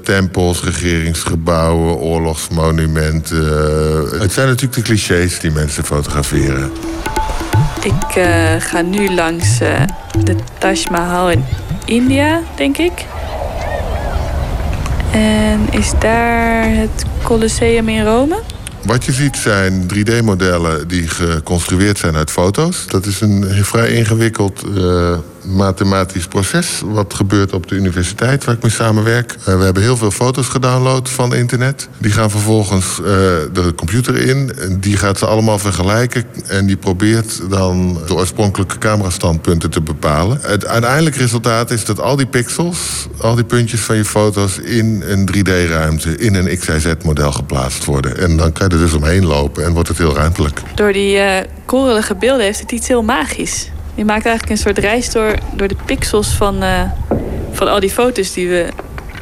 [0.03, 3.45] tempels, regeringsgebouwen, oorlogsmonumenten.
[4.21, 6.71] Het zijn natuurlijk de clichés die mensen fotograferen.
[7.83, 8.23] Ik
[8.59, 11.45] ga nu langs de Taj Mahal in
[11.85, 13.07] India, denk ik.
[15.17, 18.43] En is daar het Colosseum in Rome?
[18.83, 22.87] Wat je ziet zijn 3D-modellen die geconstrueerd zijn uit foto's.
[22.87, 26.83] Dat is een vrij ingewikkeld eh, mathematisch proces.
[26.85, 29.37] Wat gebeurt op de universiteit waar ik mee samenwerk.
[29.39, 31.89] Eh, we hebben heel veel foto's gedownload van internet.
[31.99, 33.05] Die gaan vervolgens eh,
[33.53, 34.53] de computer in.
[34.81, 36.25] Die gaat ze allemaal vergelijken.
[36.47, 40.39] En die probeert dan de oorspronkelijke camerastandpunten te bepalen.
[40.43, 45.03] Het uiteindelijke resultaat is dat al die pixels, al die puntjes van je foto's in
[45.07, 48.19] een 3D-ruimte, in een XYZ-model geplaatst worden.
[48.19, 50.63] En dan kan je er dus omheen lopen en wordt het heel ruimtelijk.
[50.75, 53.71] Door die eh korrelige beelden heeft het iets heel magisch.
[53.97, 56.83] Je maakt eigenlijk een soort reis door, door de pixels van, eh,
[57.53, 58.69] van al die foto's die we,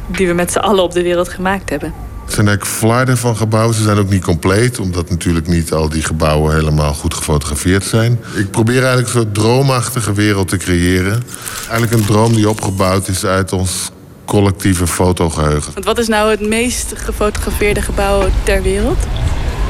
[0.07, 1.93] die we met z'n allen op de wereld gemaakt hebben.
[2.25, 3.75] Het zijn eigenlijk flarden van gebouwen.
[3.75, 8.19] Ze zijn ook niet compleet, omdat natuurlijk niet al die gebouwen helemaal goed gefotografeerd zijn.
[8.35, 11.23] Ik probeer eigenlijk een soort droomachtige wereld te creëren.
[11.69, 13.91] Eigenlijk een droom die opgebouwd is uit ons
[14.25, 15.73] collectieve fotogeheugen.
[15.73, 18.97] Want wat is nou het meest gefotografeerde gebouw ter wereld?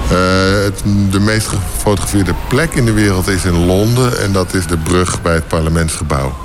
[0.06, 0.12] Eh,
[1.12, 5.22] de meest gefotografeerde plek in de wereld is in Londen en dat is de brug
[5.22, 6.36] bij het parlementsgebouw.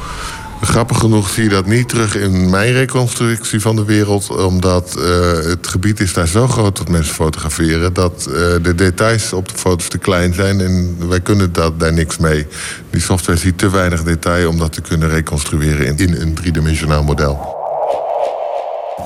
[0.61, 5.05] Grappig genoeg zie je dat niet terug in mijn reconstructie van de wereld, omdat eh,
[5.45, 9.59] het gebied is daar zo groot dat mensen fotograferen dat eh, de details op de
[9.59, 12.47] foto's te klein zijn en wij kunnen dat, daar niks mee.
[12.91, 17.03] Die software ziet te weinig detail om dat te kunnen reconstrueren in, in een driedimensionaal
[17.03, 17.60] model.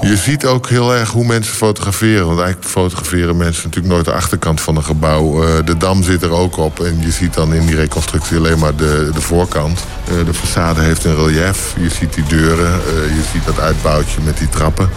[0.00, 2.26] Je ziet ook heel erg hoe mensen fotograferen.
[2.26, 5.42] Want eigenlijk fotograferen mensen natuurlijk nooit de achterkant van een gebouw.
[5.44, 6.80] Eh, de dam zit er ook op.
[6.80, 9.84] En je ziet dan in die reconstructie alleen maar de, de voorkant.
[10.04, 11.74] Eh, de façade heeft een relief.
[11.80, 12.72] Je ziet die deuren.
[12.72, 14.90] eh, je ziet dat uitbouwtje met die trappen.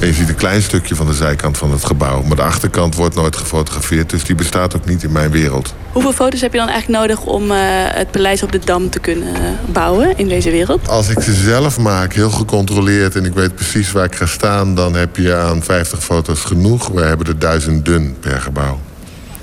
[0.00, 2.22] En je ziet een klein stukje van de zijkant van het gebouw.
[2.22, 4.10] Maar de achterkant wordt nooit gefotografeerd.
[4.10, 5.74] Dus die bestaat ook niet in mijn wereld.
[5.92, 9.34] Hoeveel foto's heb je dan eigenlijk nodig om het paleis op de Dam te kunnen
[9.66, 10.88] bouwen in deze wereld?
[10.88, 13.16] Als ik ze zelf maak, heel gecontroleerd...
[13.16, 14.37] en ik weet precies waar ik ga staan,
[14.74, 16.88] dan heb je aan 50 foto's genoeg.
[16.88, 18.80] We hebben er dun per gebouw.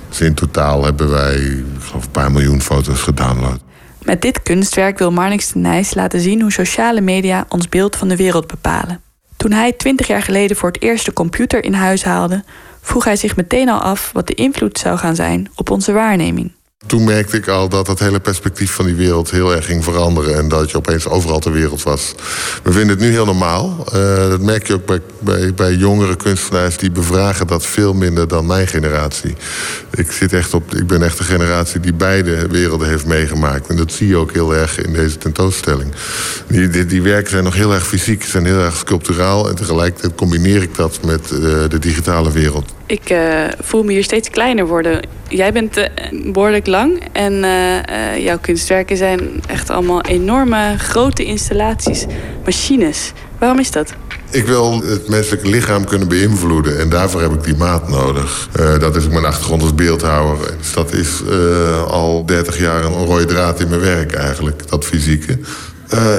[0.10, 3.60] Dus in totaal hebben wij, een paar miljoen foto's gedownload.
[4.04, 8.08] Met dit kunstwerk wil Marnix de Nijs laten zien hoe sociale media ons beeld van
[8.08, 9.02] de wereld bepalen.
[9.38, 12.44] Toen hij 20 jaar geleden voor het eerst de computer in huis haalde,
[12.82, 16.52] vroeg hij zich meteen al af wat de invloed zou gaan zijn op onze waarneming.
[16.86, 20.36] Toen merkte ik al dat het hele perspectief van die wereld heel erg ging veranderen.
[20.36, 22.16] En dat je opeens overal ter wereld was.
[22.64, 23.86] We vinden het nu heel normaal.
[23.94, 28.28] Uh, dat merk je ook bij, bij, bij jongere kunstenaars die bevragen dat veel minder
[28.28, 29.36] dan mijn generatie.
[29.92, 33.68] Ik, zit echt op, ik ben echt de generatie die beide werelden heeft meegemaakt.
[33.68, 35.92] En dat zie je ook heel erg in deze tentoonstelling.
[36.48, 39.50] Die, die, die werken zijn nog heel erg fysiek, zijn heel erg sculpturaal.
[39.50, 42.74] En tegelijkertijd combineer ik dat met uh, de digitale wereld.
[42.88, 45.08] Ik uh, voel me hier steeds kleiner worden.
[45.28, 45.86] Jij bent uh,
[46.34, 52.06] behoorlijk lang en uh, jouw kunstwerken zijn echt allemaal enorme grote installaties,
[52.44, 53.12] machines.
[53.40, 53.94] Waarom is dat?
[54.30, 58.50] Ik wil het menselijke lichaam kunnen beïnvloeden en daarvoor heb ik die maat nodig.
[58.80, 60.38] dat is mijn achtergrond als beeldhouwer.
[60.58, 61.22] Dus dat is
[61.88, 65.40] al 30 jaar een rode draad in mijn werk eigenlijk, dat fysieke.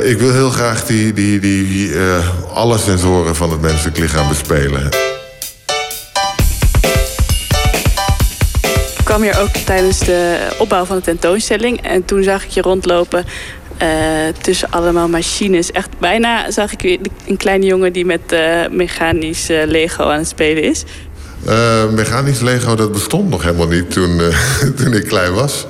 [0.02, 1.92] ik wil heel graag die, die, die,
[2.54, 4.88] alle sensoren van het menselijk lichaam bespelen.
[9.06, 11.82] Kwam hier ook tijdens de opbouw van de tentoonstelling.
[11.82, 13.24] En toen zag ik je rondlopen
[13.82, 13.88] uh,
[14.40, 15.72] tussen allemaal machines.
[15.72, 20.28] Echt bijna zag ik een kleine jongen die met uh, mechanisch uh, Lego aan het
[20.28, 20.84] spelen is.
[21.94, 24.20] mechanisch Lego, dat bestond nog helemaal niet toen,
[24.76, 25.66] toen ik klein was.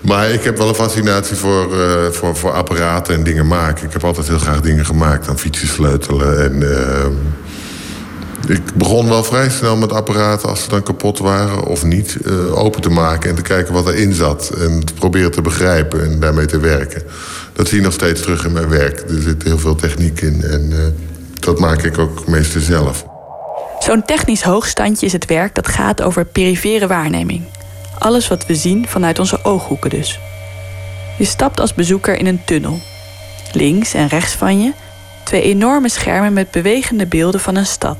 [0.00, 1.68] Maar ik heb wel een fascinatie voor,
[2.12, 3.86] voor, voor apparaten en dingen maken.
[3.86, 5.28] Ik heb altijd heel graag dingen gemaakt.
[5.28, 6.62] Aan fietsjes sleutelen en
[8.46, 12.58] ik begon wel vrij snel met apparaten, als ze dan kapot waren of niet, uh,
[12.58, 14.50] open te maken en te kijken wat erin zat.
[14.58, 17.02] En te proberen te begrijpen en daarmee te werken.
[17.52, 19.00] Dat zie je nog steeds terug in mijn werk.
[19.00, 20.78] Er zit heel veel techniek in en uh,
[21.40, 23.04] dat maak ik ook meestal zelf.
[23.78, 27.44] Zo'n technisch hoogstandje is het werk dat gaat over perifere waarneming.
[27.98, 30.20] Alles wat we zien vanuit onze ooghoeken dus.
[31.18, 32.80] Je stapt als bezoeker in een tunnel.
[33.52, 34.72] Links en rechts van je
[35.24, 37.96] twee enorme schermen met bewegende beelden van een stad.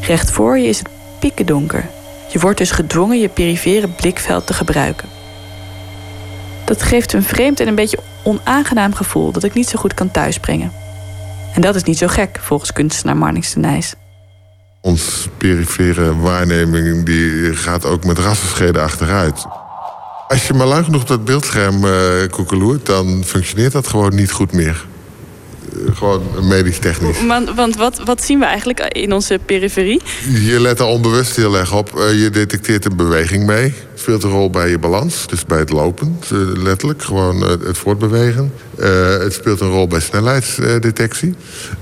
[0.00, 0.88] Recht voor je is het
[1.18, 1.88] pikken donker.
[2.32, 5.08] Je wordt dus gedwongen je perifere blikveld te gebruiken.
[6.64, 10.10] Dat geeft een vreemd en een beetje onaangenaam gevoel dat ik niet zo goed kan
[10.10, 10.72] thuisbrengen.
[11.54, 13.94] En dat is niet zo gek, volgens kunstenaar Marnix de Nijs.
[14.80, 19.46] Ons perifere waarneming die gaat ook met rassenscheden achteruit.
[20.28, 21.92] Als je maar lang genoeg dat beeldscherm uh,
[22.30, 24.86] koekeloert, dan functioneert dat gewoon niet goed meer
[25.94, 27.26] gewoon medisch technisch.
[27.26, 30.00] Want, want wat, wat zien we eigenlijk in onze periferie?
[30.44, 31.98] Je let er onbewust heel erg op.
[31.98, 33.74] Eh, je detecteert een beweging mee.
[33.90, 37.02] Het speelt een rol bij je balans, dus bij het lopen, eh, letterlijk.
[37.02, 38.52] Gewoon eh, het voortbewegen.
[39.22, 41.34] het speelt een rol bij snelheidsdetectie.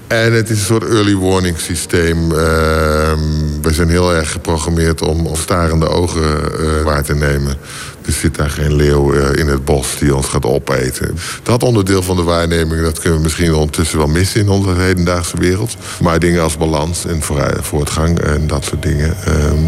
[0.07, 2.33] En het is een soort early warning systeem.
[2.33, 3.19] Ehm,
[3.63, 7.59] we zijn heel erg geprogrammeerd om starende ogen waar te nemen.
[8.07, 11.19] Er zit daar geen leeuw eh, in het bos die ons gaat opeten.
[11.43, 15.39] Dat onderdeel van de waarneming dat kunnen we misschien ondertussen wel missen in onze hedendaagse
[15.39, 15.77] wereld.
[16.01, 17.23] Maar dingen als balans en
[17.63, 19.17] voortgang en dat soort dingen.
[19.25, 19.59] Ehm,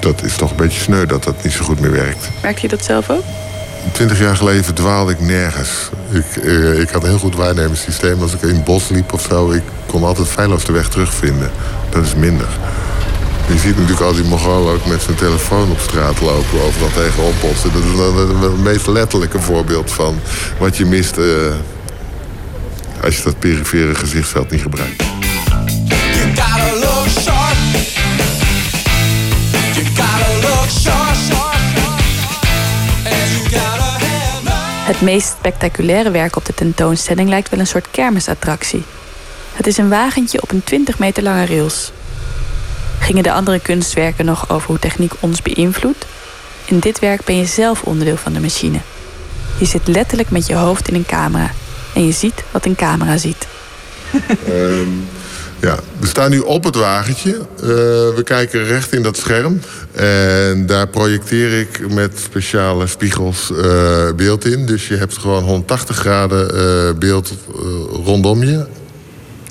[0.00, 2.28] dat is toch een beetje sneu dat dat niet zo goed meer werkt.
[2.42, 3.22] Merk je dat zelf ook?
[3.92, 5.70] Twintig jaar geleden verdwaalde ik nergens.
[6.10, 8.22] Ik, uh, ik had een heel goed waarnemingssysteem.
[8.22, 11.50] Als ik in het bos liep of zo, ik kon altijd feilloos de weg terugvinden.
[11.90, 12.48] Dat is minder.
[13.48, 17.34] Je ziet natuurlijk al die Mongolen ook met zijn telefoon op straat lopen, overal tegenop
[17.40, 17.72] botsen.
[17.72, 20.20] Dat is het meest letterlijke voorbeeld van
[20.58, 21.26] wat je mist uh,
[23.02, 25.02] als je dat perifere gezichtsveld niet gebruikt.
[34.86, 38.84] Het meest spectaculaire werk op de tentoonstelling lijkt wel een soort kermisattractie.
[39.52, 41.92] Het is een wagentje op een 20 meter lange rails
[43.04, 46.06] gingen de andere kunstwerken nog over hoe techniek ons beïnvloedt.
[46.64, 48.78] In dit werk ben je zelf onderdeel van de machine.
[49.58, 51.50] Je zit letterlijk met je hoofd in een camera
[51.94, 53.46] en je ziet wat een camera ziet.
[54.48, 55.08] Um,
[55.66, 57.30] ja, we staan nu op het wagentje.
[57.30, 57.66] Uh,
[58.14, 59.60] we kijken recht in dat scherm.
[59.92, 64.66] En daar projecteer ik met speciale spiegels uh, beeld in.
[64.66, 67.32] Dus je hebt gewoon 180 graden uh, beeld
[68.04, 68.66] rondom je.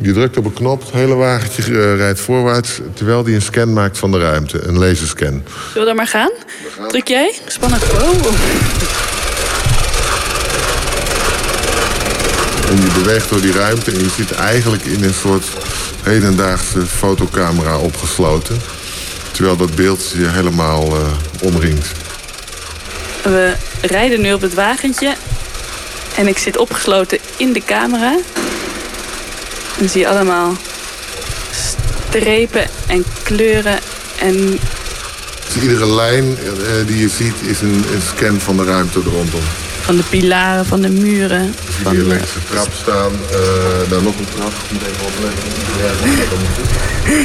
[0.04, 2.80] Je drukt op een knop, het hele wagentje uh, rijdt voorwaarts...
[2.94, 5.44] terwijl die een scan maakt van de ruimte, een laserscan.
[5.56, 6.32] Zullen we dan maar gaan?
[6.78, 6.88] gaan.
[6.88, 7.34] Druk jij?
[7.48, 7.84] Spannend.
[7.84, 8.10] Oh.
[12.70, 15.46] En je beweegt door die ruimte en je zit eigenlijk in een soort
[16.02, 18.58] hedendaagse fotocamera opgesloten.
[19.32, 21.08] Terwijl dat beeld je helemaal uh,
[21.42, 21.92] omringt.
[23.24, 25.14] We rijden nu op het wagentje
[26.18, 28.18] en ik zit opgesloten in de camera.
[29.78, 30.54] Dan zie je allemaal
[32.10, 33.80] strepen en kleuren
[34.20, 34.60] en
[35.54, 39.42] Dus iedere lijn eh, die je ziet is een, een scan van de ruimte rondom.
[39.82, 41.54] van de pilaren, van de muren.
[41.76, 42.20] Zie Van je de-
[42.50, 44.52] trap staan, eh daar nog een trap.
[44.72, 45.06] Moet even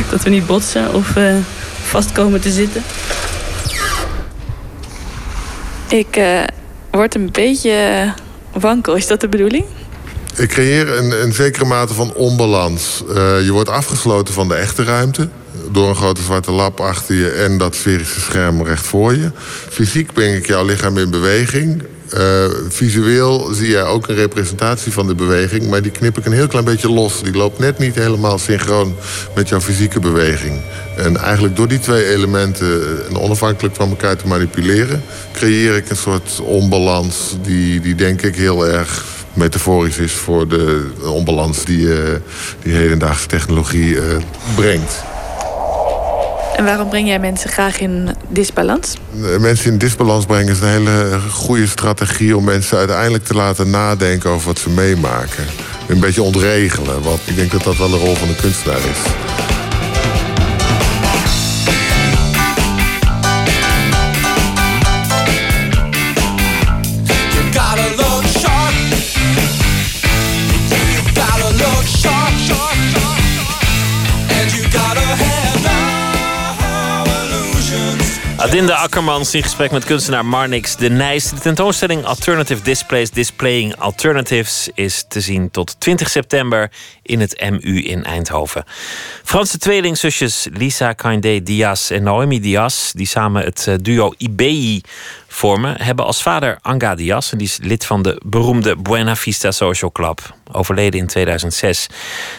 [0.10, 1.34] dat we niet botsen of eh,
[1.88, 2.82] vast komen te zitten.
[5.88, 6.20] Ik
[6.90, 8.12] word een beetje
[8.52, 8.94] wankel.
[8.96, 9.64] Is dat de bedoeling?
[10.38, 13.02] Ik creëer een, een zekere mate van onbalans.
[13.14, 15.28] Eh, je wordt afgesloten van de echte ruimte.
[15.72, 19.30] Door een grote zwarte lap achter je en dat sferische scherm recht voor je.
[19.68, 21.82] Fysiek breng ik jouw lichaam in beweging.
[22.10, 25.68] Eh, visueel zie jij ook een representatie van de beweging.
[25.68, 27.22] Maar die knip ik een heel klein beetje los.
[27.22, 28.96] Die loopt net niet helemaal synchroon
[29.34, 30.60] met jouw fysieke beweging.
[30.96, 35.02] En eigenlijk door die twee elementen eh, onafhankelijk van elkaar te manipuleren...
[35.32, 40.90] creëer ik een soort onbalans die, die denk ik heel erg metaforisch is voor de
[41.04, 42.14] onbalans die, eh,
[42.62, 44.16] die hedendaagse technologie eh,
[44.54, 45.02] brengt.
[46.56, 48.94] En waarom breng jij mensen graag in disbalans?
[49.22, 53.70] Eh, Mensen in disbalans brengen is een hele goede strategie om mensen uiteindelijk te laten
[53.70, 55.44] nadenken over wat ze meemaken.
[55.88, 58.98] Een beetje ontregelen, want ik denk dat dat wel de rol van de kunstenaar is.
[78.38, 81.30] Adinda Akkermans in gesprek met kunstenaar Marnix de Nijs.
[81.30, 86.70] De tentoonstelling Alternative Displays Displaying Alternatives is te zien tot 20 september
[87.02, 88.64] in het MU in Eindhoven.
[89.24, 94.14] Franse tweelingzusjes Lisa Kinde Diaz en Noemi Diaz, die samen het eh, duo
[95.38, 99.50] Vormen, hebben als vader Anga Diaz, en die is lid van de beroemde Buena Vista
[99.50, 101.86] Social Club, overleden in 2006.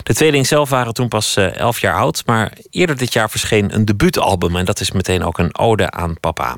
[0.04, 3.74] De tweelingen zelf waren toen pas eh, 11 jaar oud, maar eerder dit jaar verscheen
[3.74, 6.58] een debuutalbum en dat is meteen ook een ode aan papa.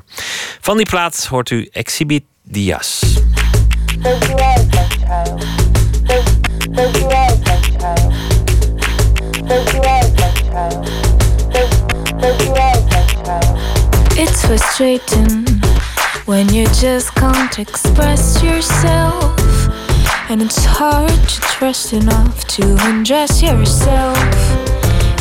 [0.60, 3.02] Van die plaat hoort u Exhibit Diaz.
[14.14, 15.61] It's frustrating
[16.26, 19.38] when you just can't express yourself.
[20.28, 24.16] And it's hard to trust enough to undress yourself.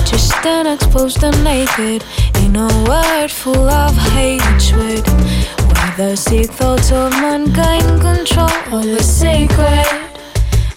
[0.06, 2.03] Just stand exposed and naked
[2.44, 5.06] in a world full of hatred.
[5.07, 9.88] Where the sick thoughts of mankind control all the sacred.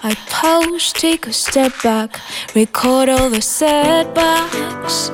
[0.03, 2.21] I pause, take a step back,
[2.55, 5.11] record all the setbacks.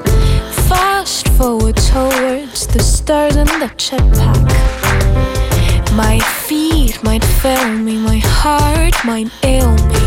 [0.68, 4.79] Fast forward towards the stars and the jetpack.
[5.94, 10.06] My feet might fail me, my heart might ail me.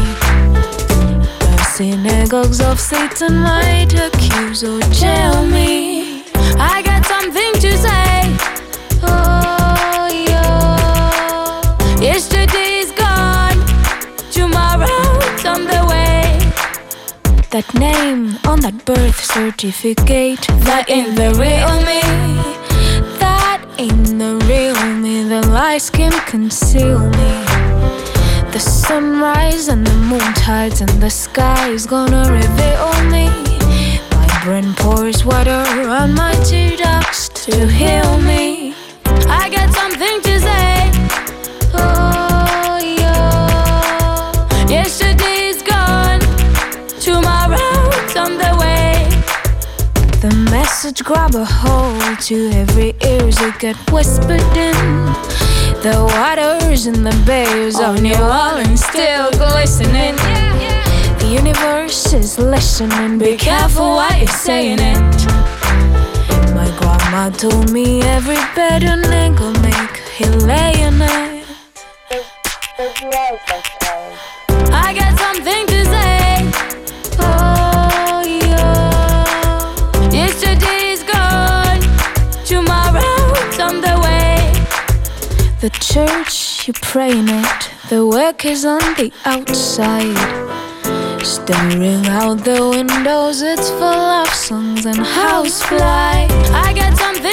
[1.39, 6.23] The synagogues of Satan might accuse or jail me.
[6.57, 8.37] I got something to say.
[9.03, 12.01] Oh, yeah.
[12.01, 13.59] Yesterday's gone,
[14.31, 16.39] tomorrow's on the way.
[17.51, 22.01] That name on that birth certificate, that ain't the real me.
[23.19, 24.72] That ain't the real.
[25.33, 27.33] The lies can conceal me.
[28.51, 33.29] The sunrise and the moon tides and the sky is gonna reveal me.
[34.11, 38.75] My brain pours water on my tear ducts to heal me.
[39.27, 40.72] I got something to say.
[50.83, 54.75] Message grab a hold to every ears it get whispered in.
[55.81, 60.17] The waters in the bays of New Orleans still glistening.
[61.19, 63.17] The universe is listening.
[63.17, 65.25] Be careful what you're saying it.
[66.53, 71.33] My grandma told me every bed an eagle make he lay in it.
[85.63, 87.71] The church, you pray in it.
[87.87, 90.11] The work is on the outside.
[91.23, 96.27] Staring out the windows, it's full of songs and housefly.
[96.51, 97.32] I got something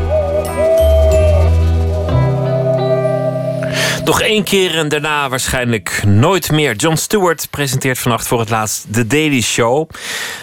[4.11, 6.75] Nog één keer en daarna waarschijnlijk nooit meer.
[6.75, 9.89] Jon Stewart presenteert vannacht voor het laatst The Daily Show.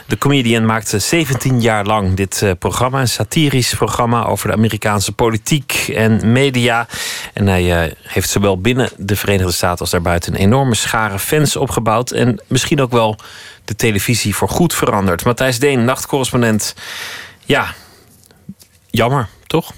[0.06, 3.00] De comedian maakte 17 jaar lang dit eh, programma.
[3.00, 6.86] Een satirisch programma over de Amerikaanse politiek en media.
[7.32, 10.34] En hij eh, heeft zowel binnen de Verenigde Staten als daarbuiten...
[10.34, 12.10] een enorme schare fans opgebouwd.
[12.10, 13.18] En misschien ook wel
[13.64, 15.24] de televisie voor goed veranderd.
[15.24, 16.74] Matthijs Deen, nachtcorrespondent.
[17.44, 17.74] Ja,
[18.90, 19.72] jammer, toch?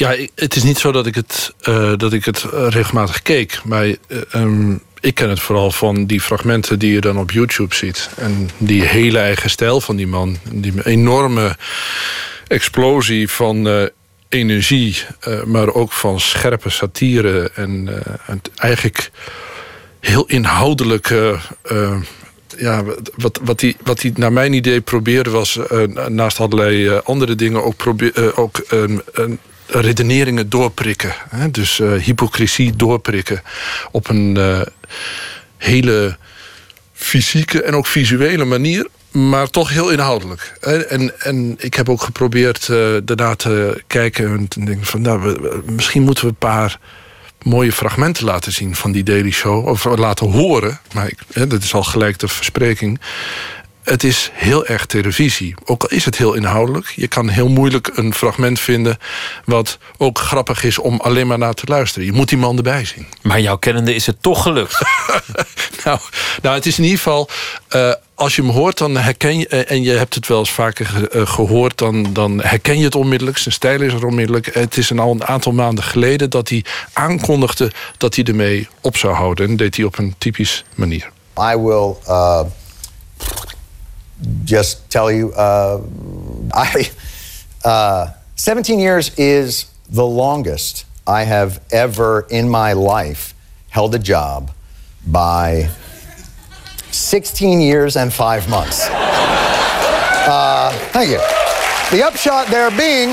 [0.00, 3.60] Ja, het is niet zo dat ik het, eh, dat ik het eh, regelmatig keek.
[3.64, 3.96] Maar eh,
[4.30, 8.10] ehm, ik ken het vooral van die fragmenten die je dan op YouTube ziet.
[8.16, 10.36] En die hele eigen stijl van die man.
[10.52, 11.56] Die enorme
[12.46, 13.88] explosie van
[14.28, 15.02] energie.
[15.44, 17.50] maar ook van scherpe satire.
[17.54, 17.88] En,
[18.26, 19.10] en eigenlijk
[20.00, 21.10] heel inhoudelijk...
[21.10, 22.00] eh,
[22.58, 22.84] ja,
[23.16, 25.58] wat, wat, hij, wat hij naar mijn idee probeerde was...
[26.08, 28.98] naast allerlei andere dingen ook, probeer, ook ehm,
[29.70, 31.14] redeneringen doorprikken.
[31.28, 31.50] Hè?
[31.50, 33.42] Dus eh, hypocrisie doorprikken
[33.90, 34.60] op een eh,
[35.56, 36.16] hele
[36.92, 38.88] fysieke en ook visuele manier...
[39.10, 40.52] maar toch heel inhoudelijk.
[40.88, 44.38] En, en ik heb ook geprobeerd eh, daarna te kijken...
[44.38, 46.78] en te denken van, nou, misschien moeten we een paar
[47.42, 49.66] mooie fragmenten laten zien van die Daily Show.
[49.66, 50.80] Of laten horen.
[50.92, 53.00] Maar ik, hè, dat is al gelijk de verspreking.
[53.82, 55.54] Het is heel erg televisie.
[55.64, 56.92] Ook al is het heel inhoudelijk.
[56.96, 58.98] Je kan heel moeilijk een fragment vinden...
[59.44, 62.06] wat ook grappig is om alleen maar naar te luisteren.
[62.06, 63.06] Je moet die man erbij zien.
[63.22, 64.80] Maar jouw kennende is het toch gelukt.
[65.84, 65.98] nou,
[66.42, 67.28] nou, het is in ieder geval...
[67.68, 69.48] eh, als je hem hoort, dan herken je...
[69.48, 71.78] eh, en je hebt het wel eens vaker ge- eh, gehoord...
[71.78, 73.38] Dan, dan herken je het onmiddellijk.
[73.38, 74.54] Zijn stijl is er onmiddellijk.
[74.54, 77.70] Het is al een aantal maanden geleden dat hij aankondigde...
[77.96, 79.44] dat hij ermee op zou houden.
[79.44, 81.10] En dat deed hij op een typisch manier.
[81.52, 82.40] I will uh,
[84.44, 85.82] just tell you uh,
[86.52, 86.90] I,
[87.64, 93.34] uh, 17 years is the longest I have ever in my life
[93.68, 94.50] held a job
[95.06, 95.68] by
[96.90, 98.86] 16 years and five months.
[100.32, 101.18] Uh, thank you.
[101.96, 103.10] The upshot there being,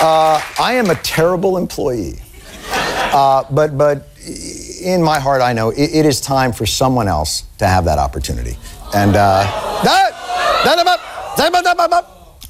[0.00, 2.20] uh, I am a terrible employee.
[3.12, 4.08] Uh, but, but
[4.82, 7.98] in my heart, I know it, it is time for someone else to have that
[7.98, 8.56] opportunity.
[8.94, 9.44] And uh,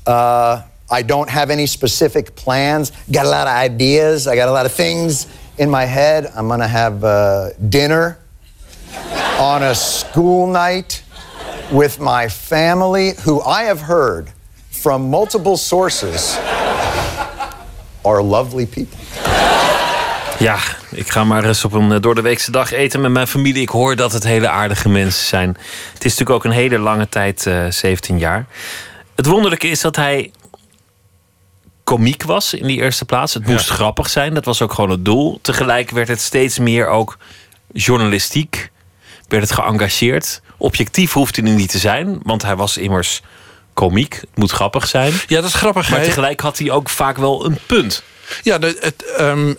[0.06, 2.92] uh, I don't have any specific plans.
[3.10, 4.26] Got a lot of ideas.
[4.26, 5.26] I got a lot of things
[5.58, 6.30] in my head.
[6.34, 8.18] I'm gonna have uh, dinner
[9.38, 11.02] on a school night
[11.72, 14.30] with my family, who I have heard
[14.70, 16.36] from multiple sources
[18.04, 18.98] are lovely people.
[20.42, 20.58] Ja,
[20.90, 23.62] ik ga maar eens op een eh, door de weekse dag eten met mijn familie.
[23.62, 25.48] Ik hoor dat het hele aardige mensen zijn.
[25.92, 28.46] Het is natuurlijk ook een hele lange tijd, eh 17 jaar.
[29.14, 30.30] Het wonderlijke is dat hij
[31.84, 33.34] komiek was in die eerste plaats.
[33.34, 35.38] Het moest grappig zijn, dat was ook gewoon het doel.
[35.42, 37.18] Tegelijk werd het steeds meer ook
[37.72, 38.70] journalistiek.
[39.28, 40.42] Werd het geëngageerd.
[40.56, 43.22] Objectief hoefde hij niet te zijn, want hij was immers
[43.74, 44.14] komiek.
[44.14, 45.12] Het moet grappig zijn.
[45.26, 45.90] Ja, dat is grappig.
[45.90, 48.02] Maar tegelijk had hij ook vaak wel een punt.
[48.42, 49.52] Ja, dat, het, ehm,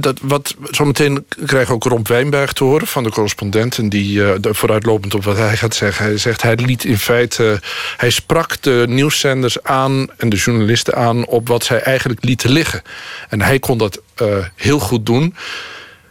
[0.00, 3.78] dat, wat, zometeen krijgen we ook Rob Wijnberg te horen van de correspondent.
[3.78, 6.04] En die, eh, vooruitlopend op wat hij gaat zeggen.
[6.04, 7.60] Hij zegt, hij liet in feite...
[7.96, 11.26] hij sprak de nieuwszenders aan en de journalisten aan...
[11.26, 12.82] op wat zij eigenlijk lieten liggen.
[13.28, 15.34] En hij kon dat eh, heel goed doen.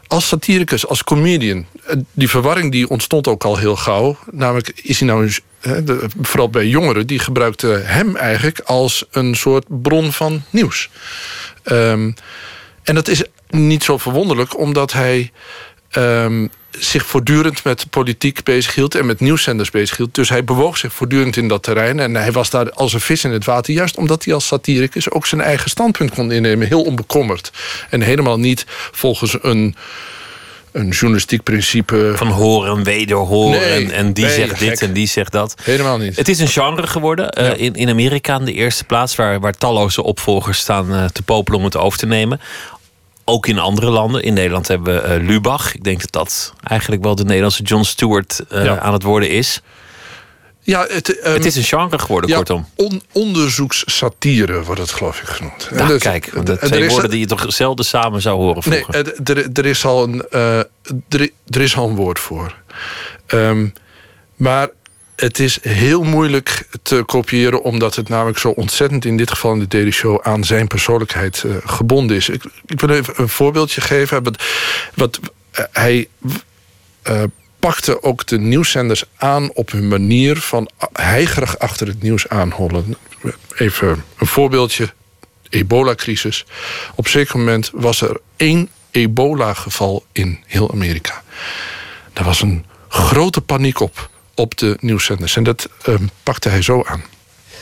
[0.07, 1.65] Als satiricus, als comedian...
[1.85, 4.17] eh, die verwarring die ontstond ook al heel gauw.
[4.31, 5.31] Namelijk, is hij nou...
[6.21, 8.59] vooral bij jongeren, die gebruikten hem eigenlijk...
[8.59, 10.89] als een soort bron van nieuws.
[11.63, 12.11] Ehm,
[12.83, 15.31] en dat is niet zo verwonderlijk, omdat hij
[15.89, 20.15] ehm, zich voortdurend met politiek bezighield en met nieuwszenders bezighield.
[20.15, 21.99] Dus hij bewoog zich voortdurend in dat terrein.
[21.99, 25.11] En hij was daar als een vis in het water, juist omdat hij als satiricus
[25.11, 27.51] ook zijn eigen standpunt kon innemen, heel onbekommerd.
[27.89, 29.75] En helemaal niet volgens een,
[30.71, 32.13] een journalistiek principe.
[32.15, 33.59] Van horen, wederhoren.
[33.59, 35.55] Nee, en, en die nee, zegt dit en die zegt dat.
[35.63, 36.15] Helemaal niet.
[36.15, 37.29] Het is een genre geworden.
[37.29, 41.21] eh, in, in Amerika aan de eerste plaats, waar, waar talloze opvolgers staan eh, te
[41.21, 42.41] popelen om het over te nemen.
[43.29, 44.23] Ook in andere landen.
[44.23, 45.75] In Nederland hebben we eh, Lubach.
[45.75, 48.79] Ik denk dat dat eigenlijk wel de Nederlandse John Stewart eh, Ja.
[48.79, 49.61] aan het worden is.
[50.61, 52.65] Ja, het, ehm, het is een genre geworden, ja, kortom.
[52.75, 55.67] On, onderzoekssatire wordt het geloof ik genoemd.
[55.71, 56.25] En Nou, dus- kijk,
[56.61, 59.13] twee woorden die je toch zelden samen zou horen Nee, vroeger.
[59.23, 60.57] er, er, er is al een, eh,
[61.09, 62.55] er, er is al een woord voor.
[63.27, 63.67] Ehm,
[64.35, 64.69] maar
[65.19, 67.63] het is heel moeilijk te kopiëren...
[67.63, 70.19] omdat het namelijk zo ontzettend in dit geval in de Daily Show...
[70.21, 72.29] aan zijn persoonlijkheid uh, gebonden is.
[72.29, 74.23] Ik, ik, wil even een voorbeeldje geven.
[74.23, 74.43] Wat,
[74.95, 76.07] wat uh, hij
[77.09, 77.23] uh,
[77.59, 80.37] pakte ook de nieuwszenders aan op hun manier...
[80.37, 82.95] van heigerig achter het nieuws aanhollen.
[83.55, 84.93] Even een voorbeeldje.
[85.49, 86.45] Ebola-crisis.
[86.95, 91.23] Op een zeker moment was er één ebola-geval in heel Amerika.
[92.13, 94.09] Daar was een grote paniek op
[94.39, 95.35] op de nieuwszenders.
[95.35, 97.03] En dat um, pakte hij zo aan.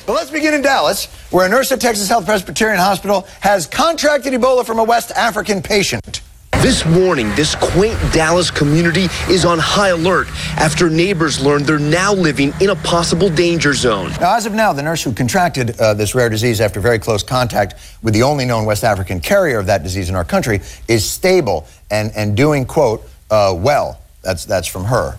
[0.05, 4.33] But let's begin in Dallas, where a nurse at Texas Health Presbyterian Hospital has contracted
[4.33, 6.21] Ebola from a West African patient.
[6.61, 10.27] This morning, this quaint Dallas community is on high alert
[10.57, 14.11] after neighbors learned they're now living in a possible danger zone.
[14.19, 17.21] Now, as of now, the nurse who contracted uh, this rare disease after very close
[17.21, 21.09] contact with the only known West African carrier of that disease in our country is
[21.09, 23.99] stable and, and doing, quote, uh, well.
[24.21, 25.17] That's, that's from her.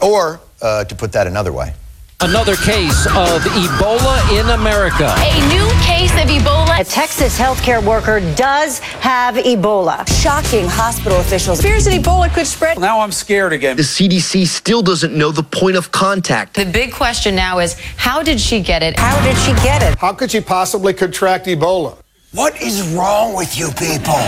[0.00, 1.74] Or, uh, to put that another way,
[2.20, 5.14] Another case of Ebola in America.
[5.18, 6.80] A new case of Ebola.
[6.80, 10.04] A Texas healthcare worker does have Ebola.
[10.20, 11.62] Shocking hospital officials.
[11.62, 12.76] Fears that Ebola could spread.
[12.80, 13.76] Now I'm scared again.
[13.76, 16.54] The CDC still doesn't know the point of contact.
[16.54, 18.98] The big question now is how did she get it?
[18.98, 19.96] How did she get it?
[19.96, 21.98] How could she possibly contract Ebola?
[22.32, 24.18] What is wrong with you people?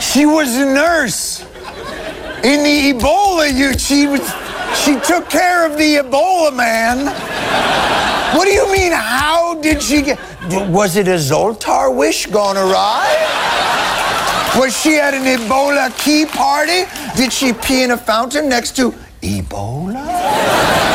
[0.00, 1.44] she was a nurse.
[2.44, 4.20] In the Ebola, you she was
[4.84, 7.06] she took care of the Ebola man.
[8.36, 8.92] What do you mean?
[8.92, 10.20] How did she get?
[10.70, 13.06] Was it a Zoltar wish gone awry?
[14.56, 16.84] Was she at an Ebola key party?
[17.16, 20.87] Did she pee in a fountain next to Ebola?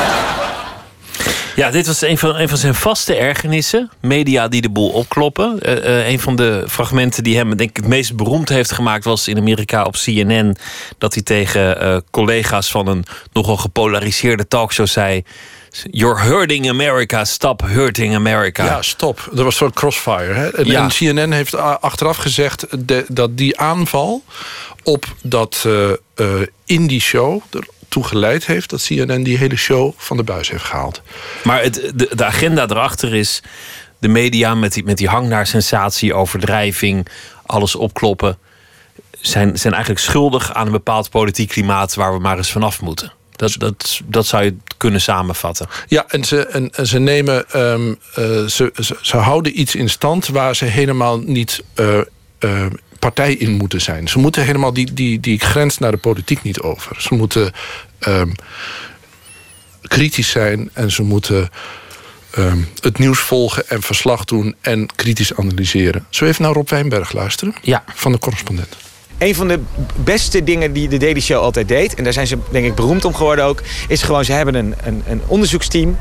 [1.56, 3.92] Ja, dit was een van, een van zijn vaste ergernissen.
[4.02, 5.60] Media die de boel opkloppen.
[5.66, 9.04] Uh, uh, een van de fragmenten die hem denk ik, het meest beroemd heeft gemaakt...
[9.04, 10.56] was in Amerika op CNN.
[10.98, 15.24] Dat hij tegen uh, collega's van een nogal gepolariseerde talkshow zei...
[15.92, 18.66] You're hurting America, stop hurting America.
[18.66, 19.30] Ja, stop.
[19.32, 20.34] Dat was zo'n crossfire.
[20.34, 20.50] Hè?
[20.50, 20.84] En, Ja.
[20.84, 24.24] en CNN heeft achteraf gezegd de- dat die aanval
[24.84, 27.42] op dat eh, eh, in die show
[27.96, 31.02] ertoe geleid heeft dat CNN die hele show van de buis heeft gehaald.
[31.44, 33.42] Maar het, de, de agenda erachter is
[34.00, 37.08] de media met die, met die hang naar sensatie, overdrijving,
[37.46, 38.38] alles opkloppen.
[39.12, 43.14] Zijn, zijn eigenlijk schuldig aan een bepaald politiek klimaat waar we maar eens vanaf moeten.
[43.36, 45.68] Dat, dat, dat zou je kunnen samenvatten.
[45.88, 47.50] Ja, en ze, en, en ze nemen.
[47.50, 51.64] ehm, eh, ze, ze, ze houden iets in stand waar ze helemaal niet.
[51.74, 52.00] eh,
[52.40, 52.66] eh,
[53.04, 54.08] partij in moeten zijn.
[54.08, 57.02] Ze moeten helemaal die, die, die grens naar de politiek niet over.
[57.02, 57.52] Ze moeten
[58.00, 58.30] ehm,
[59.82, 61.50] kritisch zijn en ze moeten
[62.32, 66.06] ehm, het nieuws volgen en verslag doen en kritisch analyseren.
[66.10, 67.84] Zo even naar Rob Wijnberg luisteren ja.
[67.94, 68.78] van de correspondent.
[69.18, 69.60] Een van de
[69.96, 71.94] beste dingen die de Daily Show altijd deed...
[71.94, 73.62] en daar zijn ze denk ik beroemd om geworden ook...
[73.88, 75.98] is gewoon, ze hebben een, een, een onderzoeksteam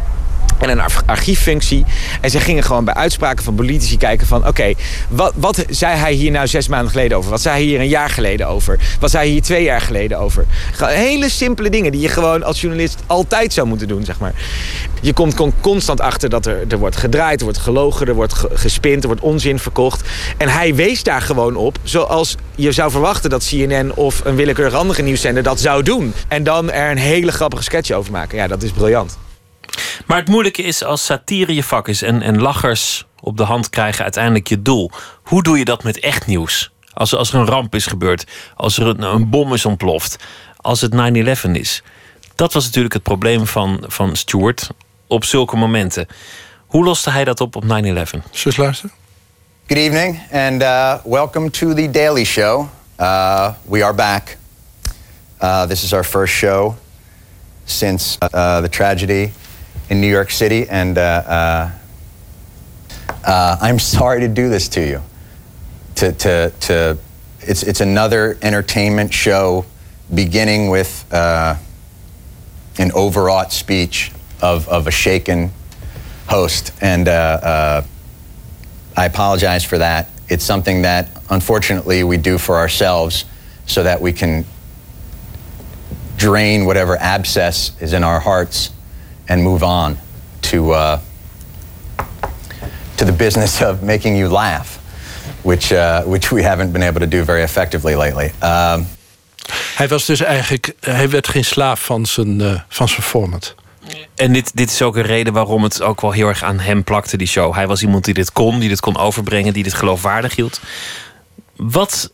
[0.62, 1.84] en een ar- archieffunctie.
[2.20, 4.46] En ze gingen gewoon bij uitspraken van politici kijken van...
[4.46, 4.72] oké,
[5.08, 7.30] wat, wat zei hij hier nou zes maanden geleden over?
[7.30, 8.78] Wat zei hij hier een jaar geleden over?
[9.00, 10.46] Wat zei hij hier twee jaar geleden over?
[10.78, 14.32] Hele simpele dingen die je gewoon als journalist altijd zou moeten doen, zeg maar.
[15.00, 18.06] Je komt constant achter dat er, er wordt gedraaid, er wordt gelogen...
[18.06, 20.08] er wordt ge- gespind, er wordt onzin verkocht.
[20.36, 23.30] En hij wees daar gewoon op, zoals je zou verwachten...
[23.30, 26.14] dat CNN of een willekeurig andere nieuwszender dat zou doen.
[26.28, 28.38] En dan er een hele grappige sketch over maken.
[28.38, 29.18] Ja, dat is briljant.
[30.06, 33.70] Maar het moeilijke is als satire je vak is en, en lachers op de hand
[33.70, 34.90] krijgen uiteindelijk je doel.
[35.22, 36.72] Hoe doe je dat met echt nieuws?
[36.92, 38.26] Als, als er een ramp is gebeurd,
[38.56, 40.16] als er een, een bom is ontploft,
[40.56, 40.94] als het
[41.46, 41.82] 9-11 is.
[42.34, 44.68] Dat was natuurlijk het probleem van, van Stewart
[45.06, 46.06] op zulke momenten.
[46.66, 47.66] Hoe loste hij dat op op 9-11?
[48.30, 48.92] Zus luisteren.
[49.66, 52.68] Good evening and uh, welcome to the Daily Show.
[53.00, 54.36] Uh, we are back.
[55.42, 56.74] Uh, this is our first show
[57.64, 59.32] since uh, the tragedy
[59.92, 61.70] in New York City, and uh, uh,
[63.26, 65.02] uh, I'm sorry to do this to you.
[65.96, 66.98] To, to, to,
[67.40, 69.66] it's, it's another entertainment show
[70.14, 71.56] beginning with uh,
[72.78, 75.50] an overwrought speech of, of a shaken
[76.26, 77.82] host, and uh,
[78.96, 80.08] I apologize for that.
[80.30, 83.26] It's something that, unfortunately, we do for ourselves
[83.66, 84.46] so that we can
[86.16, 88.70] drain whatever abscess is in our hearts
[89.26, 89.98] and move on
[90.40, 90.98] to, uh,
[92.94, 94.78] to the business of making you laugh,
[95.42, 98.32] which, uh, which we haven't been able to do very effectively lately.
[98.42, 98.86] Um,
[99.76, 103.54] Hij was dus eigenlijk, hij werd geen slaaf van zijn, eh, van zijn format.
[104.14, 106.84] En dit, dit is ook een reden waarom het ook wel heel erg aan hem
[106.84, 107.54] plakte, die show.
[107.54, 110.60] Hij was iemand die dit kon, die dit kon overbrengen, die dit geloofwaardig hield.
[111.56, 112.12] Wat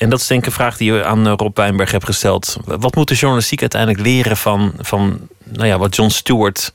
[0.00, 2.56] En dat is denk ik een vraag die je aan eh, Rob Wijnberg hebt gesteld.
[2.64, 6.72] Wat moet de journalistiek uiteindelijk leren van, van nou ja, wat John Stewart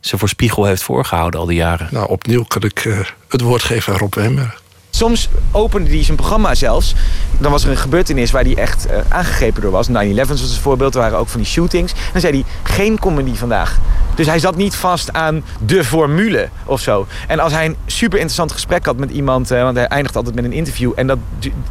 [0.00, 1.88] ze voor spiegel heeft voorgehouden al die jaren?
[1.90, 2.98] Nou, opnieuw kan ik eh,
[3.28, 4.59] het woord geven aan Rob Wemmer.
[4.90, 6.94] Soms opende hij zijn programma zelfs.
[7.38, 9.88] Dan was er een gebeurtenis waar hij echt eh, aangegrepen door was.
[9.88, 10.94] 9-11 was een voorbeeld.
[10.94, 11.92] Er waren ook van die shootings.
[12.12, 12.44] Dan zei hij,
[12.74, 13.78] geen comedy vandaag.
[14.14, 17.06] Dus hij zat niet vast aan de formule of zo.
[17.26, 19.50] En als hij een super interessant gesprek had met iemand...
[19.50, 20.92] eh, want hij eindigt altijd met een interview...
[20.94, 21.18] en dat,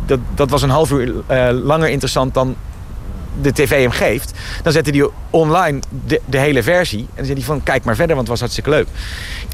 [0.05, 2.55] dat, dat was een half uur eh, langer interessant dan
[3.41, 4.32] de tv hem geeft...
[4.64, 5.80] dan zette hij online
[6.26, 6.99] de, hele versie.
[6.99, 8.88] En dan zei hij van, kijk maar verder, want het was hartstikke leuk.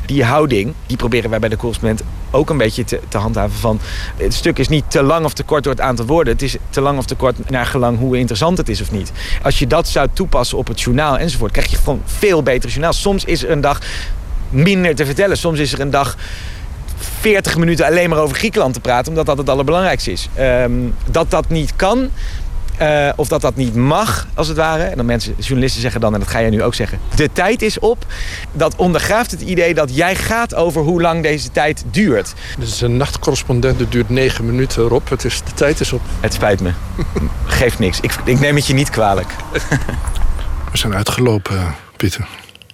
[0.05, 3.79] Die houding, die proberen wij bij de correspondent ook een beetje te, te handhaven van...
[4.17, 6.33] het stuk is niet te lang of te kort door het aantal woorden.
[6.33, 9.11] Het is te lang of te kort naar gelang hoe interessant het is of niet.
[9.43, 11.51] Als je dat zou toepassen op het journaal enzovoort...
[11.51, 12.93] krijg je gewoon veel beter journaal.
[12.93, 13.79] Soms is er een dag
[14.49, 15.37] minder te vertellen.
[15.37, 16.17] Soms is er een dag
[17.19, 19.07] 40 minuten alleen maar over Griekenland te praten...
[19.07, 20.29] omdat dat het allerbelangrijkste is.
[20.33, 20.71] Ehm,
[21.11, 22.09] dat dat niet kan...
[22.77, 24.83] eh, of dat dat niet mag, als het ware.
[24.83, 26.99] En dan mensen, journalisten zeggen dan, en dat ga jij nu ook zeggen...
[27.15, 28.05] de tijd is op.
[28.51, 32.33] Dat ondergraaft het idee dat jij gaat over hoe lang deze tijd duurt.
[32.59, 35.09] Dit is een nachtcorrespondent, het duurt negen minuten, Rob.
[35.09, 36.01] Het is, de tijd is op.
[36.19, 36.71] Het spijt me.
[37.45, 37.99] Geeft niks.
[37.99, 39.33] Ik, ik neem het je niet kwalijk.
[40.71, 42.27] We zijn uitgelopen, Pieter.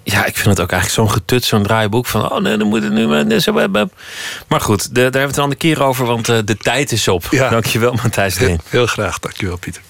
[0.03, 2.31] Ja, ik vind het ook eigenlijk zo'n getut, zo'n draaiboek van...
[2.31, 3.07] oh nee, dan moet het nu
[4.47, 4.61] maar...
[4.61, 7.07] goed, de- daar hebben we het een andere keer over, want eh, de tijd is
[7.07, 7.27] op.
[7.31, 8.59] Dankjewel, Matthijs Heel, Deen.
[8.69, 9.81] heel graag, dankjewel, Pieter.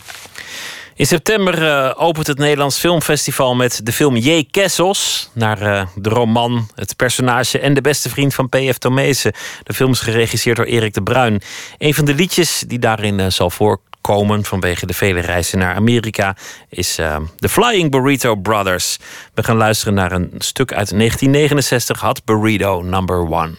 [0.95, 4.47] In september eh, opent het Nederlands Filmfestival met de film J.
[4.51, 5.29] Kessels.
[5.33, 8.77] Naar eh, de roman, het personage en de beste vriend van P.F.
[8.77, 9.33] Tomezen.
[9.63, 11.41] De film is geregisseerd door Erik de Bruin.
[11.77, 16.35] Een van de liedjes die daarin eh, zal voorkomen vanwege de vele reizen naar Amerika
[16.69, 16.95] is
[17.37, 18.97] The Flying Burrito Brothers.
[19.33, 23.51] We gaan luisteren naar een stuk uit 1969, Hot Burrito Number One.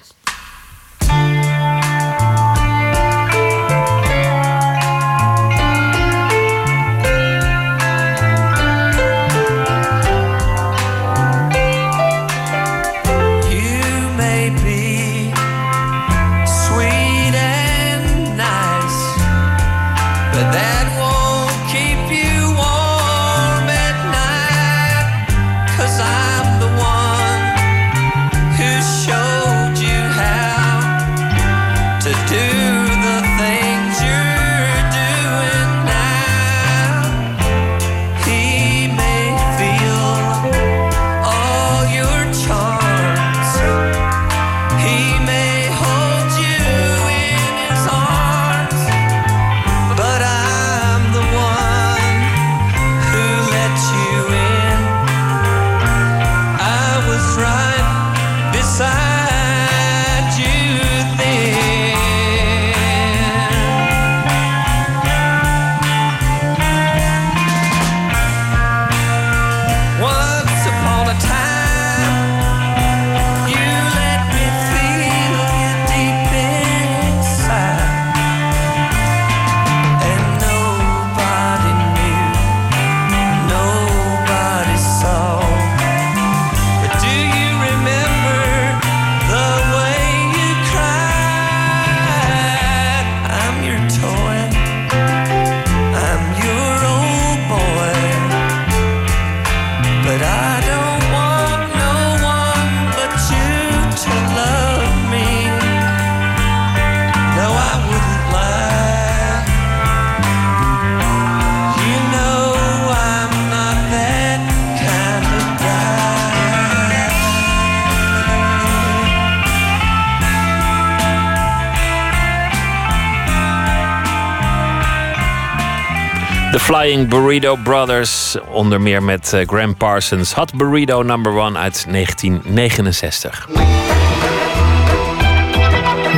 [126.53, 130.33] The Flying Burrito Brothers, onder meer met eh, Graham Parsons.
[130.33, 133.49] Hot Burrito Number One uit 1969.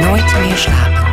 [0.00, 1.03] Nooit meer slapen.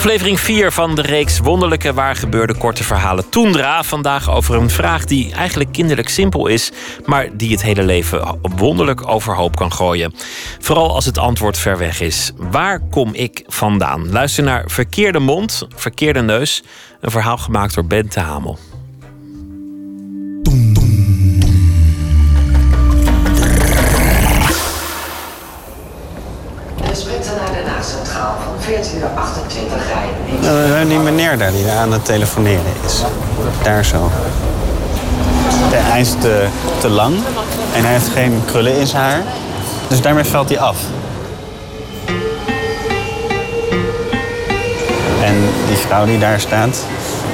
[0.00, 3.82] Aflevering 4 van de reeks Wonderlijke waargebeurde korte verhalen Toendra.
[3.82, 6.72] Vandaag over een vraag die eigenlijk kinderlijk simpel is,
[7.04, 10.14] maar die het hele leven wonderlijk overhoop kan gooien.
[10.58, 12.32] Vooral als het antwoord ver weg is.
[12.36, 14.10] Waar kom ik vandaan?
[14.12, 16.62] Luister naar Verkeerde Mond, Verkeerde Neus.
[17.00, 18.58] Een verhaal gemaakt door Bente Hamel.
[30.42, 30.70] Rijden.
[30.70, 33.02] Nou, die meneer daar die aan het telefoneren is.
[33.62, 34.10] Daar zo.
[35.72, 36.46] Hij is te,
[36.80, 37.14] te lang
[37.74, 39.22] en hij heeft geen krullen in zijn haar.
[39.88, 40.76] Dus daarmee valt hij af.
[45.24, 45.34] En
[45.66, 46.84] die vrouw die daar staat,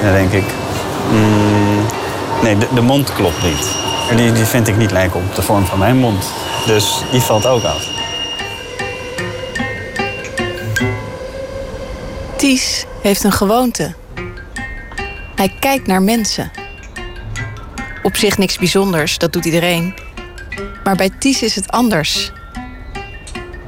[0.01, 0.45] dan denk ik...
[1.11, 1.85] mm,
[2.41, 3.67] nee, de, de mond klopt niet.
[4.09, 6.25] En die, die vind ik niet lijken op de vorm van mijn mond.
[6.65, 7.87] Dus die valt ook af.
[12.35, 13.93] Ties heeft een gewoonte.
[15.35, 16.51] Hij kijkt naar mensen.
[18.03, 19.93] Op zich niks bijzonders, dat doet iedereen.
[20.83, 22.31] Maar bij Ties is het anders.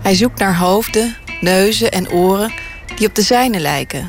[0.02, 2.52] Hij zoekt naar hoofden, neuzen en oren
[2.95, 4.07] die op de zijne lijken.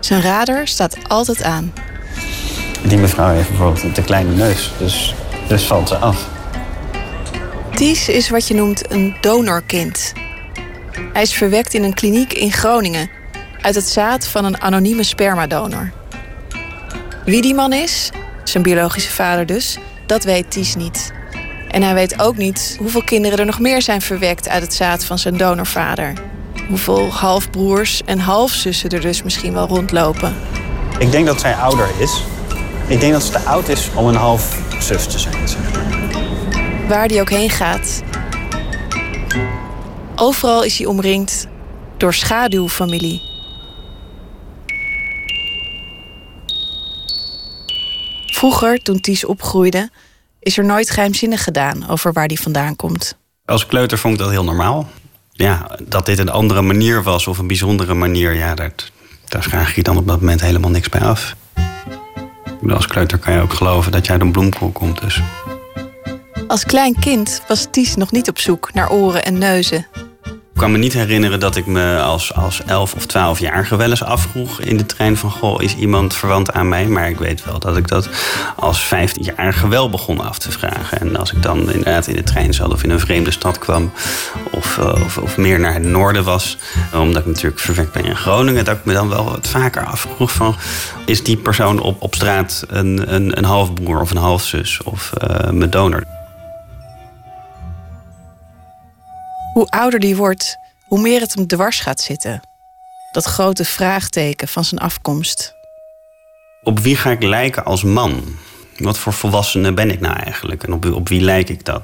[0.00, 1.72] Zijn radar staat altijd aan.
[2.82, 4.72] Die mevrouw heeft bijvoorbeeld een te kleine neus.
[4.78, 5.14] Dus,
[5.48, 6.28] dus valt ze af.
[7.74, 10.12] Ties is wat je noemt een donorkind.
[11.12, 13.15] Hij is verwekt in een kliniek in Groningen
[13.66, 15.92] uit het zaad van een anonieme spermadonor.
[17.24, 18.10] Wie die man is,
[18.44, 21.12] zijn biologische vader dus, dat weet Ties niet.
[21.68, 25.04] En hij weet ook niet hoeveel kinderen er nog meer zijn verwekt uit het zaad
[25.04, 26.12] van zijn donorvader.
[26.68, 30.34] Hoeveel halfbroers en halfzussen er dus misschien wel rondlopen.
[30.98, 32.22] Ik denk dat zij ouder is.
[32.86, 35.48] Ik denk dat ze te oud is om een half zus te zijn.
[35.48, 36.88] Zeg maar.
[36.88, 38.02] Waar die ook heen gaat.
[40.16, 41.46] Overal is hij omringd
[41.96, 43.25] door schaduwfamilie.
[48.36, 49.90] Vroeger, toen Ties opgroeide,
[50.40, 53.16] is er nooit geheimzinnig gedaan over waar die vandaan komt.
[53.44, 54.88] Als kleuter vond ik dat heel normaal.
[55.32, 58.72] Ja, dat dit een andere manier was of een bijzondere manier, ja, daar,
[59.28, 61.34] daar vraag je dan op dat moment helemaal niks bij af.
[62.68, 65.20] Als kleuter kan je ook geloven dat jij uit een bloemkool komt, dus.
[66.46, 69.86] Als klein kind was Ties nog niet op zoek naar oren en neuzen.
[70.56, 73.90] Ik kan me niet herinneren dat ik me als, als 11 of 12 jaar wel
[73.90, 75.30] eens afvroeg in de trein van...
[75.30, 76.86] goh, is iemand verwant aan mij?
[76.86, 78.08] Maar ik weet wel dat ik dat
[78.56, 81.00] als 15-jarige wel begon af te vragen.
[81.00, 83.92] En als ik dan inderdaad in de trein zat of in een vreemde stad kwam...
[84.50, 86.56] of, eh, of, of meer naar het noorden was,
[86.94, 88.64] omdat ik natuurlijk verwekt ben in Groningen...
[88.64, 90.56] dat ik me dan wel wat vaker afvroeg van...
[91.06, 95.50] is die persoon op, op straat een, een, een halfbroer of een halfzus of eh,
[95.50, 96.25] mijn donor?
[99.56, 102.40] Hoe ouder die wordt, hoe meer het hem dwars gaat zitten.
[103.12, 105.54] Dat grote vraagteken van zijn afkomst.
[106.62, 108.36] Op wie ga ik lijken als man?
[108.76, 110.62] Wat voor volwassene ben ik nou eigenlijk?
[110.62, 111.82] En op, op wie lijk ik dan?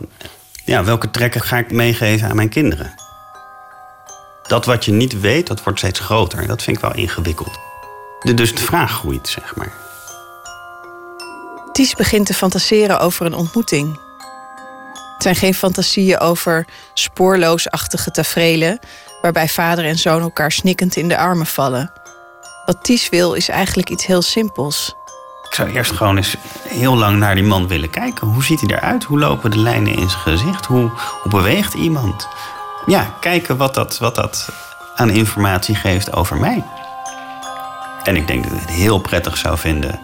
[0.64, 2.94] Ja, welke trekken ga ik meegeven aan mijn kinderen?
[4.42, 6.46] Dat wat je niet weet, dat wordt steeds groter.
[6.46, 7.58] Dat vind ik wel ingewikkeld.
[8.20, 9.72] De- Dus de vraag groeit, zeg maar.
[11.72, 13.98] Ties begint te fantaseren over een ontmoeting.
[15.22, 18.78] Het zijn geen fantasieën over spoorloosachtige taferelen...
[19.20, 21.92] waarbij vader en zoon elkaar snikkend in de armen vallen.
[22.66, 24.94] Wat Ties wil is eigenlijk iets heel simpels.
[25.48, 26.36] Ik zou eerst gewoon eens
[26.68, 28.26] heel lang naar die man willen kijken.
[28.26, 29.04] Hoe ziet hij eruit?
[29.04, 30.66] Hoe lopen de lijnen in zijn gezicht?
[30.66, 30.90] Hoe,
[31.22, 32.28] hoe beweegt iemand?
[32.86, 34.48] Ja, kijken wat dat, wat dat
[34.94, 36.64] aan informatie geeft over mij.
[38.02, 40.00] En ik denk dat ik het heel prettig zou vinden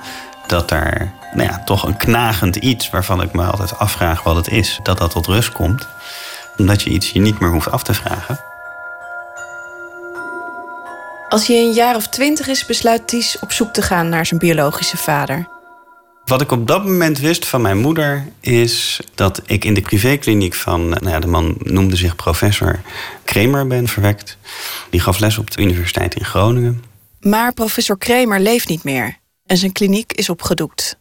[0.47, 4.49] dat daar nou ja, toch een knagend iets waarvan ik me altijd afvraag wat het
[4.49, 5.89] is, dat dat tot rust komt.
[6.57, 8.41] Omdat je iets je niet meer hoeft af te vragen.
[11.29, 14.41] Als hij een jaar of twintig is, besluit Ties op zoek te gaan naar zijn
[14.41, 15.49] biologische vader.
[16.25, 20.55] Wat ik op dat moment wist van mijn moeder is dat ik in de privékliniek
[20.55, 22.81] van, nou ja, de man noemde zich professor
[23.25, 24.37] Kramer ben verwekt.
[24.91, 26.85] Die gaf les op de Universiteit in Groningen.
[27.21, 30.98] Maar professor Kramer leeft niet meer en zijn kliniek is opgedoekt.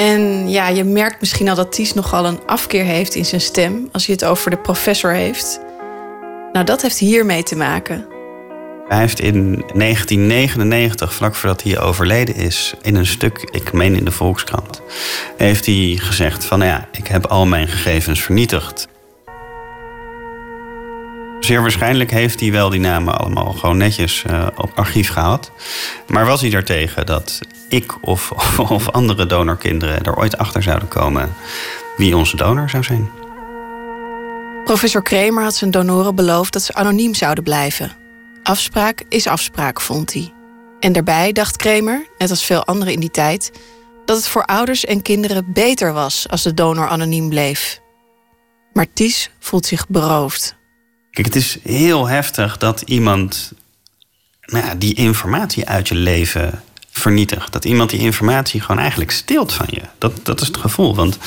[0.00, 3.88] En ja, je merkt misschien al dat Ties nogal een afkeer heeft in zijn stem
[3.92, 5.60] als hij het over de professor heeft.
[6.52, 8.06] Nou, dat heeft hiermee te maken.
[8.88, 14.04] Hij heeft in 1999, vlak voordat hij overleden is, in een stuk, ik meen in
[14.04, 14.82] de Volkskrant,
[15.36, 18.88] heeft hij gezegd van nou ja, ik heb al mijn gegevens vernietigd.
[21.40, 25.52] Zeer waarschijnlijk heeft hij wel die namen allemaal gewoon netjes eh, op archief gehad.
[26.06, 31.34] Maar was hij daartegen dat ik of, of andere donorkinderen er ooit achter zouden komen
[31.96, 33.10] wie onze donor zou zijn?
[34.64, 37.92] Professor Kramer had zijn donoren beloofd dat ze anoniem zouden blijven.
[38.42, 40.32] Afspraak is afspraak, vond hij.
[40.80, 43.50] En daarbij dacht Kramer, net als veel anderen in die tijd,
[44.04, 47.80] dat het voor ouders en kinderen beter was als de donor anoniem bleef.
[48.72, 50.58] Maar Ties voelt zich beroofd.
[51.10, 53.52] Kijk, het is heel heftig dat iemand
[54.44, 57.52] nou ja, die informatie uit je leven vernietigt.
[57.52, 59.82] Dat iemand die informatie gewoon eigenlijk steelt van je.
[59.98, 60.94] Dat, dat is het gevoel.
[60.94, 61.18] Want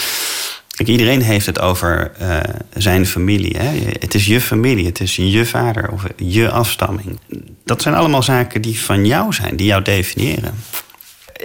[0.68, 2.40] kijk, iedereen heeft het over eh,
[2.74, 3.58] zijn familie.
[3.58, 3.92] Hè?
[4.00, 7.20] Het is je familie, het is je vader of je afstamming.
[7.66, 10.56] Dat zijn allemaal zaken die van jou zijn, die jou definiëren.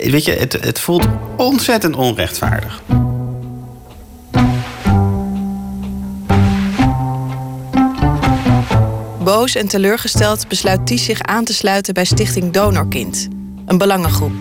[0.02, 2.82] Weet je, het, het voelt ontzettend onrechtvaardig.
[9.28, 13.28] Boos en teleurgesteld besluit Ties zich aan te sluiten bij Stichting Donorkind,
[13.66, 14.32] een belangengroep.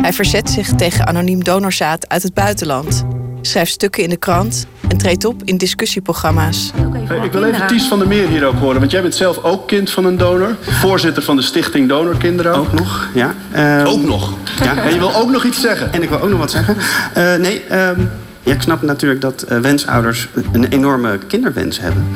[0.00, 3.04] Hij verzet zich tegen anoniem donorzaad uit het buitenland,
[3.40, 6.70] schrijft stukken in de krant en treedt op in discussieprogramma's.
[7.04, 9.42] Hey, ik wil even Ties van der Meer hier ook horen, want jij bent zelf
[9.42, 10.56] ook kind van een donor.
[10.60, 12.54] Voorzitter van de Stichting Donorkinderen.
[12.54, 13.34] Ook nog, ja.
[13.52, 14.32] Ehm, ook nog?
[14.62, 14.76] Ja.
[14.76, 15.92] En je wil ook nog iets zeggen?
[15.92, 16.76] En ik wil ook nog wat zeggen.
[17.14, 18.00] Eh, nee, ehm,
[18.50, 22.06] ja, ik snap natuurlijk dat eh, wensouders een enorme kinderwens hebben.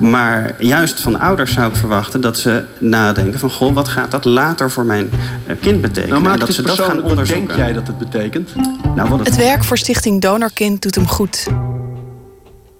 [0.00, 3.50] Maar juist van ouders zou ik verwachten dat ze nadenken van...
[3.50, 5.10] goh, wat gaat dat later voor mijn
[5.46, 6.22] eh, kind betekenen?
[6.22, 7.46] Nou, dat het ze dat gaan onderzoeken.
[7.46, 8.50] denk jij dat het betekent?
[8.94, 11.46] Nou, wat Het werk voor Stichting Donorkind doet hem goed.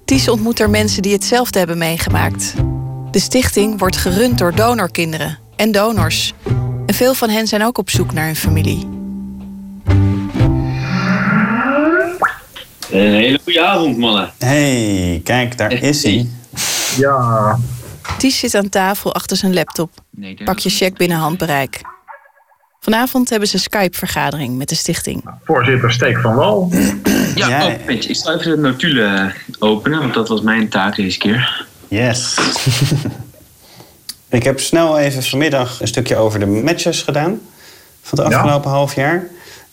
[0.04, 2.54] Ties ontmoet er mensen die hetzelfde hebben meegemaakt.
[3.10, 6.34] De stichting wordt gerund door donorkinderen en donors.
[6.86, 8.88] En veel van hen zijn ook op zoek naar hun familie.
[12.90, 14.32] Een hele goede avond, mannen.
[14.38, 16.28] hey, kijk, daar is hij.
[16.96, 17.58] Ja.
[18.18, 19.90] Ties zit aan tafel achter zijn laptop.
[20.44, 21.80] Pak je check binnen handbereik.
[22.80, 25.24] Vanavond hebben ze Skype-vergadering met de stichting.
[25.44, 26.72] Voorzitter Steek van Wal.
[27.34, 30.96] Ja, oh, weet je, ik zal even de notulen openen, want dat was mijn taak
[30.96, 31.66] deze keer.
[31.88, 32.38] Yes.
[34.30, 37.40] ik heb snel even vanmiddag een stukje over de matches gedaan.
[38.02, 38.38] Van het Ja.
[38.38, 39.26] afgelopen half jaar.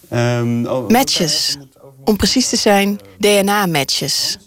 [0.10, 1.57] Ehm, oh, Matches.
[2.03, 4.38] Om precies te zijn, DNA-matches.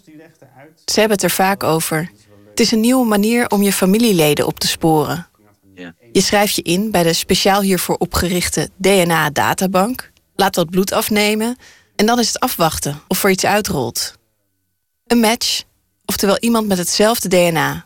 [0.85, 2.11] Ze hebben het er vaak over.
[2.49, 5.27] Het is een nieuwe manier om je familieleden op te sporen.
[6.11, 11.57] Je schrijft je in bij de speciaal hiervoor opgerichte DNA-databank, laat wat bloed afnemen
[11.95, 14.13] en dan is het afwachten of er iets uitrolt.
[15.07, 15.63] Een match,
[16.05, 17.85] oftewel iemand met hetzelfde DNA.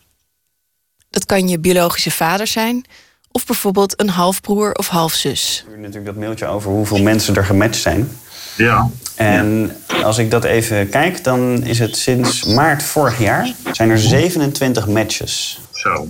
[1.10, 2.86] Dat kan je biologische vader zijn
[3.34, 5.56] of bijvoorbeeld een halfbroer of halfzus.
[5.56, 8.10] stuurde natuurlijk dat mailtje over hoeveel mensen er gematcht zijn.
[8.58, 8.90] Ja.
[9.16, 13.52] En als ik dat even kijk, dan is het sinds maart vorig jaar...
[13.72, 15.60] zijn er 27 matches.
[15.72, 16.08] Zo.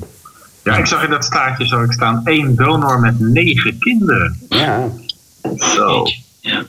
[0.64, 4.45] Ja, ik zag in dat staartje zo ik staan één donor met negen kinderen.
[4.50, 4.90] Ja.
[5.58, 6.04] Zo.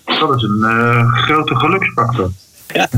[0.04, 2.30] Dat is een eh, grote geluksfactor.
[2.66, 2.88] Ja.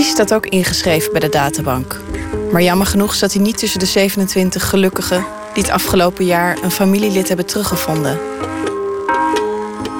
[0.00, 2.00] Die staat ook ingeschreven bij de databank.
[2.52, 6.70] Maar jammer genoeg zat hij niet tussen de 27 gelukkigen die het afgelopen jaar een
[6.70, 8.18] familielid hebben teruggevonden.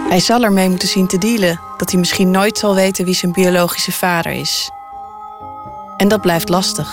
[0.09, 3.33] Hij zal ermee moeten zien te dealen dat hij misschien nooit zal weten wie zijn
[3.33, 4.71] biologische vader is.
[5.97, 6.93] En dat blijft lastig.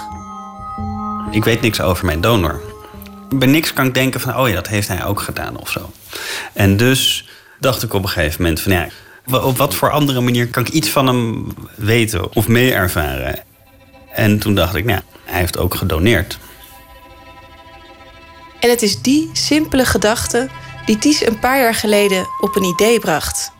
[1.31, 2.61] Ik weet niks over mijn donor.
[3.29, 5.91] Bij niks kan ik denken van, oh ja, dat heeft hij ook gedaan of zo.
[6.53, 7.27] En dus
[7.59, 8.87] dacht ik op een gegeven moment van, ja,
[9.31, 13.39] op wat voor andere manier kan ik iets van hem weten of mee ervaren?
[14.13, 16.39] En toen dacht ik, nou, hij heeft ook gedoneerd.
[18.59, 20.49] En het is die simpele gedachte
[20.85, 23.51] die Ties een paar jaar geleden op een idee bracht.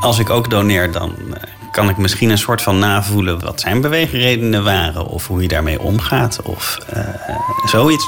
[0.00, 3.80] Als ik ook doneer, dan eh, kan ik misschien een soort van navoelen wat zijn
[3.80, 5.06] beweegredenen waren.
[5.06, 6.42] Of hoe hij daarmee omgaat.
[6.42, 7.04] Of eh,
[7.64, 8.04] zoiets.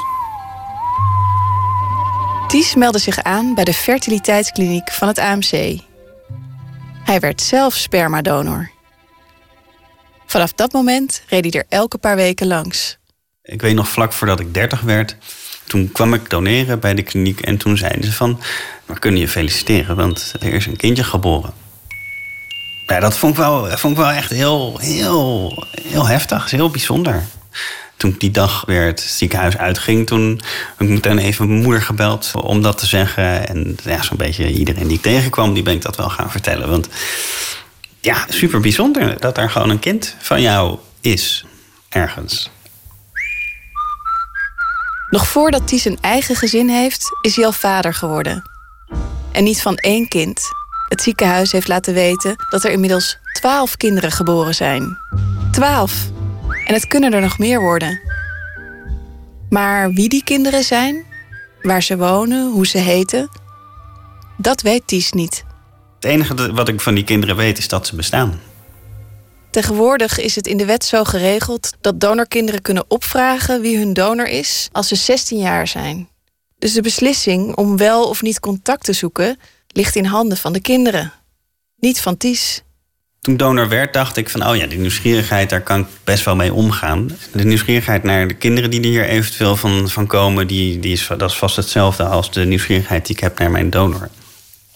[2.47, 5.79] Ties meldde zich aan bij de fertiliteitskliniek van het AMC.
[7.07, 8.69] Hij werd zelf spermadonor.
[10.25, 12.97] Vanaf dat moment reed hij er elke paar weken langs.
[13.43, 15.15] Ik weet nog vlak voordat ik 30 werd.
[15.67, 17.39] Toen kwam ik doneren bij de kliniek.
[17.41, 18.41] En toen zeiden ze van,
[18.85, 19.95] we kunnen je feliciteren.
[19.95, 21.53] Want er is een kindje geboren.
[22.85, 26.51] Ja, dat vond ik wel, vond ik wel echt heel, heel, heel heftig.
[26.51, 27.23] heel bijzonder.
[27.97, 30.41] Toen ik die dag weer het ziekenhuis uitging, toen
[30.77, 33.47] heb ik meteen even mijn moeder gebeld om dat te zeggen.
[33.47, 36.69] En ja, zo'n beetje iedereen die ik tegenkwam, die ben ik dat wel gaan vertellen.
[36.69, 36.89] Want
[38.01, 41.45] ja, super bijzonder dat er gewoon een kind van jou is,
[41.89, 42.49] ergens.
[45.09, 48.49] Nog voordat Ties een eigen gezin heeft, is hij al vader geworden.
[49.31, 50.41] En niet van één kind.
[50.87, 54.97] Het ziekenhuis heeft laten weten dat er inmiddels twaalf kinderen geboren zijn.
[55.51, 56.15] Twaalf!
[56.65, 57.99] En het kunnen er nog meer worden.
[59.49, 61.05] Maar wie die kinderen zijn,
[61.61, 63.29] waar ze wonen, hoe ze heten,
[64.37, 65.43] dat weet Ties niet.
[65.95, 68.39] Het enige wat ik van die kinderen weet is dat ze bestaan.
[69.49, 74.27] Tegenwoordig is het in de wet zo geregeld dat donorkinderen kunnen opvragen wie hun donor
[74.27, 76.09] is als ze 16 jaar zijn.
[76.59, 80.61] Dus de beslissing om wel of niet contact te zoeken ligt in handen van de
[80.61, 81.13] kinderen,
[81.77, 82.63] niet van Ties.
[83.27, 86.25] Toen ik donor werd, dacht ik van, oh ja, die nieuwsgierigheid, daar kan ik best
[86.25, 87.17] wel mee omgaan.
[87.33, 91.07] De nieuwsgierigheid naar de kinderen die er hier eventueel van, van komen, die, die is,
[91.17, 94.09] dat is vast hetzelfde als de nieuwsgierigheid die ik heb naar mijn donor.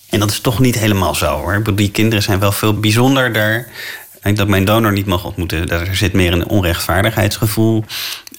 [0.09, 1.53] En dat is toch niet helemaal zo hoor.
[1.53, 3.67] Ik die kinderen zijn wel veel bijzonderder.
[4.21, 7.83] En dat mijn donor niet mag ontmoeten, daar zit meer een onrechtvaardigheidsgevoel.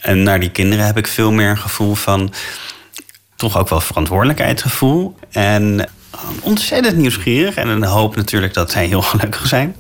[0.01, 2.33] En naar die kinderen heb ik veel meer een gevoel van
[3.37, 5.17] toch ook wel verantwoordelijkheidsgevoel.
[5.31, 5.89] En
[6.41, 7.55] ontzettend nieuwsgierig.
[7.55, 9.77] En een hoop natuurlijk dat zij heel gelukkig zijn.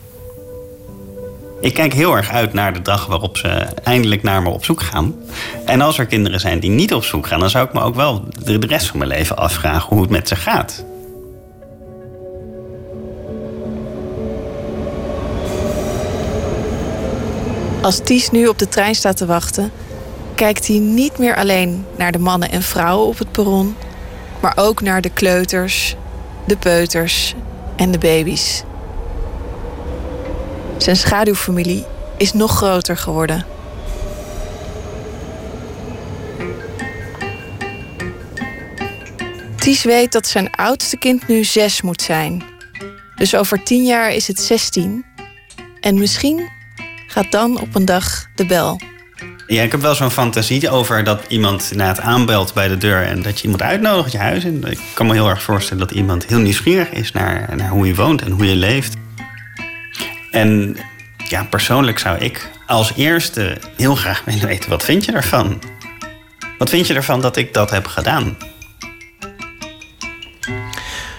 [1.62, 3.48] Ik kijk heel erg uit naar de dag waarop ze
[3.82, 5.14] eindelijk naar me op zoek gaan.
[5.64, 7.94] En als er kinderen zijn die niet op zoek gaan, dan zou ik me ook
[7.94, 10.84] wel de rest van mijn leven afvragen hoe het met ze gaat.
[17.82, 19.70] Als Ties nu op de trein staat te wachten,
[20.34, 23.76] kijkt hij niet meer alleen naar de mannen en vrouwen op het perron,
[24.40, 25.96] maar ook naar de kleuters,
[26.46, 27.34] de peuters
[27.76, 28.64] en de baby's.
[30.82, 31.84] Zijn schaduwfamilie
[32.16, 33.46] is nog groter geworden.
[39.56, 42.42] Ties weet dat zijn oudste kind nu zes moet zijn.
[43.16, 45.04] Dus over tien jaar is het zestien.
[45.80, 46.48] En misschien
[47.06, 48.80] gaat dan op een dag de bel.
[49.46, 53.22] Ja, ik heb wel zo'n fantasie over dat iemand inderdaad aanbelt bij de deur en
[53.22, 54.64] dat je iemand uitnodigt je huis in.
[54.64, 57.94] Ik kan me heel erg voorstellen dat iemand heel nieuwsgierig is naar, naar hoe je
[57.94, 59.00] woont en hoe je leeft.
[60.32, 60.76] En
[61.28, 65.62] ja, persoonlijk zou ik als eerste heel graag willen weten: wat vind je ervan?
[66.58, 68.36] Wat vind je ervan dat ik dat heb gedaan?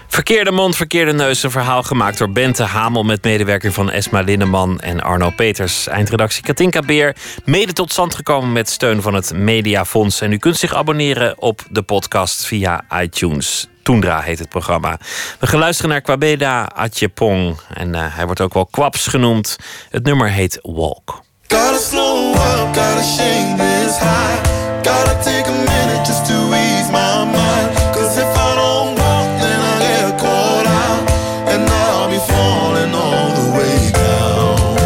[0.07, 1.43] Verkeerde mond, verkeerde neus.
[1.43, 5.87] Een verhaal gemaakt door Bente Hamel met medewerking van Esma Linneman en Arno Peters.
[5.87, 7.15] Eindredactie Katinka Beer.
[7.45, 10.21] Mede tot stand gekomen met steun van het Mediafonds.
[10.21, 13.67] En u kunt zich abonneren op de podcast via iTunes.
[13.83, 14.97] Toendra heet het programma.
[15.39, 17.59] We gaan luisteren naar Kwabeda Atjepong.
[17.73, 19.57] En eh, hij wordt ook wel Kwaps genoemd.
[19.89, 21.21] Het nummer heet Walk.
[21.47, 24.37] Gotta slow up, gotta shake this high.
[24.83, 27.69] Gotta take a minute just to ease my mind.
[27.93, 31.09] Cause if I don't walk, then I get caught out.
[31.47, 34.77] And I'll be falling all the way down.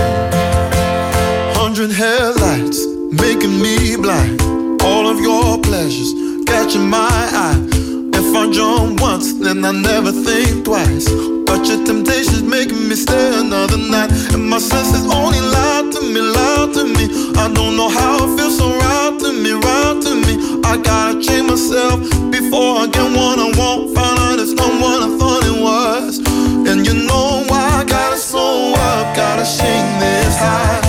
[1.55, 4.41] Hundred headlights making me blind.
[4.81, 6.13] All of your pleasures
[6.45, 7.66] catching my eye.
[8.39, 11.09] I once, then I never think twice.
[11.47, 14.11] But your temptation's making me stay another night.
[14.33, 17.05] And my senses only lie to me, lie to me.
[17.35, 20.61] I don't know how it feels so right to me, right to me.
[20.63, 21.99] I gotta change myself
[22.29, 23.95] before I get what I want.
[23.95, 26.19] Find out it's not what I thought it was.
[26.69, 30.86] And you know why I gotta slow up, gotta shake this high.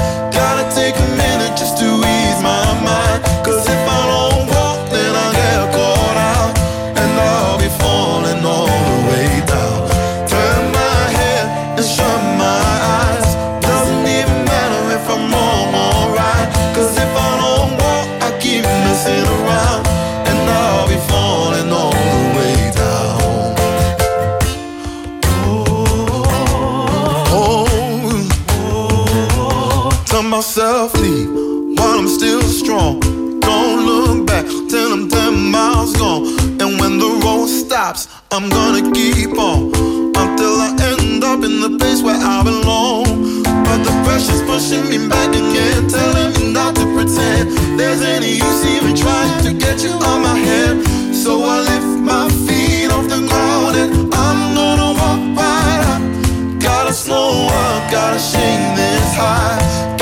[30.39, 31.28] Myself leave
[31.77, 33.01] while I'm still strong.
[33.40, 36.27] Don't look back till I'm 10 miles gone.
[36.62, 39.74] And when the road stops, I'm gonna keep on
[40.23, 43.43] until I end up in the place where I belong.
[43.66, 48.65] But the pressure's pushing me back again, telling me not to pretend there's any use
[48.65, 50.86] even trying to get you on my head.
[51.12, 56.62] So I lift my feet off the ground and I'm gonna walk right up.
[56.62, 59.98] Gotta slow up, gotta shake this high.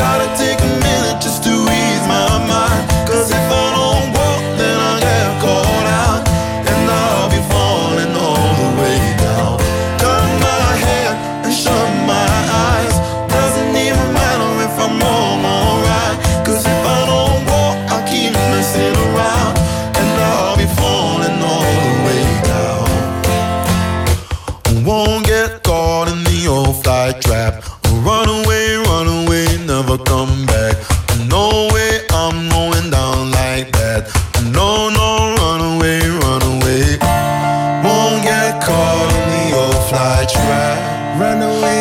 [41.19, 41.76] Run away,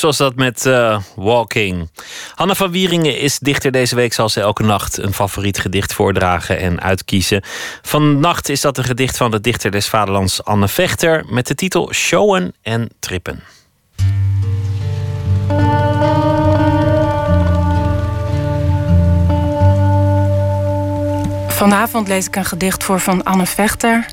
[0.00, 1.90] Was dat met eh, Walking.
[2.34, 4.12] Hanna van Wieringen is dichter deze week.
[4.12, 7.42] Zal ze elke nacht een favoriet gedicht voordragen en uitkiezen.
[7.82, 11.24] Vannacht is dat een gedicht van de dichter des vaderlands Anne Vechter...
[11.28, 13.42] met de titel Showen en Trippen.
[21.48, 24.06] Vanavond lees ik een gedicht voor van Anne Vechter,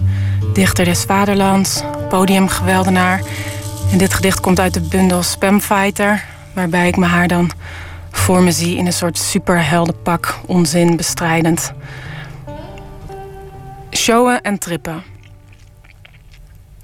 [0.53, 3.21] dichter des Vaderlands, podiumgeweldenaar.
[3.91, 7.51] En dit gedicht komt uit de bundel Spamfighter, waarbij ik me haar dan
[8.11, 11.73] voor me zie in een soort superheldenpak, onzin bestrijdend.
[13.91, 15.03] Showen en trippen.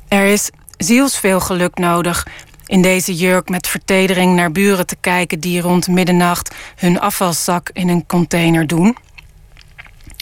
[0.07, 2.27] Er is zielsveel geluk nodig
[2.65, 7.89] in deze jurk met vertedering naar buren te kijken die rond middernacht hun afvalzak in
[7.89, 8.97] een container doen.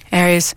[0.10, 0.54] Er is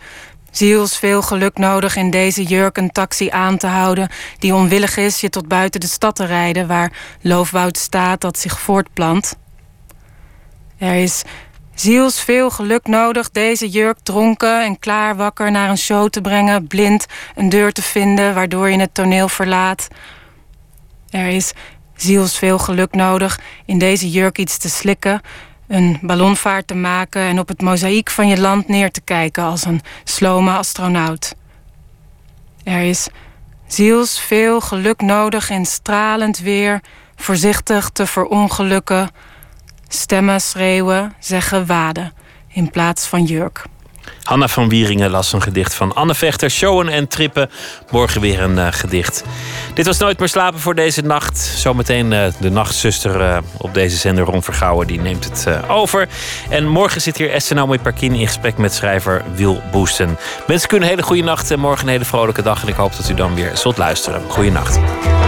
[0.50, 4.08] zielsveel geluk nodig in deze jurk een taxi aan te houden
[4.38, 8.60] die onwillig is je tot buiten de stad te rijden waar loofwoud staat dat zich
[8.60, 9.36] voortplant.
[10.78, 11.22] Er is
[11.74, 17.06] zielsveel geluk nodig deze jurk dronken en klaar wakker naar een show te brengen, blind
[17.34, 19.88] een deur te vinden waardoor je het toneel verlaat.
[21.10, 21.52] Er is
[21.96, 25.20] zielsveel geluk nodig in deze jurk iets te slikken,
[25.68, 29.64] een ballonvaart te maken en op het mozaïek van je land neer te kijken als
[29.64, 31.34] een slome astronaut.
[32.64, 33.08] Er is
[33.66, 36.80] zielsveel geluk nodig in stralend weer,
[37.16, 39.10] voorzichtig te verongelukken,
[39.88, 42.12] stemmen schreeuwen, zeggen waden
[42.48, 43.64] in plaats van jurk.
[44.22, 46.50] Hanna van Wieringen las een gedicht van Anne Vechter.
[46.50, 47.50] Showen en trippen.
[47.90, 49.24] Morgen weer een uh, gedicht.
[49.74, 51.38] Dit was Nooit meer slapen voor deze nacht.
[51.38, 54.86] Zometeen uh, de nachtzuster uh, op deze zender Ron Vergouwen.
[54.86, 56.08] Die neemt het over.
[56.48, 60.18] En morgen zit hier Esther Naomi Parkin in gesprek met schrijver Wil Boesten.
[60.46, 62.62] Mensen kunnen een hele goede nacht en morgen een hele vrolijke dag.
[62.62, 64.22] En ik hoop dat u dan weer zult luisteren.
[64.28, 64.76] Goeienacht.
[64.76, 65.27] Op